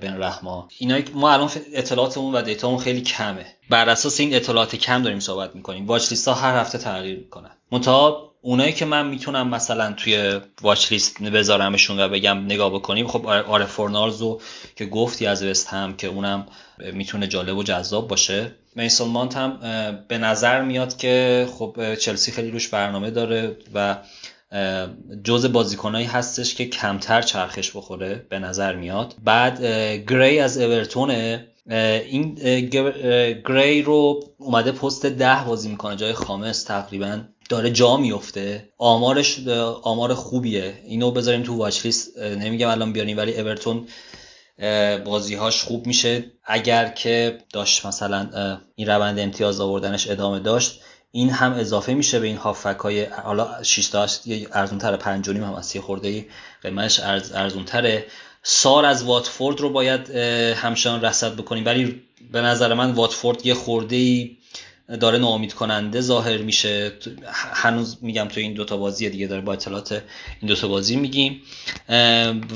بن 0.00 0.22
رحما. 0.22 0.68
اینا 0.78 0.98
ما 1.14 1.32
الان 1.32 1.50
اطلاعاتمون 1.72 2.34
و 2.34 2.42
دیتامون 2.42 2.78
خیلی 2.78 3.00
کمه. 3.00 3.46
بر 3.70 3.88
اساس 3.88 4.20
این 4.20 4.34
اطلاعات 4.34 4.76
کم 4.76 5.02
داریم 5.02 5.20
صحبت 5.20 5.54
می‌کنیم. 5.56 5.86
واچ 5.86 6.10
لیست 6.10 6.28
ها 6.28 6.34
هر 6.34 6.60
هفته 6.60 6.78
تغییر 6.78 7.18
می‌کنن. 7.18 7.50
منتها 7.72 8.33
اونایی 8.46 8.72
که 8.72 8.84
من 8.84 9.06
می‌تونم 9.06 9.48
مثلا 9.48 9.92
توی 9.92 10.40
واچ 10.62 10.92
لیست 10.92 11.22
بذارمشون 11.22 12.00
و 12.00 12.08
بگم 12.08 12.38
نگاه 12.44 12.70
بکنیم 12.70 13.06
خب 13.06 13.26
آره 13.26 13.64
فورنالزو 13.64 14.40
که 14.76 14.86
گفتی 14.86 15.26
از 15.26 15.42
وست 15.42 15.68
هم 15.68 15.96
که 15.96 16.06
اونم 16.06 16.46
می‌تونه 16.92 17.26
جالب 17.26 17.56
و 17.56 17.62
جذاب 17.62 18.08
باشه. 18.08 18.50
میسون 18.76 19.08
مانت 19.08 19.36
هم 19.36 19.58
به 20.08 20.18
نظر 20.18 20.62
میاد 20.62 20.96
که 20.96 21.46
خب 21.58 21.94
چلسی 21.94 22.32
خیلی 22.32 22.50
روش 22.50 22.68
برنامه 22.68 23.10
داره 23.10 23.56
و 23.74 23.96
جز 25.24 25.52
بازیکنایی 25.52 26.06
هستش 26.06 26.54
که 26.54 26.66
کمتر 26.66 27.22
چرخش 27.22 27.76
بخوره 27.76 28.26
به 28.28 28.38
نظر 28.38 28.76
میاد. 28.76 29.14
بعد 29.24 29.64
گری 30.06 30.38
از 30.38 30.58
اورتونه 30.58 31.46
این 32.10 32.34
گری 33.48 33.82
رو 33.82 34.20
اومده 34.38 34.72
پست 34.72 35.06
ده 35.06 35.44
بازی 35.46 35.68
می‌کنه 35.68 35.96
جای 35.96 36.12
خامس 36.12 36.62
تقریبا. 36.62 37.20
داره 37.48 37.70
جا 37.70 37.96
میفته. 37.96 38.68
آمارش 38.78 39.48
آمار 39.82 40.14
خوبیه. 40.14 40.78
اینو 40.86 41.10
بذاریم 41.10 41.42
تو 41.42 41.56
واچ 41.56 41.84
لیست 41.84 42.18
نمیگم 42.18 42.68
الان 42.68 42.92
بیاریم 42.92 43.16
ولی 43.16 43.40
اورتون 43.40 43.88
بازیهاش 45.04 45.62
خوب 45.62 45.86
میشه. 45.86 46.24
اگر 46.44 46.88
که 46.88 47.38
داشت 47.52 47.86
مثلا 47.86 48.58
این 48.74 48.88
روند 48.88 49.18
امتیاز 49.18 49.60
آوردنش 49.60 50.10
ادامه 50.10 50.40
داشت 50.40 50.80
این 51.10 51.30
هم 51.30 51.52
اضافه 51.52 51.94
میشه 51.94 52.20
به 52.20 52.26
این 52.26 52.36
هافک 52.36 52.78
های 52.78 53.04
حالا 53.04 53.62
6 53.62 53.88
تا 53.88 54.06
ارزون 54.52 54.78
تره 54.78 54.96
5 54.96 55.28
هم 55.28 55.54
از 55.54 55.76
خورده 55.76 56.26
قیمتش 56.62 57.00
ارز 57.00 57.32
ارزون 57.32 57.64
تره 57.64 58.06
سار 58.42 58.84
از 58.84 59.04
واتفورد 59.04 59.60
رو 59.60 59.70
باید 59.70 60.10
همچنان 60.56 61.04
رصد 61.04 61.34
بکنیم. 61.34 61.64
ولی 61.66 62.02
به 62.32 62.40
نظر 62.40 62.74
من 62.74 62.92
واتفورد 62.92 63.46
یه 63.46 63.54
خورده 63.54 63.96
ای 63.96 64.36
داره 65.00 65.18
ناامید 65.18 65.54
کننده 65.54 66.00
ظاهر 66.00 66.36
میشه. 66.36 66.92
هنوز 67.32 67.96
میگم 68.02 68.28
تو 68.28 68.40
این 68.40 68.54
دوتا 68.54 68.76
بازی 68.76 69.10
دیگه 69.10 69.26
داره 69.26 69.40
با 69.40 69.52
اطلاعات 69.52 69.92
این 69.92 70.48
دوتا 70.48 70.68
بازی 70.68 70.96
میگیم. 70.96 71.42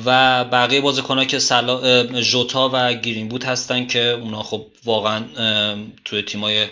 و 0.05 0.45
بقیه 0.45 0.81
بازیکنها 0.81 1.25
که 1.25 1.39
سلا... 1.39 2.05
جوتا 2.23 2.71
و 2.73 2.95
گرین 2.95 3.29
بود 3.29 3.45
هستن 3.45 3.87
که 3.87 4.01
اونا 4.01 4.43
خب 4.43 4.67
واقعا 4.85 5.25
توی 6.05 6.23
تیمای 6.23 6.67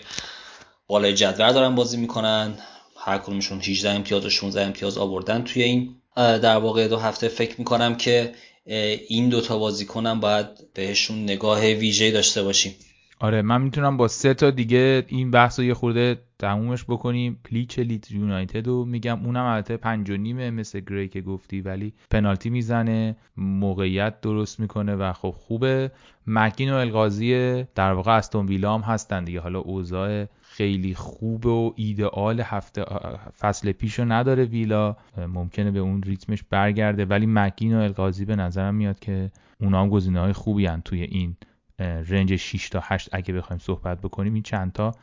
بالای 0.87 1.15
جدول 1.15 1.53
دارن 1.53 1.75
بازی 1.75 1.97
می‌کنن. 1.97 2.55
هر 2.99 3.19
کدومشون 3.19 3.61
18 3.61 3.91
امتیاز 3.91 4.27
و 4.27 4.31
16 4.31 4.63
امتیاز 4.63 4.99
آوردن 4.99 5.45
توی 5.45 5.63
این 5.63 5.95
در 6.17 6.57
واقع 6.57 6.89
دو 6.89 6.97
هفته. 6.97 7.29
فکر 7.29 7.55
می‌کنم 7.59 7.97
که 7.97 8.35
این 9.09 9.29
دوتا 9.29 9.59
بازیکنم 9.59 10.21
باید 10.21 10.47
بهشون 10.75 11.23
نگاه 11.23 11.61
ویژه 11.61 12.11
داشته 12.11 12.43
باشیم. 12.43 12.75
آره 13.19 13.43
من 13.43 13.63
می‌تونم 13.63 13.97
با 13.97 14.09
سه 14.09 14.35
تا 14.35 14.51
دیگه 14.51 15.05
این 15.09 15.31
بحث 15.31 15.59
رو 15.59 15.65
یه 15.65 15.75
خورده 15.75 16.19
تمومش 16.39 16.85
بکنیم. 16.85 17.41
پلیچ 17.45 17.79
لیت 17.79 18.11
یونایتد 18.11 18.67
رو 18.67 18.85
میگم 18.85 19.25
اونم 19.25 19.45
البته 19.45 19.77
پنج 19.77 20.11
و 20.11 20.17
نیمه 20.17 20.51
مثل 20.51 20.81
گری 20.81 21.09
که 21.09 21.21
گفتی 21.21 21.61
ولی 21.61 21.93
پنالتی 22.11 22.51
می‌زنه 22.51 23.17
موقعیت 23.37 24.21
درست 24.21 24.61
می‌کنه 24.61 24.95
و 24.95 25.13
خب 25.13 25.31
خوبه. 25.31 25.91
مکین 26.27 26.73
و 26.73 26.75
القاضی 26.75 27.63
در 27.75 27.93
واقع 27.93 28.17
استون 28.17 28.47
ویلا 28.47 28.75
هم 28.75 28.81
هستن 28.81 29.25
دیگه. 29.25 29.41
حالا 29.41 29.59
اوضاع 29.59 30.27
خیلی 30.43 30.95
خوب 30.95 31.47
و 31.47 31.73
ایدئال 31.77 32.41
هفته 32.41 32.85
فصل 33.39 33.73
پیشو 33.73 34.05
نداره 34.05 34.45
ویلا. 34.45 34.97
ممکنه 35.29 35.71
به 35.71 35.79
اون 35.79 36.03
ریتمش 36.03 36.43
برگرده. 36.43 37.05
ولی 37.05 37.27
مکین 37.29 37.77
و 37.77 37.81
القاضی 37.81 38.25
به 38.25 38.37
نظرم 38.37 38.75
میاد 38.75 38.99
که 38.99 39.31
اونا 39.61 39.83
هم 39.83 39.89
گزینه 39.89 40.21
های 40.21 40.33
خوبی 40.33 40.67
هن 40.67 40.81
توی 40.81 41.03
این 41.03 41.37
رنج 41.79 42.37
6 42.37 42.69
تا 42.69 42.81
8 42.83 43.09
اگه 43.13 43.35
بخوایم 43.35 43.59
صحبت 43.59 44.01
بکنیم 44.01 44.35
این 44.35 44.43
چند 44.43 44.73
تا 44.73 44.95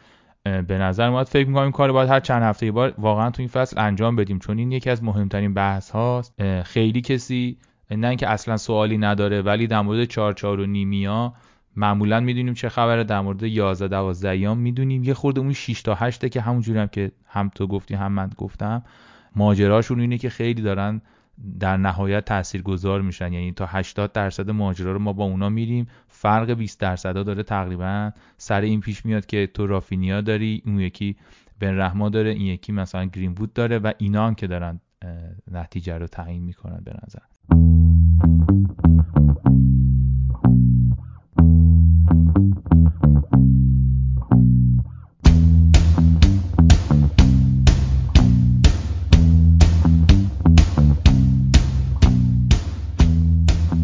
به 0.43 0.77
نظر 0.77 1.09
میاد 1.09 1.27
فکر 1.27 1.47
می‌کنم 1.47 1.63
این 1.63 1.71
کار 1.71 1.91
باید 1.91 2.09
هر 2.09 2.19
چند 2.19 2.43
هفته 2.43 2.71
بار 2.71 2.93
واقعا 2.97 3.29
تو 3.29 3.41
این 3.41 3.49
فصل 3.49 3.79
انجام 3.79 4.15
بدیم 4.15 4.39
چون 4.39 4.57
این 4.57 4.71
یکی 4.71 4.89
از 4.89 5.03
مهمترین 5.03 5.53
بحث 5.53 5.91
هاست 5.91 6.61
خیلی 6.63 7.01
کسی 7.01 7.57
نه 7.91 8.07
اینکه 8.07 8.29
اصلا 8.29 8.57
سوالی 8.57 8.97
نداره 8.97 9.41
ولی 9.41 9.67
در 9.67 9.81
مورد 9.81 10.05
4 10.05 10.33
4 10.33 10.59
و 10.59 10.65
نیمیا 10.65 11.33
معمولا 11.75 12.19
می‌دونیم 12.19 12.53
چه 12.53 12.69
خبره 12.69 13.03
در 13.03 13.21
مورد 13.21 13.43
11 13.43 13.87
12 13.87 14.29
ایام 14.29 14.57
می‌دونیم. 14.57 15.03
یه 15.03 15.13
خورده 15.13 15.39
اون 15.39 15.53
6 15.53 15.81
تا 15.81 15.95
8 15.95 16.29
که 16.29 16.41
همونجوری 16.41 16.79
هم 16.79 16.87
که 16.87 17.11
هم 17.25 17.51
تو 17.55 17.67
گفتی 17.67 17.95
هم 17.95 18.11
من 18.11 18.29
گفتم 18.37 18.83
ماجراشون 19.35 19.99
اینه 19.99 20.17
که 20.17 20.29
خیلی 20.29 20.61
دارن 20.61 21.01
در 21.59 21.77
نهایت 21.77 22.25
تاثیرگذار 22.25 23.01
میشن. 23.01 23.33
یعنی 23.33 23.51
تا 23.51 23.65
80 23.65 24.11
درصد 24.11 24.49
ماجرا 24.49 24.91
رو 24.91 24.99
ما 24.99 25.13
با 25.13 25.23
اونا 25.23 25.49
میریم. 25.49 25.87
فرق 26.23 26.51
20 26.51 26.79
درصد 26.79 27.25
داره 27.25 27.43
تقریبا. 27.43 28.11
سر 28.37 28.61
این 28.61 28.81
پیش 28.81 29.05
میاد 29.05 29.25
که 29.25 29.47
تو 29.47 29.67
رافینیا 29.67 30.21
داری 30.21 30.63
اون 30.65 30.79
یکی 30.79 31.15
بن 31.59 31.77
رحما 31.77 32.09
داره 32.09 32.29
این 32.29 32.41
یکی 32.41 32.71
مثلا 32.71 33.05
گرین 33.05 33.35
داره 33.55 33.79
و 33.79 33.91
اینا 33.97 34.27
هم 34.27 34.35
که 34.35 34.47
دارن 34.47 34.79
نتیجه 35.51 35.97
رو 35.97 36.07
تعیین 36.07 36.43
می‌کنن 36.43 36.81
به 36.85 36.93
نظر. 37.03 37.19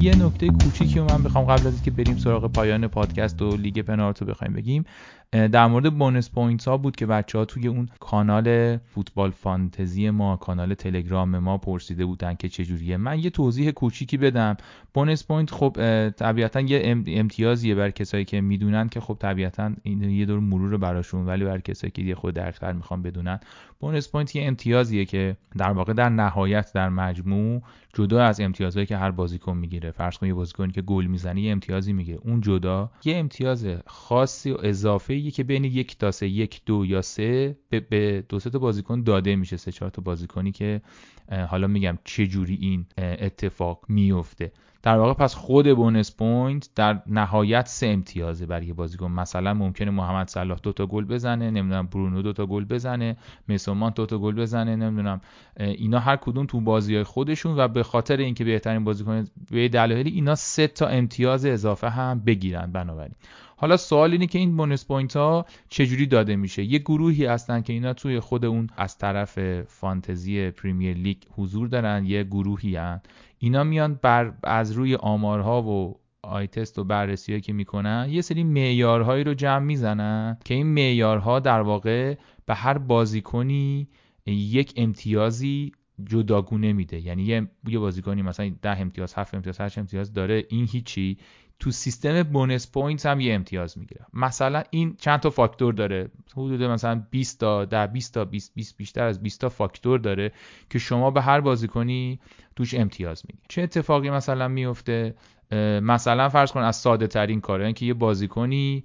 نکته 0.08 0.47
کوچیکی 0.50 1.00
من 1.00 1.24
بخوام 1.24 1.45
قبل 1.45 1.68
از 1.68 1.74
اینکه 1.74 1.91
بریم 1.91 2.18
سراغ 2.18 2.52
پایان 2.52 2.88
پادکست 2.88 3.41
و 3.41 3.58
لیگ 3.58 3.80
پنارتو 3.80 4.26
بخوایم 4.26 4.54
بگیم. 4.54 4.84
در 5.32 5.67
مورد 5.67 5.97
bonus 5.97 6.32
point 6.32 6.67
ها 6.67 6.77
بود 6.77 6.95
که 6.95 7.05
بچه 7.05 7.38
ها 7.38 7.45
توی 7.45 7.67
اون 7.67 7.89
کانال 7.99 8.77
فوتبال 8.77 9.32
فانتزی 9.32 10.09
ما 10.09 10.38
کانال 10.38 10.73
تلگرام 10.73 11.39
ما 11.39 11.57
پرسیده 11.57 12.05
بودن 12.05 12.36
که 12.36 12.49
چجوریه 12.49 12.97
من 12.97 13.19
یه 13.19 13.30
توضیح 13.30 13.71
کوچیکی 13.71 14.17
بدم. 14.17 14.57
bonus 14.93 15.28
point 15.28 15.51
خب 15.51 15.75
طبیعتا 16.09 16.61
یه 16.61 17.03
امتیازیه 17.07 17.75
بر 17.75 17.91
کسایی 17.91 18.25
که 18.25 18.41
می‌دونن 18.41 18.89
که 18.89 18.99
خب 18.99 19.17
طبیعتا 19.19 19.71
این 19.84 20.03
یه 20.03 20.25
دور 20.25 20.39
مرور 20.39 20.77
براشون 20.77 21.25
ولی 21.25 21.45
بر 21.45 21.59
کسایی 21.59 21.91
که 21.91 22.01
یه 22.01 22.15
خورده 22.15 22.34
دقیق‌تر 22.34 22.71
می‌خوان 22.71 23.01
بدونن. 23.01 23.39
bonus 23.80 24.11
point 24.11 24.36
یه 24.36 24.47
امتیازیه 24.47 25.05
که 25.05 25.38
در 25.57 25.71
واقع 25.71 25.93
در 25.93 26.09
نهایت 26.09 26.71
در 26.73 26.89
مجموع 26.89 27.61
جدا 27.93 28.23
از 28.23 28.41
امتیازهایی 28.41 28.86
که 28.86 28.97
هر 28.97 29.11
بازیکن 29.11 29.57
می‌گیره 29.57 29.91
فرض 29.91 30.17
کن 30.17 30.27
یه 30.27 30.34
بازیکنی 30.34 30.71
که 30.71 30.82
گل 30.82 31.05
می‌زنه 31.05 31.41
یه 31.41 31.51
امتیازی 31.51 31.93
می‌گیره. 31.93 32.19
اون 32.23 32.41
جدا 32.41 32.91
یه 33.05 33.17
امتیاز 33.17 33.67
خاصی 33.88 34.51
و 34.51 34.57
اضافه 34.63 35.18
که 35.22 35.43
بین 35.43 35.63
یک 35.63 35.97
تا 35.97 36.11
سه 36.11 36.28
یک 36.28 36.61
دو 36.65 36.86
یا 36.86 37.01
سه 37.01 37.57
به 37.70 38.24
دو 38.30 38.39
سه 38.39 38.49
تا 38.49 38.59
بازیکن 38.59 39.03
داده 39.03 39.36
میشه 39.36 39.57
سه 39.57 39.72
چهار 39.72 39.91
تا 39.91 40.01
بازیکنی 40.01 40.51
که 40.51 40.82
حالا 41.49 41.67
میگم 41.67 41.97
چه 42.03 42.28
جوری 42.28 42.57
این 42.61 42.86
اتفاق 42.97 43.86
میفته. 43.88 44.51
در 44.84 44.97
واقع 44.97 45.13
پس 45.13 45.36
خود 45.36 45.76
bonus 45.76 46.15
point 46.15 46.70
در 46.76 47.01
نهایت 47.07 47.67
سه 47.67 47.88
امتیازه 47.88 48.45
برای 48.45 48.65
یه 48.65 48.74
بازیکن. 48.74 49.11
مثلا 49.11 49.53
ممکنه 49.53 49.91
محمد 49.91 50.28
صلاح 50.28 50.59
دو 50.63 50.74
تا 50.74 50.86
گل 50.86 51.05
بزنه 51.05 51.51
نمی‌دونم 51.51 51.88
برونو 51.88 52.22
دو 52.22 52.34
تا 52.34 52.45
گل 52.45 52.65
بزنه 52.65 53.17
مسومان 53.49 53.91
دو 53.95 54.05
تا 54.05 54.17
گل 54.17 54.36
بزنه 54.36 54.76
نمی‌دونم 54.76 55.22
اینا 55.57 55.99
هر 55.99 56.15
کدوم 56.15 56.45
تو 56.45 56.61
بازی 56.61 56.95
های 56.95 57.03
خودشون 57.03 57.59
و 57.59 57.67
به 57.67 57.84
خاطر 57.84 58.17
اینکه 58.17 58.43
بهترین 58.43 58.84
بازیکن 58.84 59.26
به 59.51 59.70
دلایلی 59.70 60.09
اینا 60.09 60.36
سه 60.36 60.67
تا 60.67 60.88
امتیاز 60.88 61.45
اضافه 61.45 61.89
هم 61.89 62.20
بگیرن 62.20 62.72
بنابراین. 62.72 63.15
حالا 63.62 63.78
سوال 63.78 64.12
اینه 64.12 64.28
که 64.28 64.39
این 64.39 64.57
bonus 64.57 64.86
point 64.86 65.15
ها 65.16 65.45
چجوری 65.70 66.05
داده 66.05 66.36
میشه؟ 66.36 66.64
یه 66.64 66.80
گروهی 66.80 67.26
هستن 67.26 67.62
که 67.62 67.74
اینا 67.74 67.93
توی 67.93 68.20
خود 68.20 68.45
اون 68.45 68.68
از 68.78 68.97
طرف 68.97 69.64
فانتزی 69.64 70.51
پریمیر 70.51 70.97
لیگ 70.97 71.18
حضور 71.32 71.68
دارن 71.68 72.05
یه 72.05 72.24
گروهی 72.24 72.76
هن. 72.76 73.01
اینا 73.39 73.64
میان 73.64 73.99
بر 74.01 74.72
روی 74.72 74.95
آمارها 74.95 75.62
و 75.62 75.99
eye 76.22 76.47
test 76.47 76.80
و 76.80 76.84
بررسی 76.84 77.41
که 77.41 77.53
می‌کنن 77.53 78.07
یه 78.10 78.22
سری 78.22 78.43
معیارهایی 78.43 79.24
رو 79.24 79.34
جمع 79.34 79.66
می‌زنن 79.66 80.38
که 80.45 80.53
این 80.53 80.68
معیارها 80.68 81.39
در 81.39 81.62
واقع 81.62 82.16
به 82.45 82.53
هر 82.53 82.78
بازیکنی 82.78 83.88
یک 84.26 84.74
امتیازی 84.76 85.72
جداگونه 86.05 86.74
میده. 86.74 86.99
یعنی 86.99 87.24
یه 87.68 87.80
بازیکنی 87.80 88.22
مثلا 88.22 88.51
ده 88.62 88.80
امتیاز 88.80 89.14
هفت 89.14 89.34
امتیاز 89.34 89.62
هشت 89.62 89.78
امتیاز 89.78 90.14
داره 90.14 90.45
این 90.49 90.68
هیچی. 90.72 91.18
تو 91.60 91.72
سیستم 91.72 92.24
bonus 92.24 92.72
point 92.72 93.05
هم 93.05 93.20
یه 93.20 93.34
امتیاز 93.34 93.78
می‌گیره. 93.78 94.05
مثلا 94.14 94.64
این 94.70 94.95
چند 94.99 95.20
تا 95.20 95.30
فاکتور 95.30 95.74
داره؟ 95.74 96.12
حدود 96.32 96.64
مثلا 96.64 97.03
20 97.12 97.39
تا 97.39 97.66
در 97.66 97.88
20 97.88 98.14
تا 98.14 98.26
20 98.26 98.53
20 98.55 98.78
بیشتر 98.78 99.03
از 99.03 99.24
20 99.24 99.41
تا 99.41 99.49
فاکتور 99.49 99.99
داره 99.99 100.32
که 100.70 100.80
شما 100.80 101.12
به 101.12 101.22
هر 101.22 101.41
بازیکنی 101.41 102.20
توش 102.55 102.74
امتیاز 102.74 103.24
می‌گیره 103.28 103.45
چه 103.49 103.62
اتفاقی 103.62 104.10
مثلا 104.10 104.47
میفته؟ 104.47 105.16
مثلا 105.82 106.30
فرض 106.30 106.51
کن 106.51 106.62
از 106.62 106.76
ساده 106.76 107.07
ترین 107.07 107.41
کاره 107.41 107.66
اینکه 107.66 107.86
یه 107.86 107.93
بازیکنی 107.93 108.84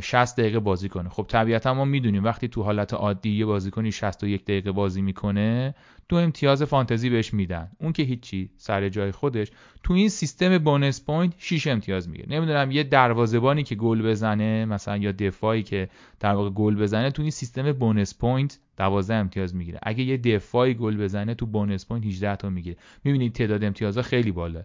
60 0.00 0.36
دقیقه 0.36 0.58
بازی 0.58 0.88
کنه. 0.88 1.08
خب 1.08 1.26
طبیعتا 1.28 1.74
ما 1.74 1.84
می‌دونیم 1.84 2.24
وقتی 2.24 2.48
تو 2.48 2.62
حالت 2.62 2.94
عادی 2.94 3.30
یه 3.30 3.44
بازیکنی 3.44 3.92
61 3.92 4.44
دقیقه 4.44 4.72
بازی 4.72 5.02
می‌کنه 5.02 5.74
دو 6.08 6.16
امتیاز 6.16 6.62
فانتزی 6.62 7.10
بهش 7.10 7.34
میدن. 7.34 7.70
اون 7.80 7.92
که 7.92 8.02
هیچی 8.02 8.50
سر 8.56 8.88
جای 8.88 9.10
خودش. 9.10 9.48
تو 9.82 9.94
این 9.94 10.08
سیستم 10.08 10.58
bonus 10.58 11.04
point 11.04 11.34
6 11.38 11.66
امتیاز 11.66 12.08
می‌گیره. 12.08 12.28
نمی‌دونم 12.30 12.70
یه 12.70 12.82
دروازه‌بانی 12.82 13.62
که 13.62 13.74
گل 13.74 14.02
بزنه 14.02 14.64
مثلا 14.64 14.96
یا 14.96 15.12
دفاعی 15.12 15.62
که 15.62 15.88
در 16.20 16.34
واقع 16.34 16.50
گل 16.50 16.76
بزنه 16.76 17.10
تو 17.10 17.22
این 17.22 17.30
سیستم 17.30 17.72
bonus 17.72 18.18
point 18.18 18.58
12 18.76 19.14
امتیاز 19.14 19.54
می‌گیره. 19.54 19.78
اگه 19.82 20.04
یه 20.04 20.16
دفاعی 20.16 20.74
گل 20.74 20.96
بزنه 20.96 21.34
تو 21.34 21.46
bonus 21.46 21.86
point 21.86 22.06
18 22.06 22.36
تا 22.36 22.50
می‌گیره. 22.50 22.76
می‌بینید 23.04 23.32
تعداد 23.32 23.64
امتیازها 23.64 24.02
خیلی 24.02 24.32
بالا. 24.32 24.62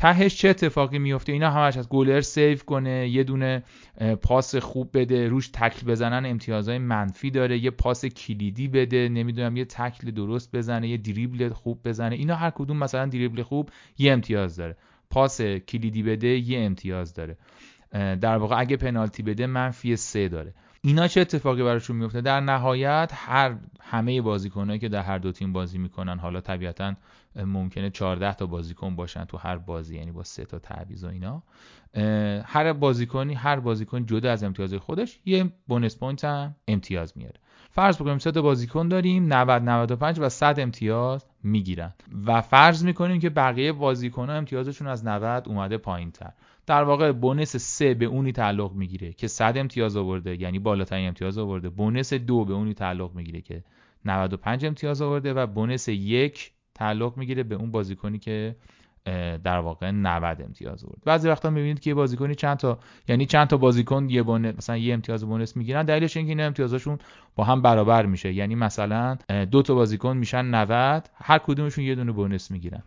تهش 0.00 0.36
چه 0.36 0.48
اتفاقی 0.48 0.98
میفته؟ 0.98 1.32
اینا 1.32 1.50
همش 1.50 1.76
از 1.76 1.88
گلر 1.88 2.20
save 2.20 2.58
کنه 2.58 3.08
یه 3.08 3.24
دونه 3.24 3.62
پاس 4.22 4.56
خوب 4.56 4.90
بده 4.98 5.28
روش 5.28 5.48
تکل 5.48 5.86
بزنن 5.86 6.26
امتیازهای 6.26 6.78
منفی 6.78 7.30
داره 7.30 7.58
یه 7.58 7.70
پاس 7.70 8.04
کلیدی 8.04 8.68
بده 8.68 9.08
نمی‌دونم 9.08 9.56
یه 9.56 9.64
تکل 9.64 10.10
درست 10.10 10.56
بزنه 10.56 10.88
یه 10.88 10.96
دریبل 10.96 11.48
خوب 11.48 11.80
بزنه. 11.84 12.16
اینا 12.16 12.34
هر 12.34 12.50
کدوم 12.50 12.76
مثلا 12.76 13.06
دریبل 13.06 13.42
خوب 13.42 13.70
یه 13.98 14.12
امتیاز 14.12 14.56
داره. 14.56 14.76
پاس 15.10 15.40
کلیدی 15.42 16.02
بده 16.02 16.28
یه 16.28 16.60
امتیاز 16.60 17.14
داره. 17.14 17.36
در 17.92 18.36
واقع 18.36 18.60
اگه 18.60 18.76
پنالتی 18.76 19.22
بده 19.22 19.46
منفی 19.46 19.96
سه 19.96 20.28
داره. 20.28 20.54
اینا 20.82 21.08
چه 21.08 21.20
اتفاقی 21.20 21.62
براشون 21.62 21.96
میفته؟ 21.96 22.20
در 22.20 22.40
نهایت 22.40 23.12
هر 23.14 23.56
همه 23.80 24.20
بازیکنایی 24.20 24.78
که 24.78 24.88
در 24.88 25.02
هر 25.02 25.18
دو 25.18 25.32
تیم 25.32 25.52
بازی 25.52 25.78
می‌کنن 25.78 26.18
حالا 26.18 26.40
طبیعتا 26.40 26.94
ممکنه 27.36 27.90
14 27.90 28.34
تا 28.34 28.46
بازیکن 28.46 28.96
باشن 28.96 29.24
تو 29.24 29.36
هر 29.36 29.56
بازی 29.56 29.96
یعنی 29.96 30.12
با 30.12 30.22
سه 30.22 30.44
تا 30.44 30.58
تعویض 30.58 31.04
و 31.04 31.08
اینا. 31.08 31.42
هر 32.44 32.72
بازیکنی 32.72 33.34
هر 33.34 33.60
بازیکن 33.60 34.06
جدا 34.06 34.32
از 34.32 34.44
امتیاز 34.44 34.74
خودش 34.74 35.20
یه 35.24 35.52
bonus 35.68 35.98
point 35.98 36.24
هم 36.24 36.56
امتیاز 36.68 37.12
میاره. 37.16 37.40
فرض 37.70 37.96
بکنیم 37.96 38.18
سه 38.18 38.32
تا 38.32 38.42
بازیکن 38.42 38.88
داریم 38.88 39.32
90 39.32 39.62
95 39.62 40.18
و 40.20 40.28
100 40.28 40.60
امتیاز 40.60 41.26
می‌گیرن. 41.42 41.94
و 42.26 42.40
فرض 42.40 42.84
می‌کنیم 42.84 43.20
که 43.20 43.30
بقیه 43.30 43.72
بازیکن 43.72 44.26
ها 44.26 44.34
امتیازشون 44.34 44.88
از 44.88 45.06
90 45.06 45.48
اومده 45.48 45.78
پایین 45.78 46.10
تر 46.10 46.32
در 46.66 46.82
واقع 46.82 47.12
bonus 47.12 47.56
3 47.56 47.94
به 47.94 48.04
اونی 48.04 48.32
تعلق 48.32 48.72
می‌گیره 48.72 49.12
که 49.12 49.26
100 49.26 49.58
امتیاز 49.58 49.96
آورده 49.96 50.40
یعنی 50.40 50.58
بالاترین 50.58 51.08
امتیاز 51.08 51.38
آورده. 51.38 51.68
bonus 51.68 52.12
2 52.12 52.44
به 52.44 52.54
اونی 52.54 52.74
تعلق 52.74 53.14
می‌گیره 53.14 53.40
که 53.40 53.64
95 54.04 54.64
امتیاز 54.64 55.02
آورده 55.02 55.34
و 55.34 55.46
بونس 55.46 55.88
1 55.88 56.52
تعلق 56.80 57.16
می‌گیره 57.16 57.42
به 57.42 57.54
اون 57.54 57.70
بازیکنی 57.70 58.18
که 58.18 58.56
در 59.44 59.58
واقع 59.58 59.90
90 59.90 60.42
امتیاز 60.42 60.84
آورد. 60.84 60.98
بعضی 61.04 61.28
وقتا 61.28 61.50
می‌بینید 61.50 61.80
که 61.80 61.90
یه 61.90 61.94
بازیکنی 61.94 62.34
چند 62.34 62.56
تا 62.56 62.78
یعنی 63.08 63.26
چند 63.26 63.46
تا 63.46 63.56
بازیکن 63.56 64.06
یه 64.10 64.22
بونس 64.22 64.54
مثلا 64.56 64.76
یه 64.76 64.94
امتیاز 64.94 65.24
بونس 65.24 65.56
می‌گیرن. 65.56 65.84
دلیلش 65.84 66.16
اینکه 66.16 66.30
این 66.30 66.40
امتیازشون 66.40 66.98
با 67.36 67.44
هم 67.44 67.62
برابر 67.62 68.06
میشه. 68.06 68.32
یعنی 68.32 68.54
مثلا 68.54 69.16
دو 69.50 69.62
تا 69.62 69.74
بازیکن 69.74 70.16
میشن 70.16 70.44
90 70.44 71.10
هر 71.14 71.38
کدومشون 71.38 71.84
یه 71.84 71.94
دونه 71.94 72.12
بونس 72.12 72.50
می‌گیرن. 72.50 72.82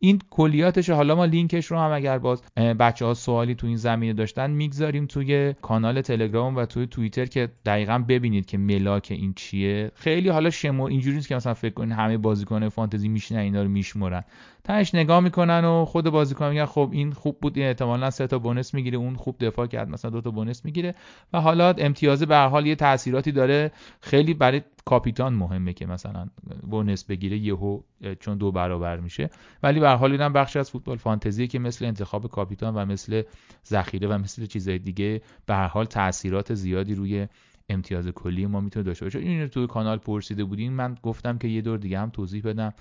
این 0.00 0.20
کلیاتش 0.30 0.90
حالا 0.90 1.14
ما 1.14 1.24
لینکش 1.24 1.66
رو 1.66 1.78
هم 1.78 1.92
اگر 1.92 2.18
باز 2.18 2.42
بچه 2.56 3.04
ها 3.04 3.14
سوالی 3.14 3.54
تو 3.54 3.66
این 3.66 3.76
زمینه 3.76 4.12
داشتن 4.12 4.50
می‌گذاریم 4.50 5.06
توی 5.06 5.54
کانال 5.62 6.00
تلگرام 6.00 6.56
و 6.56 6.66
توی 6.66 6.86
توییتر 6.86 7.26
که 7.26 7.48
دقیقا 7.66 8.04
ببینید 8.08 8.46
که 8.46 8.58
ملاک 8.58 9.06
این 9.10 9.32
چیه. 9.36 9.90
خیلی 9.94 10.28
حالا 10.28 10.50
شما 10.50 10.88
اینجوری 10.88 11.16
نیست 11.16 11.28
که 11.28 11.36
مثلا 11.36 11.54
فکر 11.54 11.74
کنید 11.74 11.92
همه 11.92 12.18
بازیکن 12.18 12.68
فانتزی 12.68 13.08
میشینن 13.08 13.40
اینا 13.40 13.62
رو 13.62 13.68
میشمرن. 13.68 14.24
تاش 14.64 14.94
نگاه 14.94 15.20
می‌کنن 15.20 15.64
و 15.64 15.84
خود 15.84 16.10
بازیکن 16.10 16.48
میگن 16.48 16.64
خب 16.64 16.88
این 16.92 17.12
خوب 17.12 17.38
بود 17.40 17.58
احتمالا 17.58 18.10
سه 18.10 18.26
تا 18.26 18.38
بونس 18.38 18.74
می‌گیره 18.74 18.98
اون 18.98 19.16
خوب 19.16 19.36
دفاع 19.40 19.66
کرد 19.66 19.88
مثلا 19.88 20.10
دو 20.10 20.20
تا 20.20 20.30
بونس 20.30 20.64
می‌گیره. 20.64 20.94
و 21.32 21.40
حالا 21.40 21.74
امتیاز 21.78 22.22
به 22.22 22.34
هر 22.34 22.48
حال 22.48 22.66
یه 22.66 22.74
تاثیراتی 22.74 23.32
داره. 23.32 23.72
خیلی 24.00 24.34
برای 24.34 24.62
کاپیتان 24.84 25.34
مهمه 25.34 25.72
که 25.72 25.86
مثلا 25.86 26.28
بونس 26.70 27.04
بگیره 27.04 27.38
یهو 27.38 27.80
چون 28.20 28.38
دو 28.38 28.52
برابر 28.52 29.00
میشه. 29.00 29.30
ولی 29.62 29.80
به 29.80 29.88
حال 29.88 30.12
اینم 30.12 30.32
بخشی 30.32 30.58
از 30.58 30.70
فوتبال 30.70 30.96
فانتزی 30.96 31.46
که 31.46 31.58
مثل 31.58 31.84
انتخاب 31.84 32.26
کاپیتان 32.26 32.74
و 32.74 32.84
مثل 32.84 33.22
ذخیره 33.66 34.08
و 34.08 34.18
مثل 34.18 34.46
چیزهای 34.46 34.78
دیگه 34.78 35.22
به 35.46 35.54
هر 35.54 35.66
حال 35.66 35.84
تاثیرات 35.84 36.54
زیادی 36.54 36.94
روی 36.94 37.28
امتیاز 37.68 38.08
کلی 38.08 38.46
ما 38.46 38.60
می‌تونه 38.60 38.84
داشته 38.84 39.06
باشه. 39.06 39.18
این 39.18 39.46
توی 39.46 39.66
کانال 39.66 39.98
پرسیده 39.98 40.44
بودین 40.44 40.72
من 40.72 40.96
گفتم 41.02 41.38
که 41.38 41.48
یه 41.48 41.60
دور 41.60 41.78
دیگه 41.78 41.98
هم 41.98 42.10
توضیح 42.10 42.42
بدم. 42.42 42.74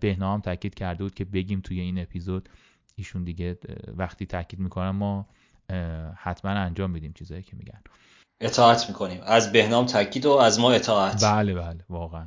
بهنام 0.00 0.40
تاکید 0.40 0.74
کرده 0.74 1.04
بود 1.04 1.14
که 1.14 1.24
بگیم 1.24 1.60
توی 1.60 1.80
این 1.80 1.98
اپیزود 1.98 2.48
ایشون 2.96 3.24
دیگه 3.24 3.58
وقتی 3.96 4.26
تاکید 4.26 4.60
می‌کنن 4.60 4.90
ما 4.90 5.26
حتما 6.16 6.50
انجام 6.50 6.92
بدیم 6.92 7.12
چیزایی 7.12 7.42
که 7.42 7.56
میگن. 7.56 7.80
اطاعت 8.40 8.88
می‌کنیم. 8.88 9.20
از 9.26 9.52
بهنام 9.52 9.86
تاکید 9.86 10.26
و 10.26 10.32
از 10.32 10.60
ما 10.60 10.72
اطاعت. 10.72 11.24
بله 11.24 11.54
بله. 11.54 11.84
واقعا. 11.90 12.26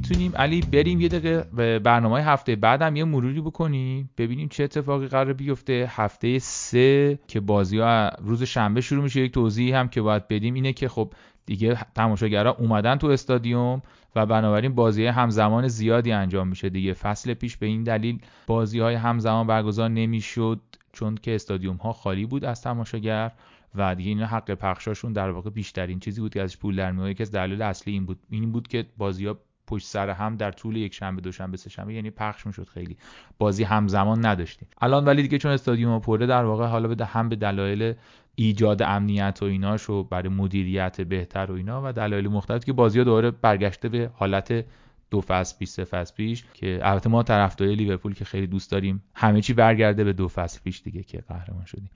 می‌تونیم 0.00 0.32
علی 0.36 0.60
بریم 0.60 1.00
یه 1.00 1.08
دقیقه 1.08 1.46
به 1.56 1.78
برنامه 1.78 2.22
هفته 2.22 2.56
بعدم 2.56 2.96
یه 2.96 3.04
مروری 3.04 3.40
بکنیم 3.40 4.10
ببینیم 4.18 4.48
چه 4.48 4.64
اتفاقی 4.64 5.06
قرار 5.06 5.32
بیفته. 5.32 5.86
هفته 5.90 6.38
سه 6.38 7.18
که 7.28 7.40
بازی 7.40 7.78
ها 7.78 8.10
روز 8.22 8.42
شنبه 8.42 8.80
شروع 8.80 9.02
میشه 9.02 9.20
یک 9.20 9.32
توضیح 9.32 9.76
هم 9.76 9.88
که 9.88 10.02
باید 10.02 10.28
بدیم 10.28 10.54
اینه 10.54 10.72
که 10.72 10.88
خب 10.88 11.12
دیگه 11.46 11.78
تماشاگرها 11.94 12.52
اومدن 12.58 12.96
تو 12.96 13.06
استادیوم 13.06 13.82
و 14.16 14.26
بنابراین 14.26 14.74
بازی 14.74 15.06
همزمان 15.06 15.68
زیادی 15.68 16.12
انجام 16.12 16.48
میشه 16.48 16.68
دیگه. 16.68 16.92
فصل 16.92 17.34
پیش 17.34 17.56
به 17.56 17.66
این 17.66 17.82
دلیل 17.82 18.18
بازی 18.46 18.80
های 18.80 18.94
همزمان 18.94 19.46
برگزار 19.46 19.88
نمی‌شد 19.88 20.60
چون 20.92 21.14
که 21.14 21.34
استادیوم 21.34 21.76
ها 21.76 21.92
خالی 21.92 22.26
بود 22.26 22.44
از 22.44 22.62
تماشاگر 22.62 23.30
و 23.74 23.94
دیگه 23.94 24.08
این 24.08 24.22
حق 24.22 24.50
پخشاشون 24.50 25.12
در 25.12 25.30
واقع 25.30 25.50
بیشترین 25.50 26.00
چیزی 26.00 26.20
بود 26.20 26.34
که 26.34 26.42
ازش 26.42 26.56
پول 26.56 26.76
در 26.76 26.92
میاد 26.92 27.14
که 27.14 27.22
از 27.22 27.30
دلیل 27.30 27.62
اصلی 27.62 27.92
این 27.92 28.06
بود 28.06 28.18
این 28.30 28.52
بود 28.52 28.68
که 28.68 28.86
بازی 28.98 29.26
ها 29.26 29.38
پشت 29.70 29.86
سر 29.86 30.10
هم 30.10 30.36
در 30.36 30.50
طول 30.50 30.76
یک 30.76 30.94
شنبه 30.94 31.20
دوشنبه 31.20 31.56
سه 31.56 31.70
شنبه 31.70 31.94
یعنی 31.94 32.10
پخش 32.10 32.46
می‌شد 32.46 32.68
خیلی. 32.74 32.96
بازی 33.38 33.64
همزمان 33.64 34.26
نداشتیم. 34.26 34.68
الان 34.80 35.04
ولی 35.04 35.22
دیگه 35.22 35.38
چون 35.38 35.52
استادیوم 35.52 36.00
پره 36.00 36.26
در 36.26 36.44
واقع 36.44 36.66
حالا 36.66 36.88
به 36.88 37.04
هم 37.04 37.28
به 37.28 37.36
دلایل 37.36 37.94
ایجاد 38.34 38.82
امنیت 38.82 39.38
و 39.42 39.44
ایناش 39.44 39.90
و 39.90 40.04
برای 40.04 40.28
مدیریت 40.28 41.00
بهتر 41.00 41.46
و 41.50 41.54
اینا 41.54 41.82
و 41.84 41.92
دلایل 41.92 42.28
مختلف 42.28 42.64
که 42.64 42.72
بازی 42.72 42.98
ها 42.98 43.04
دوباره 43.04 43.30
برگشته 43.30 43.88
به 43.88 44.10
حالت 44.14 44.64
دو 45.10 45.20
فصل 45.20 45.58
پیش 45.58 45.68
سه 45.68 45.84
فصل 45.84 46.14
پیش 46.14 46.44
که 46.54 46.80
البته 46.82 47.08
ما 47.08 47.22
طرفدارای 47.22 47.74
لیورپول 47.74 48.14
که 48.14 48.24
خیلی 48.24 48.46
دوست 48.46 48.70
داریم 48.70 49.02
همه 49.14 49.40
چی 49.40 49.52
برگرده 49.52 50.04
به 50.04 50.12
دو 50.12 50.28
فصل 50.28 50.60
پیش 50.64 50.82
دیگه 50.82 51.02
که 51.02 51.22
قهرمان 51.28 51.64
شدیم. 51.64 51.90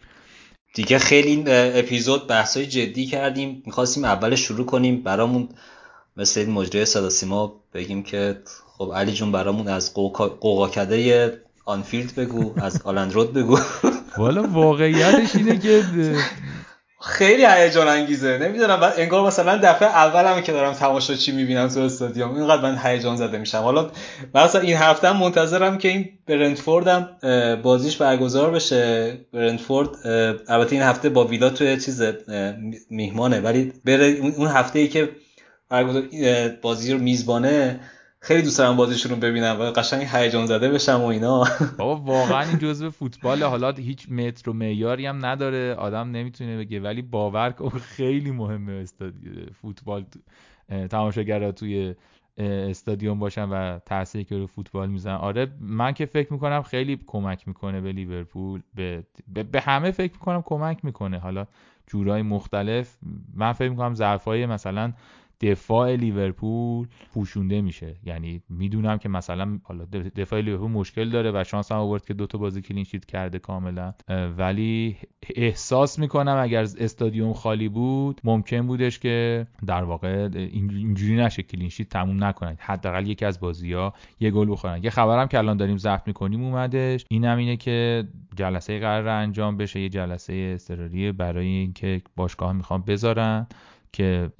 دیگه 0.74 0.98
خیلی 0.98 1.44
اپیزود 1.48 2.28
بحثای 2.28 2.66
جدی 2.66 3.06
کردیم. 3.06 3.62
می‌خواستیم 3.66 4.04
اول 4.04 4.34
شروع 4.34 4.66
کنیم 4.66 5.02
برامون 5.02 5.48
مثل 6.16 6.40
این 6.40 6.50
مجری 6.50 6.84
صدا 6.84 7.10
سیما 7.10 7.60
بگیم 7.74 8.02
که 8.02 8.38
خب 8.78 8.92
علی 8.94 9.12
جون 9.12 9.32
برامون 9.32 9.68
از 9.68 9.94
قوقاکده 10.40 11.32
آنفیلد 11.64 12.14
بگو 12.14 12.52
از 12.60 12.82
آلندرود 12.84 13.32
بگو. 13.32 13.58
والا 14.18 14.42
واقعیتش 14.42 15.36
اینه 15.36 15.58
که 15.58 15.84
خیلی 17.00 17.46
هیجان 17.46 17.88
انگیزه. 17.88 18.38
نمی‌دونم 18.38 18.92
انگار 18.96 19.26
مثلا 19.26 19.56
دفعه 19.56 19.88
اولم 19.88 20.40
که 20.40 20.52
دارم 20.52 20.72
تماشاچی 20.72 21.32
می‌بینم 21.32 21.68
تو 21.68 21.80
استادیوم. 21.80 22.34
اینقدر 22.34 22.62
من 22.62 22.78
هیجان 22.82 23.16
زده 23.16 23.38
میشم. 23.38 23.58
حالا 23.58 23.90
مثلا 24.34 24.60
این 24.60 24.76
هفته 24.76 25.18
منتظرم 25.18 25.78
که 25.78 25.88
این 25.88 26.08
برنتفورد 26.26 26.88
هم 26.88 27.08
بازیش 27.62 27.96
برگزار 27.96 28.50
بشه. 28.50 29.12
برنتفورد 29.32 29.88
البته 30.48 30.72
این 30.72 30.82
هفته 30.82 31.08
با 31.08 31.24
ویلا 31.24 31.50
توی 31.50 31.76
چیز 31.80 32.02
میهمانه. 32.90 33.40
ولی 33.40 33.72
بره 33.84 34.06
اون 34.36 34.48
هفته 34.48 34.78
ای 34.78 34.88
که 34.88 35.08
بازی 36.62 36.92
رو 36.92 36.98
میزبانه. 36.98 37.80
خیلی 38.20 38.42
دوست 38.42 38.58
دارم 38.58 38.76
بازیشون 38.76 39.12
رو 39.12 39.18
ببینم 39.18 39.60
و 39.60 39.62
قشنگ 39.62 40.06
هیجان 40.12 40.46
زده 40.46 40.68
بشم 40.68 41.00
و 41.00 41.04
اینا. 41.04 41.44
بابا 41.78 41.96
واقعا 41.96 42.48
این 42.48 42.58
جزء 42.58 42.90
فوتبال. 42.90 43.42
حالا 43.42 43.72
هیچ 43.72 44.10
متر 44.10 44.50
و 44.50 44.52
معیاری 44.52 45.06
هم 45.06 45.26
نداره. 45.26 45.74
آدم 45.74 46.10
نمی‌تونه 46.10 46.58
بگه. 46.58 46.80
ولی 46.80 47.02
باور 47.02 47.50
کن 47.50 47.68
خیلی 47.96 48.30
مهمه 48.30 48.84
فوتبال 49.62 50.04
تماشاگرها 50.90 51.52
توی 51.52 51.94
استادیوم 52.38 53.18
باشن 53.18 53.48
و 53.48 53.78
تاثیری 53.78 54.24
که 54.24 54.36
رو 54.36 54.46
فوتبال 54.46 54.88
می‌زنن. 54.88 55.16
آره 55.16 55.46
من 55.60 55.92
که 55.92 56.06
فکر 56.06 56.32
می‌کنم 56.32 56.62
خیلی 56.62 57.00
کمک 57.06 57.48
می‌کنه 57.48 57.80
به 57.80 57.92
لیورپول. 57.92 58.60
به, 58.74 59.04
به 59.52 59.60
همه 59.60 59.90
فکر 59.90 60.12
می‌کنم 60.12 60.42
کمک 60.42 60.84
می‌کنه. 60.84 61.18
حالا 61.18 61.46
جورای 61.86 62.22
مختلف. 62.22 62.96
من 63.34 63.52
فکر 63.52 63.68
می‌کنم 63.68 63.94
ضعفای 63.94 64.46
مثلا 64.46 64.92
دفاع 65.40 65.96
لیورپول 65.96 66.88
پوشونده 67.14 67.60
میشه. 67.60 67.96
یعنی 68.04 68.42
می‌دونم 68.48 68.98
که 68.98 69.08
مثلا 69.08 69.58
حالا 69.62 69.84
دفاع 70.16 70.40
لیورپول 70.40 70.70
مشکل 70.70 71.10
داره 71.10 71.30
و 71.34 71.44
شانس 71.44 71.72
هم 71.72 71.78
آورد 71.78 72.06
که 72.06 72.14
دوتا 72.14 72.38
بازی 72.38 72.62
کلین 72.62 72.84
شیت 72.84 73.04
کرده 73.04 73.38
کاملا. 73.38 73.94
ولی 74.38 74.96
احساس 75.36 75.98
می‌کنم 75.98 76.36
اگر 76.42 76.60
استادیوم 76.60 77.32
خالی 77.32 77.68
بود 77.68 78.20
ممکن 78.24 78.66
بودش 78.66 78.98
که 78.98 79.46
در 79.66 79.82
واقع 79.82 80.28
اینجوری 80.34 81.16
نشه 81.16 81.42
کلین 81.42 81.68
شیت 81.68 81.88
تموم 81.88 82.24
نکنن. 82.24 82.56
حداقل 82.58 83.06
یکی 83.06 83.24
از 83.24 83.40
بازی 83.40 83.72
ها 83.72 83.94
یه 84.20 84.30
گل 84.30 84.50
بخورن. 84.50 84.84
یه 84.84 84.90
خبرم 84.90 85.28
که 85.28 85.38
الان 85.38 85.56
داریم 85.56 85.78
ضبط 85.78 86.06
می‌کنیم 86.06 86.44
اومدش. 86.44 87.04
اینم 87.10 87.38
اینه 87.38 87.56
که 87.56 88.04
جلسه 88.36 88.78
قرار 88.78 89.08
انجام 89.08 89.56
بشه. 89.56 89.80
یه 89.80 89.88
جلسه 89.88 90.50
اضطراری 90.54 91.12
برای 91.12 91.46
اینکه 91.46 92.02
باشگاه 92.16 92.52
می‌خوام 92.52 92.82
بذارن. 92.86 93.46
که 93.94 94.30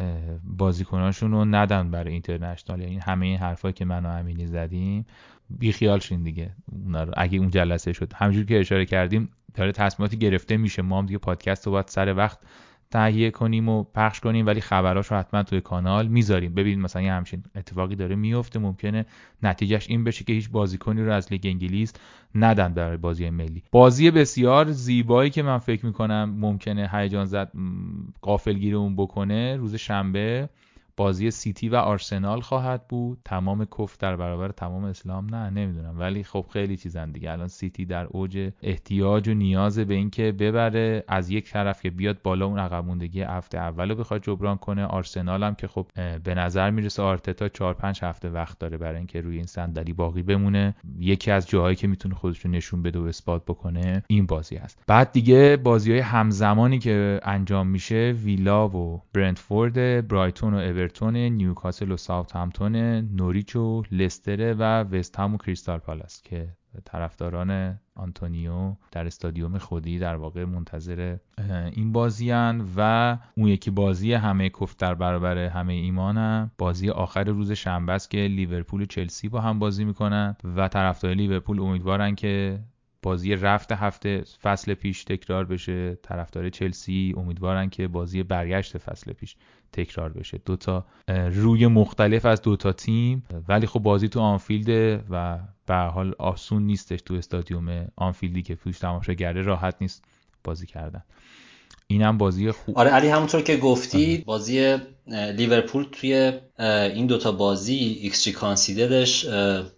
بازیکناشون 0.44 1.30
رو 1.30 1.44
ندن 1.44 1.90
برای 1.90 2.12
اینترنشنال. 2.12 2.80
یعنی 2.80 2.98
همه 2.98 3.26
این 3.26 3.38
حرفایی 3.38 3.74
که 3.74 3.84
من 3.84 4.06
و 4.06 4.08
امینی 4.08 4.46
زدیم 4.46 5.06
بیخیال 5.50 5.98
شین 5.98 6.22
دیگه. 6.22 6.50
اونا 6.72 7.02
رو. 7.02 7.12
اگه 7.16 7.38
اون 7.38 7.50
جلسه 7.50 7.92
شد. 7.92 8.12
همونجور 8.14 8.44
که 8.44 8.60
اشاره 8.60 8.86
کردیم 8.86 9.28
داره 9.54 9.72
تصمیماتی 9.72 10.16
گرفته 10.16 10.56
میشه. 10.56 10.82
ما 10.82 10.98
هم 10.98 11.06
دیگه 11.06 11.18
پادکست 11.18 11.66
رو 11.66 11.72
باید 11.72 11.88
سر 11.88 12.14
وقت 12.16 12.38
تهیه 12.94 13.30
کنیم 13.30 13.68
و 13.68 13.84
پخش 13.94 14.20
کنیم 14.20 14.46
ولی 14.46 14.60
خبراش 14.60 15.06
رو 15.06 15.16
حتما 15.16 15.42
توی 15.42 15.60
کانال 15.60 16.08
می‌ذاریم. 16.08 16.54
ببینید 16.54 16.78
مثلا 16.78 17.02
یه 17.02 17.12
همچین 17.12 17.42
اتفاقی 17.56 17.96
داره 17.96 18.14
میفته 18.14 18.58
ممکنه 18.58 19.06
نتیجه‌ش 19.42 19.90
این 19.90 20.04
بشه 20.04 20.24
که 20.24 20.32
هیچ 20.32 20.50
بازیکنی 20.50 21.02
رو 21.02 21.12
از 21.12 21.32
لیگ 21.32 21.40
انگلیس 21.44 21.92
ندن 22.34 22.74
برای 22.74 22.96
بازی 22.96 23.30
ملی. 23.30 23.62
بازی 23.72 24.10
بسیار 24.10 24.70
زیبایی 24.70 25.30
که 25.30 25.42
من 25.42 25.58
فکر 25.58 25.86
می‌کنم 25.86 26.36
ممکنه 26.38 26.90
هیجان 26.92 27.24
زده 27.24 27.52
و 28.20 28.76
غافلگیرمون 28.76 28.96
بکنه. 28.96 29.56
روز 29.56 29.74
شنبه 29.74 30.48
بازی 30.96 31.30
سیتی 31.30 31.68
و 31.68 31.76
آرسنال 31.76 32.40
خواهد 32.40 32.88
بود. 32.88 33.18
تمام 33.24 33.64
کف 33.64 33.98
در 33.98 34.16
برابر 34.16 34.48
تمام 34.48 34.84
اسلام 34.84 35.34
نه 35.34 35.50
نمی‌دونم. 35.50 35.98
ولی 35.98 36.22
خب 36.22 36.46
خیلی 36.52 36.76
چیزن 36.76 37.10
دیگه. 37.10 37.32
الان 37.32 37.48
سیتی 37.48 37.84
در 37.84 38.04
اوج 38.04 38.50
احتیاج 38.62 39.28
و 39.28 39.34
نیاز 39.34 39.78
به 39.78 39.94
اینکه 39.94 40.32
ببره. 40.32 41.04
از 41.08 41.30
یک 41.30 41.50
طرف 41.50 41.82
که 41.82 41.90
بیاد 41.90 42.22
بالا 42.22 42.46
اون 42.46 42.58
عقب 42.58 42.84
موندگی 42.84 43.22
هفته 43.22 43.58
اول 43.58 43.88
رو 43.88 43.94
بخواد 43.96 44.22
جبران 44.22 44.56
کنه. 44.56 44.84
آرسنال 44.84 45.42
هم 45.42 45.54
که 45.54 45.68
خب 45.68 45.86
به 46.24 46.34
نظر 46.34 46.70
می‌رسه 46.70 47.02
آرتتا 47.02 47.48
4 47.48 47.74
5 47.74 48.00
هفته 48.02 48.28
وقت 48.28 48.58
داره 48.58 48.78
برای 48.78 48.96
اینکه 48.96 49.20
روی 49.20 49.36
این 49.36 49.46
صندلی 49.46 49.92
باقی 49.92 50.22
بمونه. 50.22 50.74
یکی 50.98 51.30
از 51.30 51.48
جاهایی 51.48 51.76
که 51.76 51.86
می‌تونه 51.86 52.14
خودش 52.14 52.46
نشون 52.46 52.82
بده 52.82 52.98
و 52.98 53.02
اثبات 53.02 53.44
بکنه 53.44 54.02
این 54.06 54.26
بازی 54.26 54.56
است 54.56 54.82
بعد 54.86 55.12
دیگه 55.12 55.56
بازی 55.56 55.90
های 55.90 56.00
همزمانی 56.00 56.78
که 56.78 57.20
انجام 57.22 57.66
میشه 57.66 58.14
ویلا 58.24 58.68
و 58.68 59.02
برنتفورد 59.12 60.08
برایتون 60.08 60.54
و 60.54 60.58
اورتون 60.84 61.16
نیوکاسل 61.16 61.90
و 61.90 61.96
ساوثهمپتون 61.96 62.76
نوریچ 63.00 63.56
و 63.56 63.82
لستر 63.92 64.54
و 64.54 64.62
وست 64.62 65.18
هم 65.18 65.34
و 65.34 65.36
کریستال 65.36 65.78
پالاس 65.78 66.22
که 66.22 66.48
طرفداران 66.84 67.80
آنتونیو 67.94 68.74
در 68.92 69.06
استادیوم 69.06 69.58
خودی 69.58 69.98
در 69.98 70.16
واقع 70.16 70.44
منتظر 70.44 71.16
این 71.72 71.92
بازی 71.92 72.32
و 72.76 73.18
اون 73.36 73.48
یکی 73.48 73.70
بازی 73.70 74.12
همه 74.12 74.48
کفت 74.48 74.78
در 74.78 74.94
برابر 74.94 75.38
همه 75.38 75.72
ایمانم 75.72 76.50
بازی 76.58 76.90
آخر 76.90 77.24
روز 77.24 77.52
شنبه 77.52 77.92
است 77.92 78.10
که 78.10 78.18
لیورپول 78.18 78.82
و 78.82 78.84
چلسی 78.84 79.28
با 79.28 79.40
هم 79.40 79.58
بازی 79.58 79.84
می‌کنن 79.84 80.36
و 80.56 80.68
طرفدار 80.68 81.14
لیورپول 81.14 81.60
امیدوارن 81.60 82.14
که 82.14 82.60
بازی 83.04 83.34
رفت 83.34 83.72
هفته 83.72 84.24
فصل 84.42 84.74
پیش 84.74 85.04
تکرار 85.04 85.44
بشه. 85.44 85.98
طرفدار 86.02 86.50
چلسی 86.50 87.14
امیدوارن 87.16 87.70
که 87.70 87.88
بازی 87.88 88.22
برگشت 88.22 88.78
فصل 88.78 89.12
پیش 89.12 89.36
تکرار 89.72 90.12
بشه. 90.12 90.40
دوتا 90.44 90.86
روی 91.08 91.66
مختلف 91.66 92.24
از 92.26 92.42
دوتا 92.42 92.72
تیم. 92.72 93.24
ولی 93.48 93.66
خب 93.66 93.80
بازی 93.80 94.08
تو 94.08 94.20
آنفیلده 94.20 95.04
و 95.10 95.38
به 95.66 95.74
حال 95.74 96.14
آسون 96.18 96.62
نیستش 96.62 97.02
تو 97.02 97.14
استادیوم 97.14 97.86
آنفیلدی 97.96 98.42
که 98.42 98.54
توش 98.54 98.78
تماشاگره 98.78 99.42
راحت 99.42 99.76
نیست 99.80 100.04
بازی 100.44 100.66
کردن. 100.66 101.02
اینم 101.86 102.18
بازی 102.18 102.50
خوب. 102.50 102.78
آره 102.78 102.90
علی 102.90 103.08
همونطور 103.08 103.42
که 103.42 103.56
گفتی 103.56 104.14
آره. 104.14 104.24
بازی 104.24 104.78
لیورپول 105.36 105.86
توی 105.92 106.32
این 106.58 107.06
دوتا 107.06 107.32
بازی 107.32 107.74
xG 107.74 108.32
concededش 108.32 109.26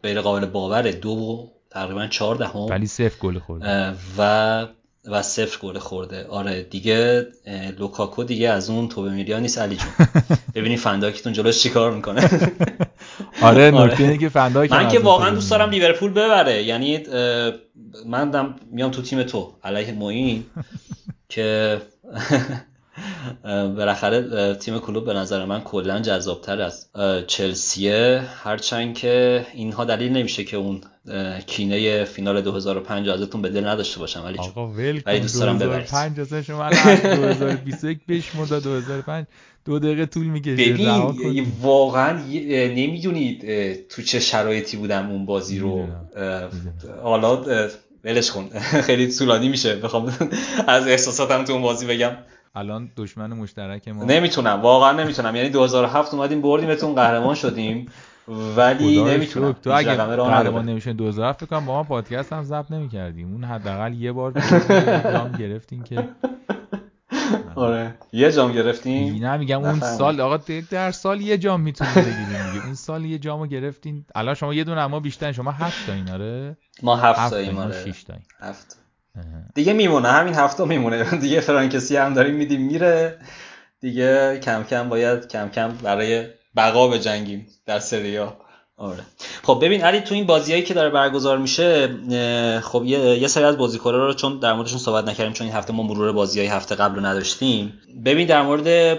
غیر 0.02 0.20
قابل 0.20 0.46
باوره. 0.46 0.92
دو 0.92 1.50
تقریبا 1.76 2.06
چهار 2.06 2.36
دهم 2.36 2.60
ولی 2.60 2.86
صفر 2.86 3.18
گل 3.20 3.38
خورده. 3.38 3.94
و 4.18 4.66
و 5.04 5.22
صفر 5.22 5.58
گل 5.62 5.78
خورده. 5.78 6.26
آره 6.26 6.62
دیگه 6.62 7.26
لوکاکو 7.78 8.24
دیگه 8.24 8.50
از 8.50 8.70
اون 8.70 8.88
توپ 8.88 9.10
بمیریا 9.10 9.38
نیست. 9.38 9.58
علی 9.58 9.76
جون. 9.76 9.88
ببینی 10.54 10.76
فن‌دایکتون 10.76 11.32
جلوش 11.32 11.62
چیکار 11.62 11.92
می‌کنه. 11.92 12.30
آره 13.42 13.70
نکته 13.70 14.02
اینه 14.02 14.18
که 14.18 14.28
فن‌دایک 14.28 14.72
من 14.72 14.88
که 14.88 14.98
واقعا 14.98 15.30
دوست 15.30 15.50
دارم 15.50 15.70
لیورپول 15.70 16.10
ببره. 16.10 16.62
یعنی 16.62 16.98
من 18.06 18.30
دم 18.30 18.54
میام 18.70 18.90
تو 18.90 19.02
تیم 19.02 19.22
تو 19.22 19.52
علیه 19.64 19.92
موین 19.92 20.44
که 21.28 21.78
بالاخره 23.76 24.54
تیم 24.54 24.78
کلوب 24.78 25.04
به 25.04 25.14
نظر 25.14 25.44
من 25.44 25.60
کلا 25.60 26.00
جذابتر 26.00 26.62
از 26.62 26.88
چلسیه. 27.26 28.22
هرچند 28.44 28.94
که 28.94 29.46
اینها 29.54 29.84
دلیل 29.84 30.12
نمیشه 30.12 30.44
که 30.44 30.56
اون 30.56 30.80
کینه 31.46 32.04
فینال 32.04 32.40
2005 32.40 33.08
ازتون 33.08 33.42
به 33.42 33.48
دل 33.48 33.66
نداشته 33.66 34.00
باشم 34.00 34.24
ولی 34.24 34.38
آقا 34.38 34.68
ولی 34.68 35.20
دوست 35.20 35.40
دارم 35.40 35.58
2005 35.58 36.20
اصلا 36.20 36.42
شما 36.42 36.70
2021 36.70 37.98
بشمرد 38.08 38.62
2005 38.62 39.26
دو 39.64 39.78
دقیقه 39.78 40.06
طول 40.06 40.26
می‌کشه. 40.26 40.72
ببین 40.72 41.46
واقعا 41.60 42.18
نمی‌دونید 42.52 43.40
تو 43.88 44.02
چه 44.02 44.20
شرایطی 44.20 44.76
بودم 44.76 45.10
اون 45.10 45.26
بازی 45.26 45.58
رو. 45.58 45.86
حالا 47.02 47.44
ولش 48.04 48.30
کن. 48.30 48.48
خیلی 48.86 49.12
طولانی 49.12 49.48
میشه. 49.48 49.76
بخوام 49.76 50.06
از 50.66 50.86
احساساتم 50.86 51.44
تو 51.44 51.52
اون 51.52 51.62
بازی 51.62 51.86
بگم. 51.86 52.12
الان 52.54 52.90
دشمن 52.96 53.32
مشترک 53.32 53.88
ما. 53.88 54.04
نمی‌تونم. 54.04 54.60
واقعا 54.62 54.92
نمی‌تونم. 54.92 55.36
یعنی 55.36 55.48
2007 55.48 56.14
اومدیم 56.14 56.42
بردیمتون 56.42 56.94
قهرمان 56.94 57.34
شدیم. 57.34 57.86
ولی 58.56 59.04
نمی‌تونم. 59.04 59.52
تو 59.52 59.70
اگه 59.74 59.94
قهرمان 59.94 60.64
نمیشه 60.64 60.92
2007 60.92 61.40
فکر 61.40 61.46
کنم 61.50 61.66
با 61.66 61.72
ما 61.74 61.82
پادکست 61.82 62.32
هم 62.32 62.44
ضبط 62.44 62.70
نمی‌کردیم. 62.70 63.32
اون 63.32 63.44
حداقل 63.44 63.92
یه 63.94 64.12
بار 64.12 64.32
جام 65.12 65.32
گرفتیم 65.40 65.82
که 65.82 66.08
آره. 67.54 67.94
یه 68.12 68.32
جام 68.32 68.52
گرفتیم 68.52 69.24
نه 69.26 69.36
میگم 69.36 69.64
اون 69.64 69.80
سال 69.80 70.20
آقا 70.20 70.36
در 70.70 70.90
سال 70.90 71.20
یه 71.20 71.38
جام 71.38 71.60
می‌تونیم 71.60 71.94
بگیریم 71.94 72.52
دیگه. 72.52 72.64
اون 72.64 72.74
سال 72.74 73.04
یه 73.04 73.18
جامو 73.18 73.46
گرفتین. 73.46 74.04
الان 74.14 74.34
شما 74.34 74.54
یه 74.54 74.64
دونه 74.64 74.80
اما 74.80 75.00
بیشتر 75.00 75.32
شما 75.32 75.50
هفت 75.50 75.86
تا 75.86 75.92
این 75.92 76.10
آره؟ 76.10 76.56
ما 76.82 76.96
هفت 76.96 77.30
تا 77.30 77.62
آره. 77.62 77.92
6 77.92 78.04
تا 78.04 78.14
هفت. 78.40 78.76
دیگه 79.54 79.72
میمونه. 79.72 80.08
همین 80.08 80.34
هفته 80.44 80.64
میمونه. 80.64 81.04
دیگه 81.04 81.40
فرانکسی 81.40 81.96
هم 81.96 82.14
داریم 82.14 82.34
میدیم 82.34 82.60
میره. 82.66 83.18
دیگه 83.80 84.38
کم 84.42 84.62
کم 84.62 84.88
باید 84.88 85.28
کم 85.28 85.48
کم 85.48 85.68
برای 85.82 86.26
بقا 86.56 86.88
بجنگیم 86.88 87.46
در 87.66 87.78
سریا 87.78 88.36
آره. 88.78 88.98
خب 89.42 89.58
ببین 89.62 89.82
علی 89.82 90.00
تو 90.00 90.14
این 90.14 90.26
بازیایی 90.26 90.62
که 90.62 90.74
داره 90.74 90.90
برگزار 90.90 91.38
میشه 91.38 91.88
خب 92.60 92.84
یه, 92.84 92.98
یه 92.98 93.28
سری 93.28 93.44
از 93.44 93.58
بازیکن‌ها 93.58 93.96
رو 93.96 94.14
چون 94.14 94.38
در 94.38 94.52
موردشون 94.52 94.78
صحبت 94.78 95.08
نکردیم 95.08 95.32
چون 95.32 95.46
این 95.46 95.56
هفته 95.56 95.72
ما 95.72 95.82
مرور 95.82 96.12
بازیای 96.12 96.46
هفته 96.46 96.74
قبل 96.74 96.94
رو 96.94 97.06
نداشتیم. 97.06 97.72
ببین 98.04 98.26
در 98.26 98.42
مورد 98.42 98.98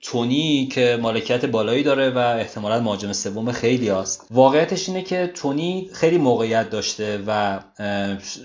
تونی 0.00 0.66
که 0.66 0.98
مالکیت 1.02 1.44
بالایی 1.44 1.82
داره 1.82 2.10
و 2.10 2.18
احتمالا 2.18 2.80
مهاجم 2.80 3.12
سوم 3.12 3.52
خیلی 3.52 3.90
است 3.90 4.26
واقعیتش 4.30 4.88
اینه 4.88 5.02
که 5.02 5.30
تونی 5.34 5.90
خیلی 5.92 6.18
موقعیت 6.18 6.70
داشته 6.70 7.22
و 7.26 7.60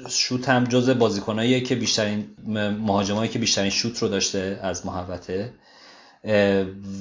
شوت 0.10 0.50
هم 0.50 0.64
جز 0.64 0.90
بازیکنایی 0.90 1.62
که 1.62 1.76
بیشترین 1.76 2.28
مهاجمایی 2.86 3.30
که 3.30 3.40
بیشترین 3.40 3.70
شوت 3.70 3.98
رو 3.98 4.08
داشته 4.08 4.60
از 4.64 4.86
محوطه. 4.86 5.54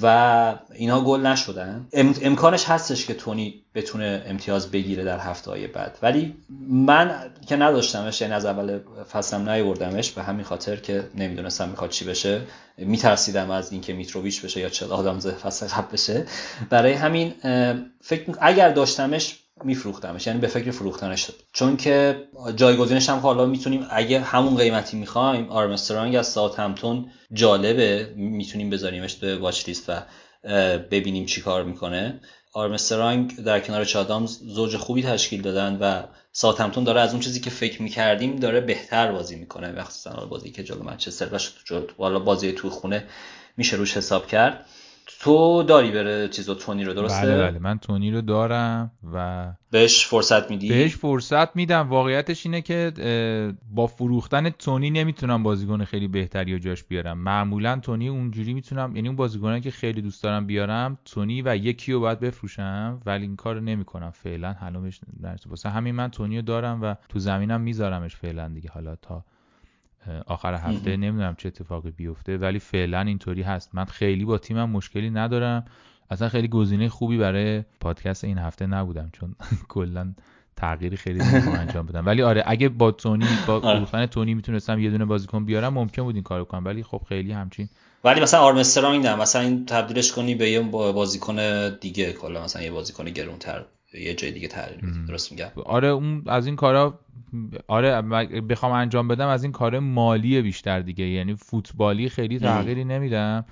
و 0.02 0.54
اینا 0.72 1.00
گل 1.00 1.26
نشدن. 1.26 1.88
امکانش 2.22 2.64
هستش 2.64 3.06
که 3.06 3.14
تونی 3.14 3.62
بتونه 3.74 4.22
امتیاز 4.26 4.70
بگیره 4.70 5.04
در 5.04 5.18
هفته 5.18 5.50
های 5.50 5.66
بعد. 5.66 5.98
ولی 6.02 6.34
من 6.68 7.30
که 7.48 7.56
نداشتمش 7.56 8.20
یعنی 8.20 8.34
از 8.34 8.44
اول 8.44 8.78
فصلم 9.12 9.50
نیوردمش 9.50 10.10
به 10.10 10.22
همین 10.22 10.44
خاطر 10.44 10.76
که 10.76 11.04
نمی‌دونستم 11.14 11.68
می‌خواد 11.68 11.90
چی 11.90 12.04
بشه. 12.04 12.40
میترسیدم 12.78 13.50
از 13.50 13.72
اینکه 13.72 13.92
میتروویچ 13.92 14.44
بشه 14.44 14.60
یا 14.60 14.68
چه 14.68 14.86
آدم 14.86 15.18
فصل 15.20 15.66
قبل 15.66 15.92
بشه. 15.92 16.26
برای 16.70 16.92
همین 16.92 17.34
فکر 18.00 18.34
اگر 18.40 18.68
داشتمش 18.68 19.38
میفروختمش 19.64 20.26
یعنی 20.26 20.38
به 20.38 20.46
فکر 20.46 20.70
فروختنش. 20.70 21.26
شد 21.26 21.34
چون 21.52 21.76
که 21.76 22.28
جایگزینش 22.56 23.08
هم 23.08 23.18
حالا 23.18 23.46
می‌تونیم 23.46 23.86
اگه 23.90 24.20
همون 24.20 24.56
قیمتی 24.56 24.96
می‌خوایم 24.96 25.48
آرمسترانگ 25.48 26.16
از 26.16 26.26
ساعت 26.26 26.58
همتون 26.58 27.10
جالبه. 27.32 28.12
می‌تونیم 28.16 28.70
بذاریمش 28.70 29.14
به 29.14 29.36
واچ 29.36 29.68
لیست 29.68 29.84
و 29.88 30.02
ببینیم 30.78 31.26
چی 31.26 31.40
کار 31.40 31.64
می‌کنه. 31.64 32.20
آرمسترانگ 32.52 33.36
در 33.36 33.60
کنار 33.60 33.84
چادامز 33.84 34.38
زوج 34.38 34.76
خوبی 34.76 35.02
تشکیل 35.02 35.42
دادن 35.42 35.78
و 35.80 36.02
همتون 36.58 36.84
داره 36.84 37.00
از 37.00 37.12
اون 37.12 37.20
چیزی 37.20 37.40
که 37.40 37.50
فکر 37.50 37.82
می‌کردیم 37.82 38.36
داره 38.36 38.60
بهتر 38.60 39.12
بازی 39.12 39.36
می‌کنه. 39.36 39.72
وقتی 39.72 40.10
بازی 40.30 40.50
که 40.50 40.64
جلو 40.64 40.82
منچستر 40.82 41.28
و 41.98 42.02
حالا 42.02 42.18
بازی 42.18 42.52
تو 42.52 42.70
خونه 42.70 43.04
میشه 43.56 43.76
روش 43.76 43.96
حساب 43.96 44.26
کرد. 44.26 44.66
تو 45.20 45.62
داری 45.62 45.90
بره 45.90 46.28
چیزو 46.28 46.54
تونی 46.54 46.84
رو 46.84 46.94
درسته؟ 46.94 47.26
بله 47.26 47.50
بله. 47.50 47.58
من 47.58 47.78
تونی 47.78 48.10
رو 48.10 48.20
دارم 48.20 48.92
و 49.14 49.48
بهش 49.70 50.06
فرصت 50.06 50.50
میدی؟ 50.50 50.68
بهش 50.68 50.96
فرصت 50.96 51.56
میدم. 51.56 51.88
واقعیتش 51.88 52.46
اینه 52.46 52.60
که 52.60 52.92
با 53.70 53.86
فروختن 53.86 54.50
تونی 54.50 54.90
نمی‌تونم 54.90 55.42
بازیکن 55.42 55.84
خیلی 55.84 56.08
بهتری 56.08 56.54
و 56.54 56.58
جاش 56.58 56.84
بیارم. 56.84 57.18
معمولا 57.18 57.78
تونی 57.82 58.08
اونجوری 58.08 58.54
می‌تونم 58.54 58.96
یعنی 58.96 59.08
اون 59.08 59.16
بازیکنایی 59.16 59.60
که 59.60 59.70
خیلی 59.70 60.02
دوست 60.02 60.22
دارم 60.22 60.46
بیارم 60.46 60.98
تونی 61.04 61.42
و 61.42 61.56
یکی 61.56 61.92
رو 61.92 62.00
باید 62.00 62.20
بفروشم 62.20 63.00
ولی 63.06 63.22
این 63.22 63.36
کارو 63.36 63.60
نمی‌کنم. 63.60 64.10
فعلا 64.10 64.52
حلمش 64.52 65.00
واسه 65.46 65.68
همین 65.68 65.94
من 65.94 66.10
تونی 66.10 66.36
رو 66.36 66.42
دارم 66.42 66.82
و 66.82 66.94
تو 67.08 67.18
زمینم 67.18 67.60
میذارمش 67.60 68.16
فعلا 68.16 68.48
دیگه. 68.48 68.70
حالا 68.70 68.96
تا 68.96 69.24
آخر 70.26 70.54
هفته 70.54 70.96
نمی‌دونم 70.96 71.34
چه 71.38 71.46
اتفاقی 71.48 71.90
بیفته 71.90 72.36
ولی 72.36 72.58
فعلا 72.58 73.00
اینطوری 73.00 73.42
هست. 73.42 73.70
من 73.74 73.84
خیلی 73.84 74.24
با 74.24 74.38
تیمم 74.38 74.70
مشکلی 74.70 75.10
ندارم. 75.10 75.64
اصلا 76.10 76.28
خیلی 76.28 76.48
گزینه 76.48 76.88
خوبی 76.88 77.18
برای 77.18 77.64
پادکست 77.80 78.24
این 78.24 78.38
هفته 78.38 78.66
نبودم 78.66 79.10
چون 79.12 79.34
کلا 79.68 80.12
تغییری 80.56 80.96
خیلی 80.96 81.20
انجام 81.58 81.86
بدم. 81.86 82.06
ولی 82.06 82.22
آره 82.22 82.42
اگه 82.46 82.68
با 82.68 82.90
تونی 82.90 83.26
با 83.46 83.60
فروختن 83.60 84.06
تونی 84.06 84.34
می‌تونستم 84.34 84.78
یه 84.78 84.90
دونه 84.90 85.04
بازیکن 85.04 85.44
بیارم 85.44 85.74
ممکن 85.74 86.02
بود 86.02 86.14
این 86.14 86.24
کارو 86.24 86.44
کنم 86.44 86.64
ولی 86.64 86.82
خب 86.82 87.02
خیلی 87.08 87.32
همچین 87.32 87.68
ولی 88.04 88.20
مثلا 88.20 88.40
آرمسترانگ 88.40 89.06
نه 89.06 89.14
مثلا 89.14 89.42
این 89.42 89.66
تبدیلش 89.66 90.12
کنی 90.12 90.34
به 90.34 90.50
یه 90.50 90.60
بازیکن 90.60 91.68
دیگه 91.80 92.12
کلا 92.12 92.44
مثلا 92.44 92.62
یه 92.62 92.70
بازیکن 92.70 93.04
گرونتر. 93.04 93.64
یه 93.94 94.14
جای 94.14 94.32
دیگه 94.32 94.48
تغییر 94.48 94.80
درست 95.08 95.32
میگم؟ 95.32 95.48
آره 95.64 95.88
اون 95.88 96.22
از 96.26 96.46
این 96.46 96.56
کارا 96.56 97.00
آره 97.66 98.02
بخوام 98.40 98.72
انجام 98.72 99.08
بدم 99.08 99.28
از 99.28 99.42
این 99.42 99.52
کار 99.52 99.78
مالی 99.78 100.42
بیشتر 100.42 100.80
دیگه. 100.80 101.04
یعنی 101.04 101.34
فوتبالی 101.34 102.08
خیلی 102.08 102.38
تغییری 102.38 102.84
نمیدم. 102.84 103.44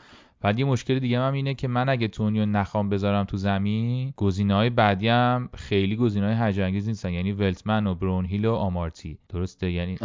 بعد 0.47 0.59
یه 0.59 0.65
مشکل 0.65 0.99
دیگه 0.99 1.21
هم 1.21 1.33
اینه 1.33 1.55
که 1.55 1.69
من 1.69 1.89
اگه 1.89 2.09
تونیو 2.09 2.47
نخوام 2.47 2.89
بذارم 2.89 3.25
تو 3.25 3.37
زمین 3.37 4.15
های 4.51 4.71
بعدی 4.71 5.09
هم 5.09 5.49
خیلی 5.55 5.97
گزینه‌های 5.97 6.47
هیجان 6.47 6.71
نیستن. 6.71 7.13
یعنی 7.13 7.33
ولتمن 7.33 7.87
و 7.87 7.95
برونهیل 7.95 8.47
و 8.47 8.55
آمارتی. 8.55 9.19
درسته؟ 9.29 9.71
یعنی 9.71 9.99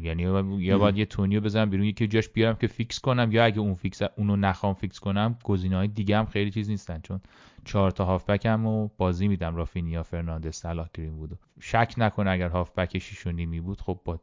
یعنی 0.00 0.22
یا 0.58 0.78
باید 0.78 0.98
یه 0.98 1.04
تونیو 1.04 1.40
بذارم 1.40 1.70
بیرون 1.70 1.86
یکی 1.86 2.06
جاش 2.06 2.28
بیارم 2.28 2.56
که 2.56 2.66
fix 2.66 3.00
کنم 3.00 3.32
یا 3.32 3.44
اگه 3.44 3.58
اون 3.58 3.74
fix 3.74 4.02
اونو 4.02 4.36
نخوام 4.36 4.74
fix 4.74 5.00
کنم 5.00 5.38
های 5.72 5.88
دیگه 5.88 6.18
هم 6.18 6.26
خیلی 6.26 6.50
چیز 6.50 6.70
نیستن. 6.70 7.00
چون 7.02 7.20
چهار 7.64 7.90
تا 7.90 8.04
هافبک 8.04 8.46
هم 8.46 8.66
و 8.66 8.88
بازی 8.98 9.28
میدم 9.28 9.56
رافینیا 9.56 10.02
فرناندز 10.02 10.54
صلاح 10.54 10.88
گرین 10.94 11.16
بود 11.16 11.38
شک 11.60 11.94
نکنه 11.96 12.30
اگر 12.30 12.48
هافبک 12.48 12.98
6 12.98 13.26
و 13.26 13.62
بود 13.62 13.80
خب 13.80 14.00
با 14.04 14.20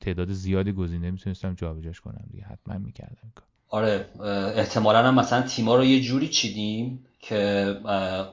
تعداد 0.00 0.32
زیادی 0.32 0.72
گزینه 0.72 1.10
می‌تونستم 1.10 1.54
جابجاش 1.54 2.00
کنم 2.00 2.24
دیگه. 2.30 2.44
حتما 2.44 2.78
می‌کردم 2.78 3.32
آره 3.68 4.06
احتمالا 4.56 5.02
هم 5.02 5.14
مثلا 5.14 5.42
تیما 5.42 5.76
رو 5.76 5.84
یه 5.84 6.00
جوری 6.00 6.28
چیدیم 6.28 7.06
که 7.20 7.66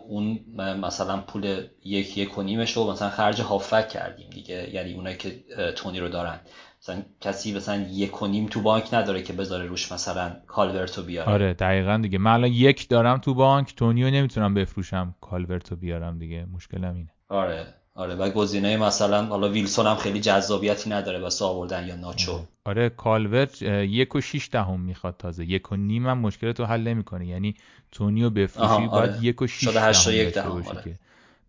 اون 0.07 0.39
مثلا 0.57 1.17
پول 1.17 1.63
یک 1.83 2.17
یک 2.17 2.37
و 2.37 2.41
نیمش 2.41 2.71
رو 2.77 2.91
مثلا 2.91 3.09
خرج 3.09 3.41
هافک 3.41 3.89
کردیم 3.89 4.29
دیگه. 4.29 4.69
یعنی 4.73 4.93
اونایی 4.93 5.17
که 5.17 5.43
تونی 5.75 5.99
رو 5.99 6.09
دارن. 6.09 6.39
مثلا 6.81 7.01
کسی 7.21 7.55
مثلا 7.55 7.85
یک 7.91 8.21
و 8.21 8.27
نیم 8.27 8.47
تو 8.47 8.61
بانک 8.61 8.93
نداره 8.93 9.23
که 9.23 9.33
بذاره 9.33 9.65
روش 9.65 9.91
مثلا 9.91 10.35
کالورتو 10.47 11.03
بیاره. 11.03 11.31
آره 11.31 11.53
دقیقا 11.53 11.97
دیگه. 11.97 12.17
من 12.17 12.31
الان 12.31 12.51
یک 12.51 12.89
دارم 12.89 13.17
تو 13.17 13.33
بانک 13.33 13.75
تونیو 13.75 14.11
نمی‌تونم 14.11 14.53
بفروشم 14.53 15.15
کالورتو 15.21 15.75
بیارم 15.75 16.19
دیگه. 16.19 16.45
مشکلم 16.45 16.95
اینه. 16.95 17.09
آره. 17.29 17.82
آره 17.95 18.15
و 18.15 18.29
گزینه 18.29 18.77
مثلا 18.77 19.25
حالا 19.25 19.49
ویلسون 19.49 19.87
هم 19.87 19.95
خیلی 19.95 20.21
جذابیتی 20.21 20.89
نداره 20.89 21.19
واسه 21.19 21.45
آوردن 21.45 21.87
یا 21.87 21.95
ناچو 21.95 22.39
آره 22.65 22.89
کالورت 22.89 23.61
یک 23.61 24.15
و 24.15 24.21
شیش 24.21 24.49
دهم 24.51 24.79
می‌خواد 24.79 25.15
تازه 25.17 25.45
یک 25.45 25.71
و 25.71 25.75
نیم 25.75 26.07
هم 26.07 26.17
مشکل 26.17 26.51
تو 26.51 26.65
حل 26.65 26.81
نمی‌کنه 26.81 27.27
یعنی 27.27 27.55
تونیو 27.91 28.29
بفروشی 28.29 28.69
آره. 28.69 28.87
باید 28.87 29.23
یک 29.23 29.41
و 29.41 29.47
شیش 29.47 29.69
دهم 29.69 30.13
یک 30.13 30.33
دهم 30.33 30.51
آره. 30.51 30.83
که 30.83 30.95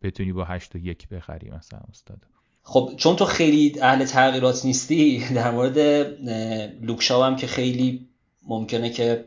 بتونی 0.03 0.32
با 0.32 0.45
هشت 0.45 0.74
و 0.74 0.78
یک 0.78 1.09
بخری 1.09 1.51
مثلا 1.51 1.80
استاد 1.90 2.18
خب 2.62 2.92
چون 2.97 3.16
تو 3.16 3.24
خیلی 3.24 3.80
اهل 3.80 4.05
تغییرات 4.05 4.64
نیستی 4.64 5.24
در 5.34 5.51
مورد 5.51 5.78
لوکشاو 6.82 7.24
هم 7.24 7.36
که 7.36 7.47
خیلی 7.47 8.09
ممکنه 8.49 8.90
که 8.90 9.24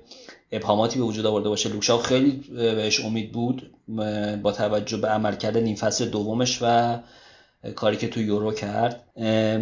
ابهاماتی 0.52 1.00
به 1.00 1.06
وجود 1.06 1.26
آورده 1.26 1.50
باشه. 1.50 1.70
لوکشاو 1.70 2.02
خیلی 2.02 2.32
بهش 2.52 3.06
امید 3.06 3.32
بود 3.32 3.72
با 4.43 4.52
توجه 4.52 4.98
به 4.98 5.08
عملکرد 5.08 5.58
نیم 5.58 5.76
فصل 5.76 6.06
دومش 6.06 6.60
و 6.62 6.98
کاری 7.76 7.98
که 7.98 8.08
تو 8.08 8.22
یورو 8.22 8.52
کرد. 8.52 9.04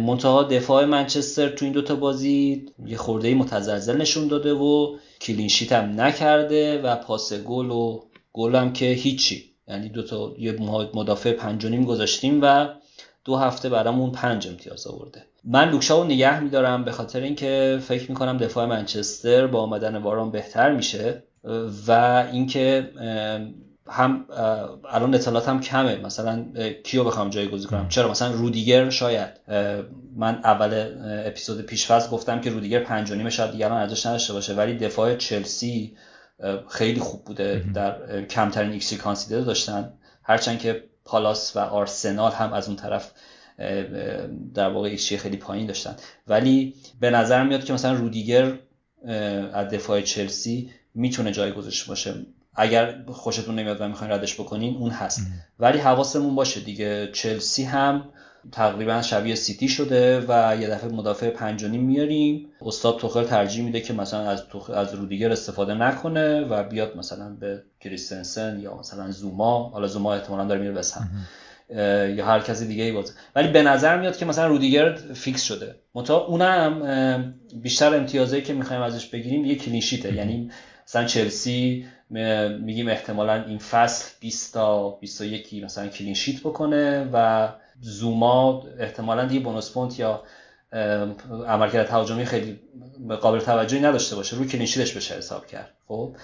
منتها 0.06 0.42
دفاع 0.42 0.84
منچستر 0.84 1.48
تو 1.48 1.64
این 1.64 1.74
دوتا 1.74 1.96
بازی 1.96 2.66
یه 2.86 2.96
خورده 2.96 3.34
متزلزل 3.34 3.96
نشون 3.96 4.28
داده 4.28 4.52
و 4.52 4.96
کلینشیت 5.20 5.72
هم 5.72 6.00
نکرده 6.00 6.82
و 6.82 6.96
پاس 6.96 7.32
گل 7.32 7.70
و 7.70 8.00
گل 8.32 8.54
هم 8.54 8.72
که 8.72 8.86
هیچی. 8.86 9.44
یعنی 9.68 9.88
دوتا 9.88 10.32
یه 10.38 10.52
مدافع 10.94 11.32
پنج 11.32 11.66
گذاشتیم 11.66 12.38
و 12.42 12.68
دو 13.26 13.36
هفته 13.36 13.68
برامون 13.68 14.12
پنج 14.12 14.48
امتیاز 14.48 14.86
آورده. 14.86 15.22
من 15.44 15.70
لوک 15.70 15.89
شاو 15.89 16.04
نگه 16.04 16.40
میدارم 16.40 16.84
به 16.84 16.92
خاطر 16.92 17.20
اینکه 17.20 17.78
فکر 17.82 18.10
می‌کنم 18.10 18.36
دفاع 18.38 18.66
منچستر 18.66 19.46
با 19.46 19.60
آمدن 19.60 19.96
واران 19.96 20.30
بهتر 20.30 20.72
میشه 20.72 21.22
و 21.86 22.24
اینکه 22.32 22.90
هم 23.88 24.24
الان 24.90 25.14
اطلاعات 25.14 25.48
هم 25.48 25.60
کمه. 25.60 25.96
مثلا 25.96 26.44
کیو 26.84 27.04
بخوام 27.04 27.30
جایگزین 27.30 27.70
کنم؟ 27.70 27.88
چرا؟ 27.88 28.10
مثلا 28.10 28.30
رودیگر 28.30 28.90
شاید. 28.90 29.28
من 30.16 30.40
اول 30.44 30.94
اپیزود 31.26 31.60
پیشفرض 31.60 32.10
گفتم 32.10 32.40
که 32.40 32.50
رودیگر 32.50 32.80
پنج 32.80 33.10
و 33.10 33.30
شاید 33.30 33.52
دیگه 33.52 33.66
الان 33.66 33.78
ارزش 33.78 34.06
نداشته 34.06 34.32
باشه 34.32 34.54
ولی 34.54 34.74
دفاع 34.74 35.16
چلسی 35.16 35.96
خیلی 36.68 37.00
خوب 37.00 37.24
بوده. 37.24 37.64
در 37.74 38.24
کمترین 38.24 38.72
xG 38.72 38.96
conceded 38.96 39.40
داشتن. 39.40 39.92
هرچند 40.22 40.58
که 40.58 40.84
پالاس 41.06 41.56
و 41.56 41.58
آرسنال 41.58 42.32
هم 42.32 42.52
از 42.52 42.66
اون 42.66 42.76
طرف 42.76 43.12
در 44.54 44.68
واقع 44.68 44.88
ایکسی 44.88 45.18
خیلی 45.18 45.36
پایین 45.36 45.66
داشتن. 45.66 45.96
ولی 46.26 46.74
به 47.00 47.10
نظر 47.10 47.44
میاد 47.44 47.64
که 47.64 47.72
مثلا 47.72 47.92
رودیگر 47.92 48.58
از 49.52 49.68
دفاع 49.68 50.00
چلسی 50.00 50.70
می‌تونه 50.94 51.32
جایگزینش 51.32 51.84
باشه. 51.84 52.14
اگر 52.54 53.02
خوشتون 53.08 53.58
نمیاد 53.58 53.80
و 53.80 53.88
می‌خواین 53.88 54.12
ردش 54.12 54.34
بکنین 54.34 54.76
اون 54.76 54.90
هست. 54.90 55.20
ولی 55.58 55.78
حواسمون 55.78 56.34
باشه 56.34 56.60
دیگه. 56.60 57.10
چلسی 57.12 57.64
هم 57.64 58.08
تقریبا 58.52 59.02
شبیه 59.02 59.34
سیتی 59.34 59.68
شده 59.68 60.20
و 60.28 60.56
یه 60.60 60.68
دفعه 60.68 60.92
مدافع 60.92 61.30
پنج 61.30 61.64
میاریم. 61.64 62.46
استاد 62.62 62.98
توخل 62.98 63.24
ترجیح 63.24 63.64
میده 63.64 63.80
که 63.80 63.92
مثلا 63.92 64.30
از 64.30 64.42
از 64.74 64.94
رودیگر 64.94 65.32
استفاده 65.32 65.74
نکنه 65.74 66.40
و 66.40 66.62
بیاد 66.62 66.96
مثلا 66.96 67.36
به 67.40 67.62
کریستنسن 67.80 68.60
یا 68.60 68.76
مثلا 68.76 69.10
زوما. 69.10 69.68
حالا 69.68 69.86
زوما 69.86 70.14
احتمالا 70.14 70.44
داره 70.44 70.60
میره 70.60 70.72
بسن 70.72 71.08
یا 72.16 72.26
هر 72.26 72.40
کسی 72.40 72.66
دیگه 72.66 72.84
ای 72.84 72.92
باشه 72.92 73.12
ولی 73.36 73.48
به 73.48 73.62
نظر 73.62 74.00
میاد 74.00 74.16
که 74.16 74.24
مثلا 74.24 74.46
رودیگر 74.46 74.94
fix 75.14 75.42
شده. 75.42 75.74
منتها 75.94 76.26
اونم 76.26 77.34
بیشتر 77.62 77.94
امتیازایی 77.94 78.42
که 78.42 78.52
می‌خوایم 78.52 78.82
ازش 78.82 79.06
بگیریم 79.06 79.44
یه 79.44 79.54
clean 79.54 79.81
sheetه 79.81 80.14
یعنی 80.14 80.50
مثلا 80.86 81.04
چلسی 81.04 81.86
میگیم 82.60 82.88
احتمالا 82.88 83.44
این 83.44 83.58
فصل 83.58 84.10
20 84.20 84.54
تا 84.54 84.90
21 84.90 85.64
مثلا 85.64 85.88
clean 85.88 86.14
sheet 86.14 86.40
بکنه 86.40 87.08
و 87.12 87.48
زوما 87.80 88.62
احتمالا 88.78 89.24
دیگه 89.24 89.40
bonus 89.40 89.72
point 89.72 89.98
یا 89.98 90.22
عملکرد 91.46 91.86
تهاجمی 91.86 92.24
خیلی 92.24 92.60
قابل 93.20 93.38
توجهی 93.38 93.80
نداشته 93.80 94.16
باشه. 94.16 94.36
روی 94.36 94.48
clean 94.48 94.68
sheetش 94.68 94.96
بشه 94.96 95.14
حساب 95.14 95.46
کرد. 95.46 95.72
خب؟ 95.88 96.16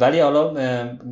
ولی 0.00 0.20
حالا 0.20 0.52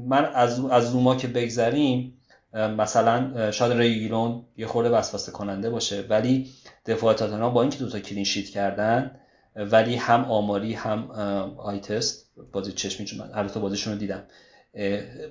من 0.08 0.24
از 0.34 0.64
از 0.64 0.90
زوما 0.90 1.16
که 1.16 1.28
بگذریم 1.28 2.14
مثلا 2.54 3.50
شاید 3.50 3.72
ریگیلون 3.72 4.44
یه 4.56 4.66
خورده 4.66 4.90
وسوسه 4.90 5.32
کننده 5.32 5.70
باشه 5.70 6.04
ولی 6.08 6.50
دفاع 6.86 7.14
تاتنهام 7.14 7.54
با 7.54 7.62
اینکه 7.62 7.78
دو 7.78 7.90
تا 7.90 7.98
clean 8.00 8.24
sheet 8.24 8.48
کردن 8.48 9.10
ولی 9.56 9.96
هم 9.96 10.24
آماری 10.24 10.72
هم 10.72 11.10
eye 11.58 11.80
test 11.80 12.30
بازی 12.52 12.72
چشمی 12.72 13.06
چون 13.06 13.30
البته 13.34 13.60
بازیشون 13.60 13.92
رو 13.92 13.98
دیدم. 13.98 14.22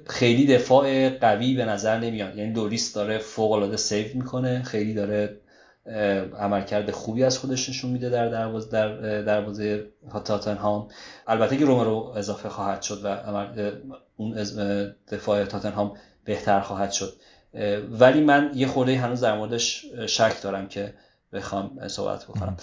خیلی 0.07 0.45
دفاع 0.45 1.09
قوی 1.09 1.53
به 1.53 1.65
نظر 1.65 1.99
نمیاد. 1.99 2.35
یعنی 2.35 2.53
لوریس 2.53 2.93
داره 2.93 3.17
فوق 3.17 3.51
العاده 3.51 3.77
save 3.77 4.07
می‌کنه. 4.13 4.63
خیلی 4.63 4.93
داره 4.93 5.37
عملکرد 6.39 6.91
خوبی 6.91 7.23
از 7.23 7.37
خودش 7.37 7.69
نشون 7.69 7.91
میده 7.91 8.09
در 8.09 8.29
دروازه 8.29 8.69
در 8.69 9.21
دروازه 9.21 9.85
تاتنهام. 10.25 10.87
البته 11.27 11.57
که 11.57 11.65
رومرو 11.65 12.13
اضافه 12.17 12.49
خواهد 12.49 12.81
شد 12.81 13.01
و 13.03 13.17
اون 14.17 14.35
دفاع 15.11 15.45
تاتنهام 15.45 15.93
بهتر 16.25 16.59
خواهد 16.59 16.91
شد. 16.91 17.13
ولی 17.91 18.21
من 18.21 18.51
یه 18.55 18.67
خورده 18.67 18.97
هنوز 18.97 19.21
در 19.21 19.37
موردش 19.37 19.85
شک 20.07 20.41
دارم 20.41 20.67
که 20.67 20.93
بخوام 21.33 21.87
صحبت 21.87 22.23
بکنم. 22.25 22.57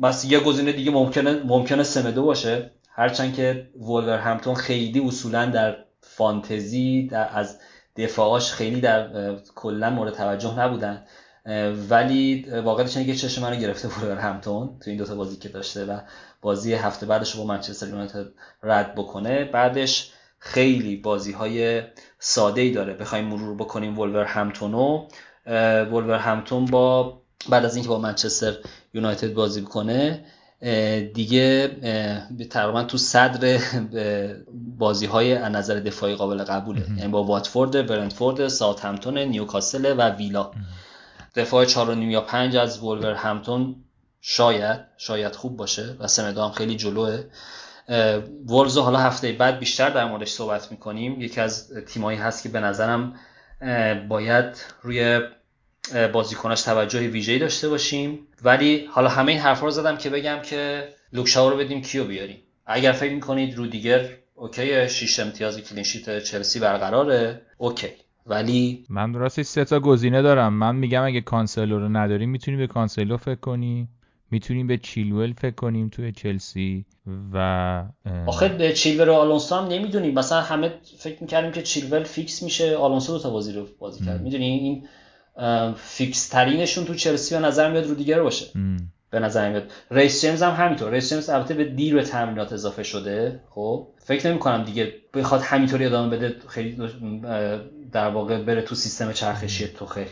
مثلا 0.00 0.30
یه 0.30 0.40
گزینه 0.40 0.72
دیگه 0.72 0.90
ممکنه 0.90 1.42
ممکنه 1.44 1.82
سمدو 1.82 2.22
باشه. 2.22 2.70
هرچند 2.98 3.34
که 3.34 3.70
وولور 3.76 4.18
همتون 4.18 4.54
خیلی 4.54 5.00
اصولا 5.00 5.46
در 5.46 5.76
فانتزی 6.00 7.06
در 7.06 7.28
از 7.32 7.58
دفاعاش 7.96 8.52
خیلی 8.52 8.80
در 8.80 9.34
کلا 9.54 9.90
مورد 9.90 10.14
توجه 10.14 10.60
نبودن. 10.60 11.02
ولی 11.90 12.46
واقعیتش 12.64 12.96
اینه 12.96 13.12
که 13.12 13.18
چشم 13.18 13.42
منو 13.42 13.56
گرفته 13.56 13.88
وولورهمپتون 13.98 14.78
تو 14.80 14.90
این 14.90 14.98
دوتا 14.98 15.14
بازی 15.14 15.36
که 15.36 15.48
داشته 15.48 15.84
و 15.84 16.00
بازی 16.42 16.74
هفته 16.74 17.06
بعدش 17.06 17.32
رو 17.32 17.40
با 17.40 17.46
منچستر 17.46 17.88
یونایتد 17.88 18.26
رد 18.62 18.94
بکنه. 18.94 19.44
بعدش 19.44 20.12
خیلی 20.38 20.96
بازی 20.96 21.32
های 21.32 21.82
ساده 22.18 22.60
ای 22.60 22.70
داره. 22.70 22.94
بخوایم 22.94 23.24
مرور 23.24 23.56
بکنیم 23.56 23.98
وولورهمپتونو 23.98 25.08
وولورهمپتون 25.90 26.64
با 26.64 27.20
بعد 27.48 27.64
از 27.64 27.74
اینکه 27.74 27.88
با 27.88 27.98
منچستر 27.98 28.54
یونایتد 28.94 29.34
بازی 29.34 29.60
بکنه 29.60 30.24
دیگه 31.14 31.68
تقریبا 32.50 32.84
تو 32.84 32.98
صدر 32.98 33.58
بازی 34.78 35.06
های 35.06 35.34
از 35.34 35.52
نظر 35.52 35.74
دفاعی 35.74 36.14
قابل 36.14 36.44
قبوله. 36.44 36.86
یعنی 36.96 37.08
با 37.08 37.24
واتفورد، 37.24 37.86
برنتفورد، 37.86 38.48
ساوثهمپتون، 38.48 39.18
نیوکاسل 39.18 39.94
و 39.98 40.10
ویلا. 40.10 40.50
دفاع 41.34 41.64
4 41.64 41.96
یا 41.96 42.20
5 42.20 42.56
از 42.56 42.78
وولورهمپتون 42.78 43.76
شاید 44.20 44.80
شاید 44.96 45.36
خوب 45.36 45.56
باشه 45.56 45.96
و 46.00 46.06
سمدو 46.06 46.42
هم 46.42 46.50
خیلی 46.50 46.76
جلوئه. 46.76 47.24
ولوز 48.48 48.78
حالا 48.78 48.98
هفته 48.98 49.32
بعد 49.32 49.58
بیشتر 49.58 49.90
در 49.90 50.04
موردش 50.04 50.30
صحبت 50.30 50.70
می‌کنیم. 50.70 51.20
یکی 51.20 51.40
از 51.40 51.72
تیمایی 51.86 52.18
هست 52.18 52.42
که 52.42 52.48
به 52.48 52.60
نظرم 52.60 53.14
باید 54.08 54.56
روی 54.82 55.20
بازیکناش 56.12 56.62
توجه 56.62 57.08
ویژه‌ای 57.08 57.38
داشته 57.38 57.68
باشیم. 57.68 58.18
ولی 58.44 58.86
حالا 58.90 59.08
همه 59.08 59.32
این 59.32 59.40
حرفا 59.40 59.66
رو 59.66 59.70
زدم 59.70 59.96
که 59.96 60.10
بگم 60.10 60.38
که 60.42 60.88
لوک 61.12 61.34
شاو 61.34 61.50
رو 61.50 61.56
بدیم 61.56 61.82
کیو 61.82 62.04
بیاریم. 62.04 62.36
اگر 62.66 62.92
فکر 62.92 63.14
می‌کنید 63.14 63.56
رودیگر 63.56 64.08
okay 64.34 64.88
شیش 64.88 65.20
امتیاز 65.20 65.60
clean 65.60 65.91
sheet 65.91 66.22
چلسی 66.22 66.60
برقراره. 66.60 67.42
okay. 67.58 67.88
ولی 68.26 68.84
من 68.88 69.14
راستی 69.14 69.42
سه 69.42 69.64
تا 69.64 69.80
گزینه 69.80 70.22
دارم. 70.22 70.52
من 70.54 70.76
میگم 70.76 71.04
اگه 71.04 71.20
کانسلو 71.20 71.78
رو 71.78 71.88
نداریم 71.88 72.30
می‌تونیم 72.30 72.60
به 72.60 72.66
کانسلو 72.66 73.16
فکر 73.16 73.34
کنیم 73.34 73.88
می‌تونیم 74.30 74.66
به 74.66 74.78
چیلول 74.78 75.32
فکر 75.32 75.54
کنیم 75.54 75.88
توی 75.88 76.12
چلسی 76.12 76.84
و 77.32 77.84
آخه 78.26 78.48
به 78.48 78.72
چیلول 78.72 79.08
و 79.08 79.12
آلونسو 79.12 79.54
هم 79.54 79.68
نمی‌دونیم. 79.68 80.14
مثلا 80.14 80.40
همه 80.40 80.72
فکر 80.98 81.16
می‌کردیم 81.20 81.52
که 81.52 81.62
چیلول 81.62 82.02
fix 82.02 82.42
میشه. 82.42 82.76
آلونسو 82.76 83.12
دو 83.12 83.18
تا 83.18 83.30
بازی 83.30 83.52
رو 83.52 83.66
بازی 83.78 84.04
کرد. 84.04 84.22
می‌دونی 84.22 84.44
این 84.44 84.88
fix 85.76 86.28
ترینشون 86.28 86.84
تو 86.84 86.94
چلسی 86.94 87.34
به 87.34 87.40
نظر 87.40 87.70
میاد 87.70 87.86
رودیگر 87.86 88.22
باشه. 88.22 88.46
به 89.10 89.20
نظر 89.20 89.50
میاد. 89.50 89.72
ریس 89.90 90.20
جیمز 90.20 90.42
هم 90.42 90.64
همینطور. 90.64 90.90
ریس 90.90 91.08
جیمز 91.08 91.30
البته 91.30 91.54
به 91.54 91.64
دیر 91.64 91.94
به 91.94 92.02
تمرینات 92.02 92.52
اضافه 92.52 92.82
شده. 92.82 93.40
خب 93.50 93.88
فکر 93.98 94.30
نمی 94.30 94.38
کنم 94.38 94.64
دیگه 94.64 94.92
بخواد 95.14 95.40
همینطوری 95.40 95.84
ادامه 95.84 96.16
بده 96.16 96.36
خیلی 96.48 96.76
در 97.92 98.08
واقع 98.08 98.42
بره 98.42 98.62
تو 98.62 98.74
سیستم 98.74 99.12
چرخشی 99.12 99.68
تو 99.68 99.86
خیلی. 99.86 100.10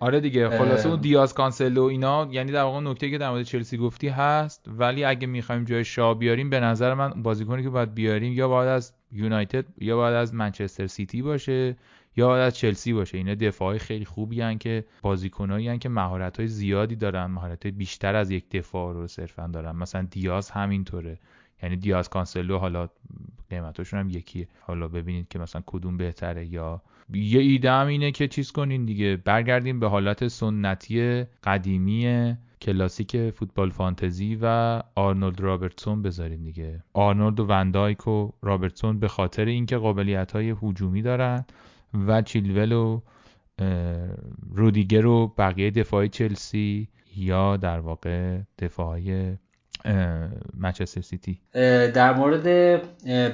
آره 0.00 0.20
دیگه. 0.20 0.48
خلاصه 0.48 0.88
اون 0.88 1.00
دیاز 1.00 1.34
کانسلو 1.34 1.82
اینا 1.82 2.28
یعنی 2.30 2.52
در 2.52 2.62
واقع 2.62 2.80
نکته 2.80 3.10
که 3.10 3.18
در 3.18 3.30
مورد 3.30 3.42
چلسی 3.42 3.78
گفتی 3.78 4.08
هست 4.08 4.64
ولی 4.66 5.04
اگه 5.04 5.26
می‌خوایم 5.26 5.64
جای 5.64 5.84
شا 5.84 6.14
بیاریم 6.14 6.50
به 6.50 6.60
نظر 6.60 6.94
من 6.94 7.22
بازیکنی 7.22 7.62
که 7.62 7.70
باید 7.70 7.94
بیاریم 7.94 8.32
یا 8.32 8.48
باید 8.48 8.68
از 8.68 8.92
یونایتد 9.12 9.64
یا 9.78 9.96
باید 9.96 10.14
از 10.14 10.34
منچستر 10.34 10.86
سیتی 10.86 11.22
باشه 11.22 11.76
یا 12.16 12.36
از 12.36 12.56
چلسی 12.56 12.92
باشه. 12.92 13.18
اینا 13.18 13.34
دفاعی 13.34 13.78
خیلی 13.78 14.04
خوبی 14.04 14.40
هن 14.40 14.58
که 14.58 14.84
بازیکنایی 15.02 15.78
که 15.78 15.88
مهارت 15.88 16.36
های 16.36 16.48
زیادی 16.48 16.96
دارن. 16.96 17.26
مهارت 17.26 17.66
بیشتر 17.66 18.16
از 18.16 18.30
یک 18.30 18.50
دفاع 18.50 18.94
رو 18.94 19.06
صرفا 19.06 19.46
دارن. 19.46 19.76
مثلا 19.76 20.06
دیاز 20.10 20.50
همینطوره. 20.50 21.18
یعنی 21.62 21.76
دیاز 21.76 22.08
کانسلو 22.08 22.58
حالا 22.58 22.88
قیمتاشون 23.50 24.00
هم 24.00 24.10
یکیه. 24.10 24.48
حالا 24.60 24.88
ببینید 24.88 25.28
که 25.28 25.38
مثلا 25.38 25.62
کدوم 25.66 25.96
بهتره 25.96 26.46
یا 26.46 26.82
یه 27.14 27.40
ایده 27.40 27.70
هم 27.70 27.86
اینه 27.86 28.10
که 28.10 28.28
چیز 28.28 28.52
کنین 28.52 28.84
دیگه. 28.84 29.16
برگردیم 29.16 29.80
به 29.80 29.88
حالت 29.88 30.28
سنتی 30.28 31.24
قدیمی 31.44 32.36
کلاسیک 32.62 33.30
فوتبال 33.30 33.70
فانتزی 33.70 34.38
و 34.42 34.82
آرنولد 34.94 35.40
رابرتسون 35.40 36.02
بذارین 36.02 36.42
دیگه. 36.42 36.82
آرنولد 36.92 37.40
و 37.40 37.46
وندایک 37.46 38.08
و 38.08 38.30
رابرتسون 38.42 38.98
به 38.98 39.08
خاطر 39.08 39.44
اینکه 39.44 39.76
قابلیت 39.76 40.32
های 40.32 40.54
هجومی 40.62 41.02
دارن. 41.02 41.44
و 42.06 42.22
چیلول 42.22 42.72
و 42.72 43.00
رودیگر 44.54 45.06
و 45.06 45.34
بقیه 45.38 45.70
دفاعی 45.70 46.08
چلسی 46.08 46.88
یا 47.16 47.56
در 47.56 47.78
واقع 47.80 48.38
دفاعی 48.58 49.36
منچستر 50.54 51.00
سیتی. 51.00 51.40
در 51.92 52.14
مورد 52.14 52.44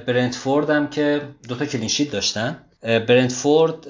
برنتفورد 0.05 0.69
هم 0.69 0.87
که 0.87 1.21
دوتا 1.49 1.65
clean 1.65 1.88
sheet 1.88 2.11
داشتن. 2.11 2.57
برنتفورد 2.81 3.87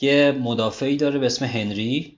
یه 0.00 0.38
مدافعی 0.42 0.96
داره 0.96 1.18
به 1.18 1.26
اسم 1.26 1.44
هنری. 1.44 2.16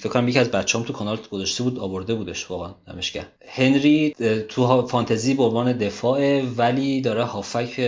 فکر 0.00 0.08
کنم 0.08 0.28
یکی 0.28 0.38
از 0.38 0.50
بچه‌ام 0.50 0.84
تو 0.84 0.92
کانال 0.92 1.18
گذاشته 1.30 1.62
بود 1.64 1.78
آورده 1.78 2.14
بودش 2.14 2.50
واقعا 2.50 2.74
نمشگر 2.88 3.26
هنری 3.48 4.14
تو 4.48 4.86
فانتزی 4.86 5.34
به 5.34 5.42
عنوان 5.42 5.72
دفاع 5.72 6.42
ولی 6.42 7.00
داره 7.00 7.24
هافک 7.24 7.80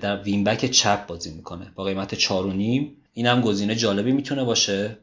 در 0.00 0.22
wing 0.22 0.44
back 0.44 0.66
چپ 0.66 1.06
بازی 1.06 1.34
می‌کنه 1.34 1.72
با 1.74 1.84
قیمت 1.84 2.14
4 2.14 2.46
و 2.46 2.52
نیم. 2.52 2.96
این 3.12 3.26
هم 3.26 3.40
گزینه 3.40 3.74
جالبی 3.74 4.12
می‌تونه 4.12 4.44
باشه. 4.44 4.98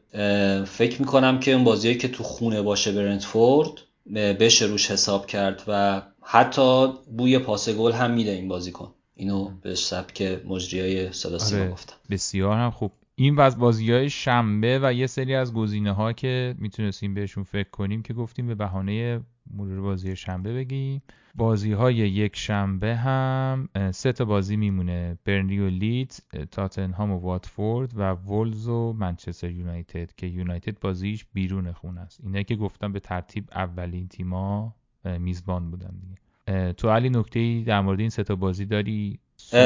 فکر 0.66 1.00
می‌کنم 1.00 1.40
که 1.40 1.52
اون 1.52 1.64
بازیایی 1.64 1.98
که 1.98 2.08
تو 2.08 2.22
خونه 2.22 2.62
باشه 2.62 2.92
برنتفورد 2.92 3.70
بشه 4.14 4.66
روش 4.66 4.90
حساب 4.90 5.26
کرد 5.26 5.62
و 5.68 6.02
حتی 6.22 6.86
بوی 7.16 7.38
پاس 7.38 7.68
گل 7.68 7.92
هم 7.92 8.10
میده 8.10 8.30
این 8.30 8.48
بازیکن 8.48 8.94
اینو 9.14 9.50
به 9.62 9.74
سبک 9.74 10.40
مجریای 10.48 11.12
صدا 11.12 11.38
آره 11.56 11.70
گفتم. 11.70 11.96
بسیار 12.10 12.56
هم 12.56 12.70
خوب. 12.70 12.92
این 13.14 13.36
وز 13.36 13.56
بازی 13.56 13.92
های 13.92 14.10
شنبه 14.10 14.80
و 14.82 14.92
یه 14.92 15.06
سری 15.06 15.34
از 15.34 15.54
گزینه 15.54 15.92
ها 15.92 16.12
که 16.12 16.54
می‌تونستیم 16.58 17.14
بهشون 17.14 17.44
فکر 17.44 17.70
کنیم 17.70 18.02
که 18.02 18.14
گفتیم 18.14 18.46
به 18.46 18.54
بهانه 18.54 19.20
مرور 19.56 19.80
بازی 19.80 20.16
شنبه 20.16 20.54
بگیم. 20.54 21.02
بازی 21.34 21.72
های 21.72 21.94
یک 21.94 22.36
شنبه 22.36 22.96
هم 22.96 23.68
سه 23.94 24.12
تا 24.12 24.24
بازی 24.24 24.56
میمونه. 24.56 25.18
برنلی 25.24 25.58
و 25.58 25.68
لیدز 25.68 26.20
تاتنهام 26.50 27.10
و 27.10 27.18
واتفورد 27.18 27.92
و 27.96 28.02
وولز 28.02 28.68
و 28.68 28.92
منچستر 28.92 29.50
یونایتد 29.50 30.12
که 30.16 30.26
یونایتد 30.26 30.78
بازیش 30.80 31.26
بیرون 31.32 31.72
خونه 31.72 32.00
است. 32.00 32.20
اینه 32.22 32.44
که 32.44 32.56
گفتم 32.56 32.92
به 32.92 33.00
ترتیب 33.00 33.44
اولین 33.52 34.08
تیما 34.08 34.74
میزبان 35.18 35.70
بودن 35.70 35.94
دیگه. 36.00 36.72
تو 36.72 36.90
علی 36.90 37.10
نکته 37.10 37.62
در 37.66 37.80
مورد 37.80 38.00
این 38.00 38.10
سه 38.10 38.24
تا 38.24 38.36
بازی 38.36 38.64
داری؟ 38.64 39.18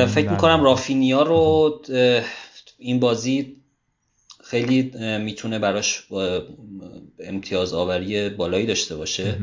فکر 0.08 0.30
می‌کنم 0.30 0.64
رافینیا 0.64 1.22
رو 1.22 1.70
این 2.78 3.00
بازی 3.00 3.56
خیلی 4.44 4.92
می‌تونه 5.18 5.58
براش 5.58 6.08
امتیاز 7.20 7.74
آوری 7.74 8.28
بالایی 8.28 8.66
داشته 8.66 8.96
باشه. 8.96 9.38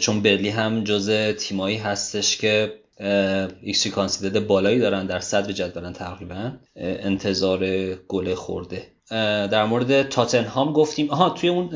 چون 0.00 0.22
برلی 0.22 0.48
هم 0.48 0.84
جز 0.84 1.10
تیمایی 1.38 1.76
هستش 1.76 2.36
که 2.36 2.72
ایکسی 3.62 3.90
کانسیدد 3.90 4.46
بالایی 4.46 4.78
دارن 4.78 5.06
در 5.06 5.20
صدر 5.20 5.52
جدولن 5.52 5.92
تقریبا. 5.92 6.52
انتظار 6.76 7.94
گل 7.94 8.34
خورده. 8.34 8.82
در 9.50 9.64
مورد 9.64 10.08
تاتنهام 10.08 10.72
گفتیم. 10.72 11.10
آها 11.10 11.30
توی 11.30 11.48
اون 11.48 11.70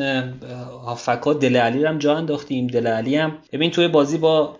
هافکا 0.85 1.33
دل 1.33 1.57
علی 1.57 1.85
هم 1.85 1.99
جا 1.99 2.17
انداختیم. 2.17 2.67
دل 2.67 2.87
علی 2.87 3.17
هم 3.17 3.39
ببین 3.53 3.71
توی 3.71 3.89
بازی 3.89 4.19
با 4.19 4.59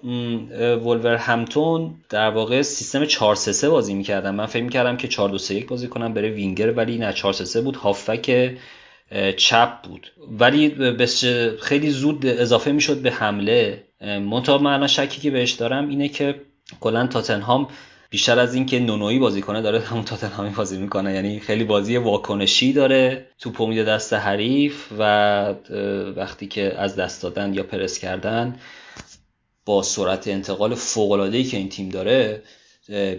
ولور 0.85 1.17
همتون 1.17 1.95
در 2.11 2.31
واقع 2.31 2.63
سیستم 2.63 3.05
4 3.05 3.35
3 3.35 3.69
بازی 3.69 3.95
می‌کردم 3.95 4.35
من 4.35 4.47
فکر 4.47 4.63
می‌کردم 4.63 4.97
که 4.97 5.09
4 5.09 5.29
2 5.29 5.39
3 5.39 5.55
1 5.55 5.69
بازی 5.69 5.89
کنم 5.89 6.15
بره 6.15 6.31
وینگر 6.31 6.73
ولی 6.73 6.99
نه 6.99 7.13
4 7.13 7.33
3 7.33 7.61
بود. 7.61 7.77
هافک 7.77 8.57
چپ 9.37 9.83
بود. 9.83 10.13
ولی 10.39 10.97
خیلی 11.63 11.91
زود 11.91 12.27
اضافه 12.27 12.73
می‌شد 12.73 13.03
به 13.03 13.11
حمله. 13.11 13.85
منتها 14.01 14.59
من 14.59 14.87
شکی 14.87 15.21
که 15.21 15.31
بهش 15.31 15.53
دارم 15.53 15.89
اینه 15.89 16.09
که 16.09 16.41
کلا 16.81 17.07
تاتنهام 17.07 17.69
بیشتر 18.11 18.39
از 18.39 18.55
اینکه 18.55 18.81
نونویی 18.81 19.19
بازی 19.19 19.43
کنه 19.43 19.63
داره 19.63 19.81
همون 19.81 20.05
تاتنهامی 20.05 20.51
بازی 20.51 20.79
می‌کنه. 20.79 21.15
یعنی 21.15 21.41
خیلی 21.41 21.65
بازی 21.65 21.97
واکنشی 21.97 22.73
داره 22.73 23.27
تو 23.39 23.67
میده 23.67 23.85
دست 23.85 24.13
حریف 24.13 24.87
و 24.99 25.55
وقتی 26.17 26.47
که 26.47 26.75
از 26.79 26.97
دست 26.97 27.23
دادن 27.23 27.55
یا 27.55 27.63
پرس 27.63 27.99
کردن 27.99 28.57
با 29.65 29.83
سرعت 29.83 30.29
انتقال 30.29 30.75
فوق 30.75 31.31
که 31.43 31.57
این 31.57 31.69
تیم 31.69 31.89
داره 31.89 32.43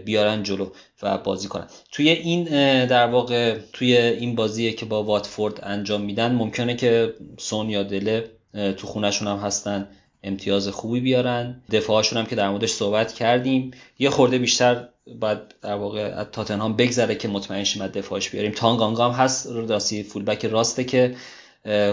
بیارن 0.05 0.43
جلو 0.43 0.69
و 1.03 1.17
بازی 1.17 1.47
کنن. 1.47 1.67
توی 1.91 2.09
این 2.09 2.43
در 2.85 3.07
واقع 3.07 3.57
توی 3.73 3.97
این 3.97 4.35
بازی 4.35 4.73
که 4.73 4.85
با 4.85 5.03
واتفورد 5.03 5.59
انجام 5.63 6.01
میدن 6.01 6.35
ممکنه 6.35 6.75
که 6.75 7.13
سون 7.37 7.69
یا 7.69 7.83
دله 7.83 8.31
تو 8.53 8.87
خونشون 8.87 9.27
هم 9.27 9.37
هستن 9.37 9.87
امتیاز 10.23 10.67
خوبی 10.67 10.99
بیارن. 10.99 11.63
دفاعشون 11.71 12.19
هم 12.19 12.25
که 12.25 12.35
در 12.35 12.49
موردش 12.49 12.71
صحبت 12.71 13.13
کردیم. 13.13 13.71
یه 13.99 14.09
خورده 14.09 14.37
بیشتر 14.37 14.87
باید 15.19 15.39
در 15.61 15.73
واقع 15.73 16.13
از 16.15 16.27
تاتنهام 16.31 16.75
بگذره 16.75 17.15
که 17.15 17.27
مطمئن 17.27 17.63
شیم 17.63 17.87
دفاعش 17.87 18.29
بیاریم. 18.29 18.51
تانگانگا 18.51 19.09
هم 19.09 19.23
هست 19.23 19.47
راستی 19.47 20.03
فولبک 20.03 20.45
راسته 20.45 20.83
که 20.83 21.15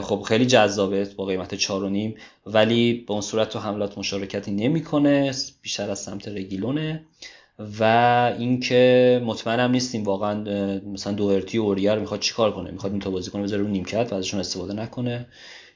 خب 0.02 0.22
خیلی 0.28 0.46
جذابه 0.46 1.04
با 1.04 1.24
قیمت 1.24 1.54
4 1.54 2.12
ولی 2.46 2.92
به 2.92 3.12
اون 3.12 3.20
صورت 3.20 3.48
تو 3.48 3.58
حملات 3.58 3.98
مشارکتی 3.98 4.50
نمی‌کنه 4.50 5.34
بیشتر 5.62 5.90
از 5.90 5.98
سمت 5.98 6.28
رگیلونه. 6.28 7.04
و 7.80 7.84
اینکه 8.38 9.22
مطمئنم 9.24 9.70
نیستیم 9.70 10.04
واقعا 10.04 10.34
مثلا 10.92 11.12
دوهرتی 11.12 11.58
و 11.58 11.62
اوریر 11.62 11.94
می‌خواد 11.94 12.20
چیکار 12.20 12.52
کنه؟ 12.52 12.70
می‌خواد 12.70 12.92
این 12.92 13.00
تا 13.00 13.10
بازیکن 13.10 13.42
بذاره 13.42 13.62
رو 13.62 13.68
نیمکت 13.68 14.12
و 14.12 14.14
ازشون 14.14 14.40
استفاده 14.40 14.72
نکنه 14.72 15.26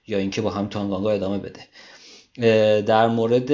یا 0.07 0.19
اینکه 0.19 0.43
با 0.43 0.51
هم 0.51 0.67
تانگانگا 0.67 1.11
ادامه 1.11 1.39
بده. 1.39 1.61
در 2.83 3.09
مورد 3.09 3.51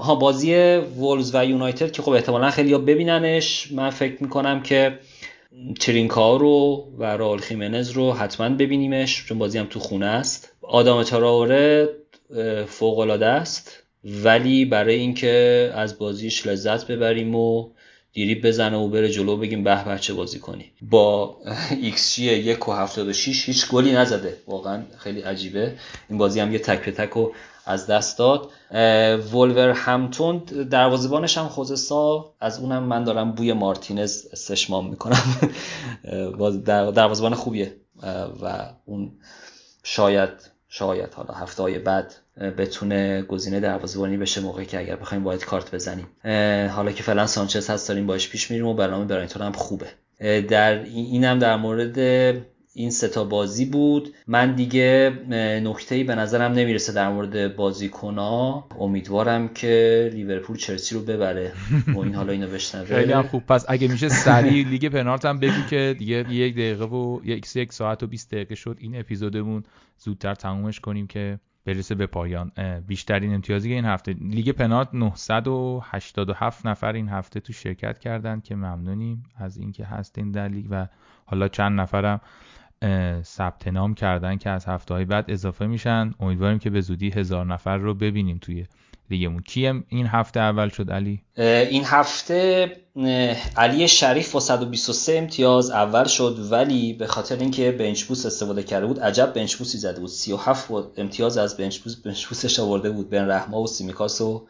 ها 0.00 0.14
بازی 0.14 0.54
وولز 0.76 1.34
و 1.34 1.44
یونایتد 1.44 1.90
که 1.90 2.02
خب 2.02 2.10
احتمالا 2.10 2.50
خیلی 2.50 2.72
ها 2.72 2.78
ببیننش. 2.78 3.72
من 3.72 3.90
فکر 3.90 4.22
می‌کنم 4.22 4.62
که 4.62 4.98
ترینکارو 5.80 6.88
و 6.98 7.04
رائول 7.16 7.38
خیمنز 7.38 7.90
رو 7.90 8.12
حتما 8.12 8.48
ببینیمش 8.48 9.26
چون 9.26 9.38
بازی 9.38 9.58
هم 9.58 9.66
تو 9.66 9.80
خونه 9.80 10.06
است. 10.06 10.52
آداما 10.62 11.02
تراوره 11.02 11.88
فوق 12.66 12.98
العاده 12.98 13.26
است. 13.26 13.82
ولی 14.04 14.64
برای 14.64 14.94
اینکه 14.94 15.72
از 15.74 15.98
بازیش 15.98 16.46
لذت 16.46 16.86
ببریم 16.86 17.34
و 17.34 17.70
دریبل 18.12 18.46
بزنه 18.46 18.76
و 18.76 18.88
بره 18.88 19.08
جلو 19.08 19.36
بگیم 19.36 19.64
به 19.64 19.84
بچه 19.84 20.14
بازی 20.14 20.38
کنی. 20.38 20.72
با 20.82 21.36
XG 21.82 22.24
یک 22.24 22.68
و 22.68 22.88
هیچ 23.46 23.68
گلی 23.68 23.92
نزده. 23.92 24.36
واقعا 24.46 24.82
خیلی 24.98 25.20
عجیبه. 25.20 25.72
این 26.08 26.18
بازی 26.18 26.40
هم 26.40 26.52
یه 26.52 26.58
تک 26.58 26.84
به 26.84 26.92
تک 26.92 27.16
و 27.16 27.30
از 27.66 27.86
دست 27.86 28.18
داد. 28.18 28.50
ولورهمپتون 29.32 30.38
دروازبانش 30.70 31.38
هم 31.38 31.48
ژوزه 31.48 32.17
سا 32.17 32.34
از 32.40 32.58
اونم 32.58 32.82
من 32.82 33.04
دارم 33.04 33.32
بوی 33.32 33.52
مارتینز 33.52 34.26
استشمام 34.32 34.90
می‌کنم. 34.90 35.22
دروازبان 36.94 37.34
خوبیه. 37.34 37.76
و 38.42 38.72
اون 38.84 39.12
شاید 39.82 40.49
شاید 40.72 41.14
حالا 41.14 41.34
هفته 41.34 41.62
های 41.62 41.78
بعد 41.78 42.14
بتونه 42.58 43.22
گزینه 43.22 43.60
دروازه‌بانی 43.60 44.16
بشه 44.16 44.40
موقعی 44.40 44.66
که 44.66 44.78
اگر 44.78 44.96
بخوایم 44.96 45.24
باید 45.24 45.44
کارت 45.44 45.74
بزنیم. 45.74 46.06
حالا 46.68 46.92
که 46.92 47.02
فعلا 47.02 47.26
سانچز 47.26 47.70
هست 47.70 47.88
داریم 47.88 48.06
باش 48.06 48.28
پیش 48.28 48.50
میریم 48.50 48.66
و 48.66 48.74
برنامه 48.74 49.04
برایتون 49.04 49.42
هم 49.42 49.52
خوبه. 49.52 49.86
در 50.40 50.82
اینم 50.84 51.38
در 51.38 51.56
مورد 51.56 51.96
این 52.74 52.90
ستا 52.90 53.24
بازی 53.24 53.64
بود. 53.64 54.14
من 54.26 54.54
دیگه 54.54 55.12
نکته 55.64 56.04
به 56.04 56.14
نظرم 56.14 56.52
نمی‌رسه 56.52 56.92
در 56.92 57.08
مورد 57.08 57.56
بازیکنا 57.56 58.64
امیدوارم 58.78 59.48
که 59.48 60.10
لیورپول 60.14 60.56
چلسی 60.56 60.94
رو 60.94 61.00
ببره 61.00 61.52
و 61.94 61.98
این 61.98 62.14
حالا 62.14 62.32
اینو 62.32 62.48
بشنوه. 62.48 62.86
خیلی 62.96 63.12
هم 63.12 63.22
خوب. 63.22 63.46
پس 63.46 63.64
اگه 63.68 63.88
میشه 63.88 64.08
سریع 64.08 64.68
لیگ 64.68 64.88
پنالت 64.88 65.24
هم 65.24 65.38
بگو 65.38 65.62
که 65.70 65.96
دیگه 65.98 66.32
یک 66.32 66.54
دقیقه 66.54 66.84
و 66.84 67.20
یک 67.24 67.56
یک 67.56 67.72
ساعت 67.72 68.02
و 68.02 68.06
20 68.06 68.30
دقیقه 68.30 68.54
شد. 68.54 68.76
این 68.80 69.00
اپیزودمون 69.00 69.64
زودتر 69.98 70.34
تمومش 70.34 70.80
کنیم 70.80 71.06
که 71.06 71.38
برسه 71.64 71.94
به 71.94 72.06
پایان. 72.06 72.52
بیشترین 72.86 73.34
امتیازی 73.34 73.72
این 73.72 73.84
هفته 73.84 74.12
لیگ 74.12 74.50
پنالت 74.50 74.88
987 74.94 76.66
نفر 76.66 76.92
این 76.92 77.08
هفته 77.08 77.40
تو 77.40 77.52
شرکت 77.52 77.98
کردن 77.98 78.40
که 78.40 78.54
ممنونیم 78.54 79.22
از 79.36 79.56
اینکه 79.56 79.84
هستین 79.84 80.30
در 80.30 80.48
لیگ 80.48 80.66
و 80.70 80.86
حالا 81.24 81.48
چند 81.48 81.80
نفرم 81.80 82.20
ثبت 83.22 83.68
نام 83.68 83.94
کردن 83.94 84.36
که 84.36 84.50
از 84.50 84.66
هفته 84.66 84.94
های 84.94 85.04
بعد 85.04 85.24
اضافه 85.28 85.66
میشن. 85.66 86.14
امیدواریم 86.20 86.58
که 86.58 86.70
به 86.70 86.80
زودی 86.80 87.10
هزار 87.10 87.46
نفر 87.46 87.76
رو 87.76 87.94
ببینیم 87.94 88.38
توی 88.38 88.66
لیگمون. 89.10 89.42
کیم 89.42 89.84
این 89.88 90.06
هفته 90.06 90.40
اول 90.40 90.68
شد 90.68 90.90
علی؟ 90.90 91.22
این 91.36 91.84
هفته 91.84 92.72
علی 93.56 93.88
شریف 93.88 94.32
با 94.32 94.40
123 94.40 95.18
امتیاز 95.18 95.70
اول 95.70 96.04
شد 96.04 96.38
ولی 96.50 96.92
به 96.92 97.06
خاطر 97.06 97.36
اینکه 97.36 97.72
بنچ 97.72 98.04
بوست 98.04 98.26
استفاده 98.26 98.62
کرده 98.62 98.86
بود 98.86 99.00
عجب 99.00 99.32
بنچ 99.32 99.56
بوستی 99.56 99.78
زده 99.78 100.00
بود. 100.00 100.08
37 100.08 100.70
امتیاز 100.96 101.38
از 101.38 101.56
بنچ 101.56 101.78
بوست 101.78 102.02
بنچ 102.04 102.26
بوستش 102.26 102.60
آورده 102.60 102.90
بود. 102.90 103.10
بن 103.10 103.30
رحما 103.30 103.60
و 103.60 103.66
سیمیکاس 103.66 104.20
و 104.20 104.46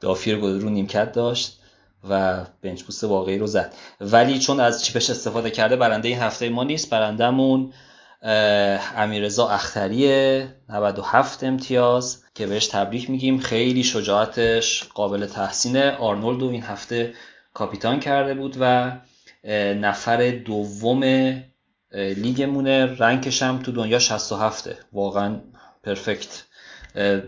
دافیر 0.00 0.36
رو 0.36 0.70
نیمکت 0.70 1.12
داشت. 1.12 1.60
و 2.10 2.44
بنچ 2.62 2.82
بوست 2.82 3.04
واقعی 3.04 3.38
رو 3.38 3.46
زد. 3.46 3.74
ولی 4.00 4.38
چون 4.38 4.60
از 4.60 4.84
چیپش 4.84 5.10
استفاده 5.10 5.50
کرده 5.50 5.76
برنده 5.76 6.08
این 6.08 6.18
هفته 6.18 6.48
ما 6.48 6.64
نیست. 6.64 6.90
برندهمون 6.90 7.72
امیرزا 8.96 9.48
اختری 9.48 10.44
97 10.68 11.44
امتیاز 11.44 12.24
که 12.34 12.46
بهش 12.46 12.66
تبریک 12.66 13.10
میگیم. 13.10 13.38
خیلی 13.38 13.84
شجاعتش 13.84 14.84
قابل 14.94 15.26
تحسینه. 15.26 15.96
آرنولد 15.96 16.42
این 16.42 16.62
هفته 16.62 17.14
کاپیتان 17.54 18.00
کرده 18.00 18.34
بود 18.34 18.56
و 18.60 18.92
نفر 19.74 20.30
دوم 20.30 21.04
لیگمونه. 21.92 22.96
رنکش 22.98 23.42
هم 23.42 23.58
تو 23.58 23.72
دنیا 23.72 23.98
67 23.98 24.68
واقعا 24.92 25.40
پرفکت. 25.82 26.44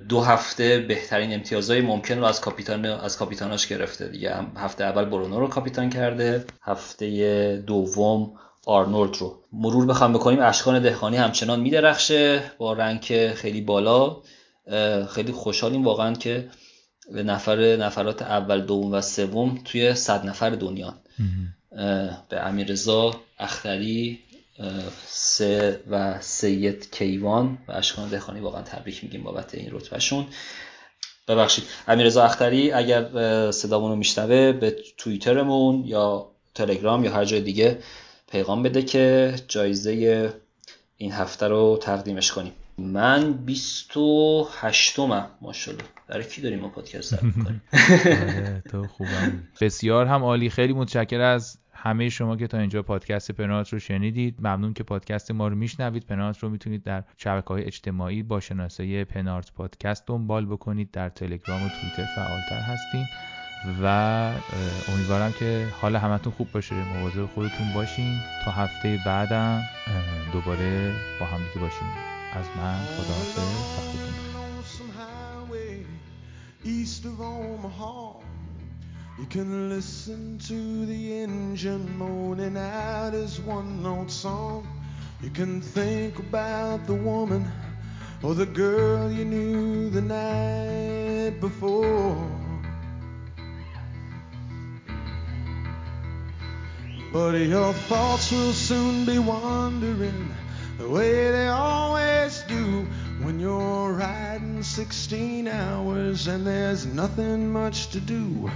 دو 0.09 0.21
هفته 0.21 0.79
بهترین 0.79 1.35
امتیازهای 1.35 1.81
ممکن 1.81 2.19
رو 2.19 2.25
از 2.25 2.41
کاپیتان 2.41 2.85
از 2.85 3.17
کاپیتاناش 3.17 3.67
گرفته. 3.67 4.09
دیگه 4.09 4.35
هفته 4.57 4.85
اول 4.85 5.05
برونو 5.05 5.41
رو 5.41 5.49
کاپیتان 5.49 5.91
کرده 5.91 6.45
هفته 6.63 7.65
دوم 7.67 8.33
آرنولد 8.67 9.17
رو. 9.17 9.45
مرور 9.53 9.87
بخوام 9.87 10.13
بکنیم 10.13 10.41
اشکان 10.41 10.83
دهقانی 10.83 11.17
همچنان 11.17 11.61
میدرخشه 11.61 12.43
با 12.59 12.73
رنگ 12.73 13.33
خیلی 13.35 13.61
بالا. 13.61 14.17
خیلی 15.09 15.33
خوشحالیم 15.33 15.85
واقعا 15.85 16.15
که 16.15 16.49
نفر 17.15 17.77
نفرات 17.77 18.23
اول 18.23 18.61
دوم 18.61 18.93
و 18.93 19.01
سوم 19.01 19.59
توی 19.65 19.95
صد 19.95 20.27
نفر 20.27 20.51
دنیا. 20.51 20.95
به 22.29 22.47
امیرزا 22.47 23.15
اختری 23.39 24.19
سه 25.07 25.81
و 25.91 26.21
سید 26.21 26.91
کیوان 26.91 27.59
و 27.69 27.73
اشکان 27.73 28.09
دهخانی 28.09 28.41
واقعا 28.41 28.63
تبریک 28.63 29.05
میگیم 29.05 29.23
بابت 29.23 29.55
این 29.55 29.69
رتبهشون. 29.73 30.27
ببخشید 31.29 31.65
امیرزا 31.89 32.25
اختری 32.25 32.73
اگر 32.73 33.51
صدامون 33.51 33.91
رو 33.91 33.97
میشنوه 33.97 34.53
به 34.53 34.77
توییترمون 34.99 35.85
یا 35.87 36.31
تلگرام 36.55 37.05
یا 37.05 37.13
هر 37.13 37.25
جای 37.25 37.41
دیگه 37.41 37.79
پیغام 38.31 38.63
بده 38.63 38.83
که 38.83 39.35
جایزه 39.49 40.33
این 40.97 41.13
هفته 41.13 41.49
رو 41.49 41.79
تقدیمش 41.83 42.33
کنیم. 42.33 42.53
من 42.79 43.33
28 43.33 44.99
م 44.99 45.27
ماشاءالله. 45.41 45.85
برای 46.09 46.25
کی 46.25 46.41
داریم 46.43 46.59
ما 46.61 46.69
پادکست 46.69 47.23
می‌کنیم؟ 47.23 47.63
آره، 48.05 48.63
تو 48.71 48.87
خوبم. 48.87 49.43
بسیار 49.61 50.07
هم 50.07 50.25
عالی. 50.25 50.51
خیلی 50.51 50.73
متشکر 50.73 51.21
از 51.21 51.59
همه 51.83 52.09
شما 52.09 52.37
که 52.37 52.47
تا 52.47 52.59
اینجا 52.59 52.83
پادکست 52.83 53.31
پنالت 53.31 53.73
رو 53.73 53.79
شنیدید 53.79 54.37
ممنون 54.39 54.75
که 54.75 54.83
پادکست 54.83 55.31
ما 55.31 55.49
رو 55.49 55.57
میشنوید. 55.57 56.07
پنالت 56.07 56.39
رو 56.39 56.49
می‌تونید 56.49 56.83
در 56.83 57.05
شبکه 57.17 57.49
های 57.49 57.65
اجتماعی 57.65 58.23
با 58.23 58.41
شناسه 58.41 59.05
پنارت 59.05 59.53
پادکست 59.53 60.07
دنبال 60.07 60.47
بکنید. 60.47 60.91
در 60.91 61.09
تلگرام 61.09 61.63
و 61.63 61.69
توییتر 61.69 62.05
فعالتر 62.17 62.61
هستیم 62.61 63.07
و 63.83 63.87
امیدوارم 64.89 65.33
که 65.39 65.67
حال 65.81 65.97
همتون 65.97 66.33
خوب 66.33 66.53
باشه. 66.53 66.75
مواظب 66.75 67.27
خودتون 67.27 67.73
باشین. 67.75 68.21
تا 68.45 68.51
هفته 68.51 68.99
بعدم 69.07 69.63
دوباره 70.33 70.95
با 71.21 71.27
هم 71.27 71.39
دیگه 71.39 71.61
باشیم 71.61 71.89
از 72.35 72.47
من 72.57 72.75
خداحافظ 72.75 73.39
و 77.05 78.30
You 79.21 79.27
can 79.27 79.69
listen 79.69 80.39
to 80.49 80.87
the 80.87 81.21
engine 81.21 81.99
moaning 81.99 82.57
out 82.57 83.13
his 83.13 83.39
one 83.39 83.83
note 83.83 84.11
song. 84.11 84.67
You 85.23 85.29
can 85.29 85.61
think 85.61 86.19
about 86.19 86.87
the 86.87 86.95
woman 86.95 87.45
or 88.23 88.35
the 88.35 88.47
girl 88.47 89.13
you 89.13 89.27
knew 89.27 89.91
the 89.91 90.01
night 90.01 91.39
before. 91.39 92.31
But 97.13 97.35
your 97.35 97.75
thoughts 97.75 98.33
will 98.33 98.55
soon 98.55 99.05
be 99.05 99.19
wandering 99.19 100.35
the 100.79 100.89
way 100.89 101.31
they 101.31 101.49
always 101.49 102.41
do 102.49 102.87
when 103.21 103.39
you're 103.39 103.93
riding 103.93 104.63
16 104.63 105.47
hours 105.47 106.27
and 106.27 106.47
there's 106.47 106.87
nothing 106.87 107.53
much 107.53 107.91
to 107.91 108.01
do 108.01 108.51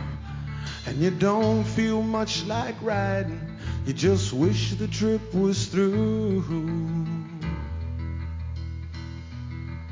and 0.86 0.98
you 0.98 1.10
don't 1.10 1.64
feel 1.64 2.02
much 2.02 2.44
like 2.44 2.74
riding. 2.82 3.40
You 3.86 3.92
just 3.92 4.32
wish 4.32 4.72
the 4.74 4.88
trip 4.88 5.34
was 5.34 5.66
through. 5.66 6.42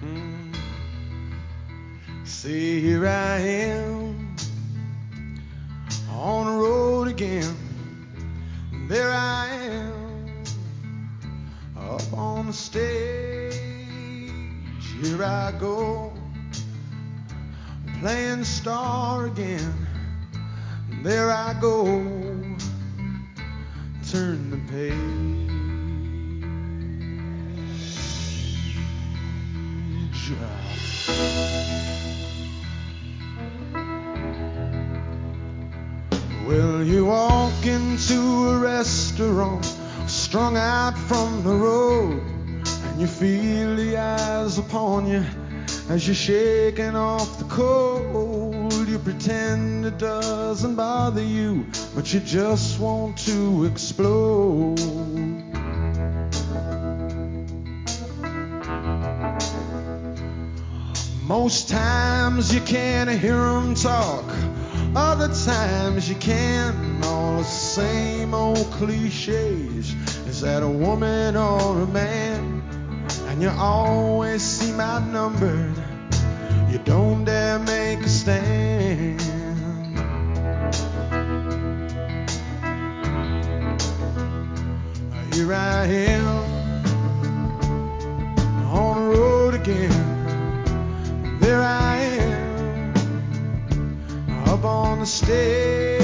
Mm. 0.02 0.54
See, 2.24 2.80
here 2.80 3.06
I 3.06 3.38
am 3.38 4.36
on 6.10 6.46
the 6.46 6.62
road 6.62 7.08
again. 7.08 7.54
There 8.88 9.10
I 9.10 9.48
am 9.48 10.44
up 11.78 12.12
on 12.12 12.48
the 12.48 12.52
stage. 12.52 13.54
Here 15.00 15.24
I 15.24 15.52
go 15.58 16.12
playing 18.00 18.44
star 18.44 19.26
again 19.26 19.86
there 21.02 21.30
I 21.32 21.54
go, 21.60 21.84
turn 24.08 24.50
the 24.50 24.60
page. 24.70 25.42
Well, 36.46 36.82
you 36.82 37.06
walk 37.06 37.66
into 37.66 38.48
a 38.50 38.58
restaurant, 38.58 39.64
strung 40.06 40.56
out 40.56 40.96
from 40.96 41.42
the 41.42 41.54
road, 41.54 42.22
and 42.22 43.00
you 43.00 43.06
feel 43.06 43.74
the 43.76 43.96
eyes 43.96 44.58
upon 44.58 45.06
you 45.06 45.24
as 45.88 46.06
you're 46.06 46.14
shaking 46.14 46.94
off 46.94 47.38
the 47.38 47.44
cold. 47.46 48.61
You 48.92 48.98
pretend 48.98 49.86
it 49.86 49.96
doesn't 49.96 50.74
bother 50.74 51.22
you, 51.22 51.66
but 51.94 52.12
you 52.12 52.20
just 52.20 52.78
want 52.78 53.16
to 53.20 53.64
explode. 53.64 54.78
Most 61.22 61.70
times 61.70 62.52
you 62.54 62.60
can't 62.60 63.08
hear 63.08 63.38
them 63.38 63.74
talk, 63.76 64.26
other 64.94 65.32
times 65.46 66.06
you 66.06 66.16
can. 66.16 67.02
All 67.02 67.38
the 67.38 67.44
same 67.44 68.34
old 68.34 68.70
cliches. 68.72 69.94
Is 70.26 70.42
that 70.42 70.62
a 70.62 70.68
woman 70.68 71.34
or 71.34 71.80
a 71.80 71.86
man? 71.86 72.62
And 73.28 73.40
you 73.40 73.48
always 73.48 74.42
seem 74.42 74.78
outnumbered. 74.78 75.81
You 76.72 76.78
don't 76.78 77.26
dare 77.26 77.58
make 77.58 78.00
a 78.00 78.08
stand. 78.08 79.20
Here 85.34 85.52
I 85.52 85.84
am 85.84 86.26
on 88.72 88.94
the 88.96 89.18
road 89.18 89.52
again. 89.52 89.92
There 91.40 91.60
I 91.60 91.96
am, 91.98 92.94
up 94.46 94.64
on 94.64 95.00
the 95.00 95.06
stage. 95.06 96.00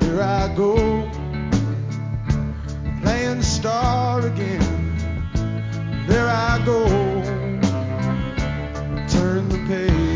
Here 0.00 0.22
I 0.22 0.50
go, 0.56 0.76
playing 3.02 3.36
the 3.36 3.44
star 3.44 4.26
again. 4.26 6.06
There 6.08 6.26
I 6.26 6.62
go, 6.64 7.09
pay. 9.70 10.09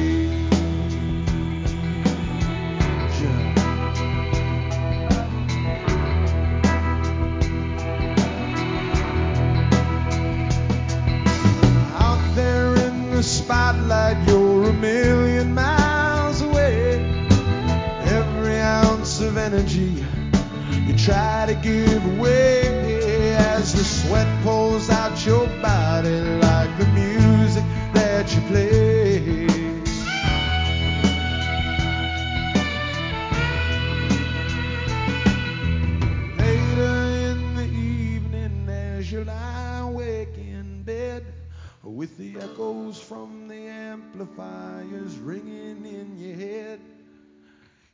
Echoes 42.75 43.01
from 43.01 43.47
the 43.49 43.55
amplifiers 43.55 45.17
ringing 45.19 45.87
in 45.87 46.19
your 46.19 46.37
head, 46.37 46.81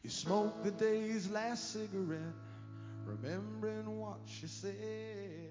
you 0.03 0.11
smoke 0.11 0.63
the 0.63 0.71
day's 0.71 1.31
last 1.31 1.73
cigarette, 1.73 2.21
remembering 3.05 3.99
what 3.99 4.21
you 4.41 4.49
said. 4.49 5.50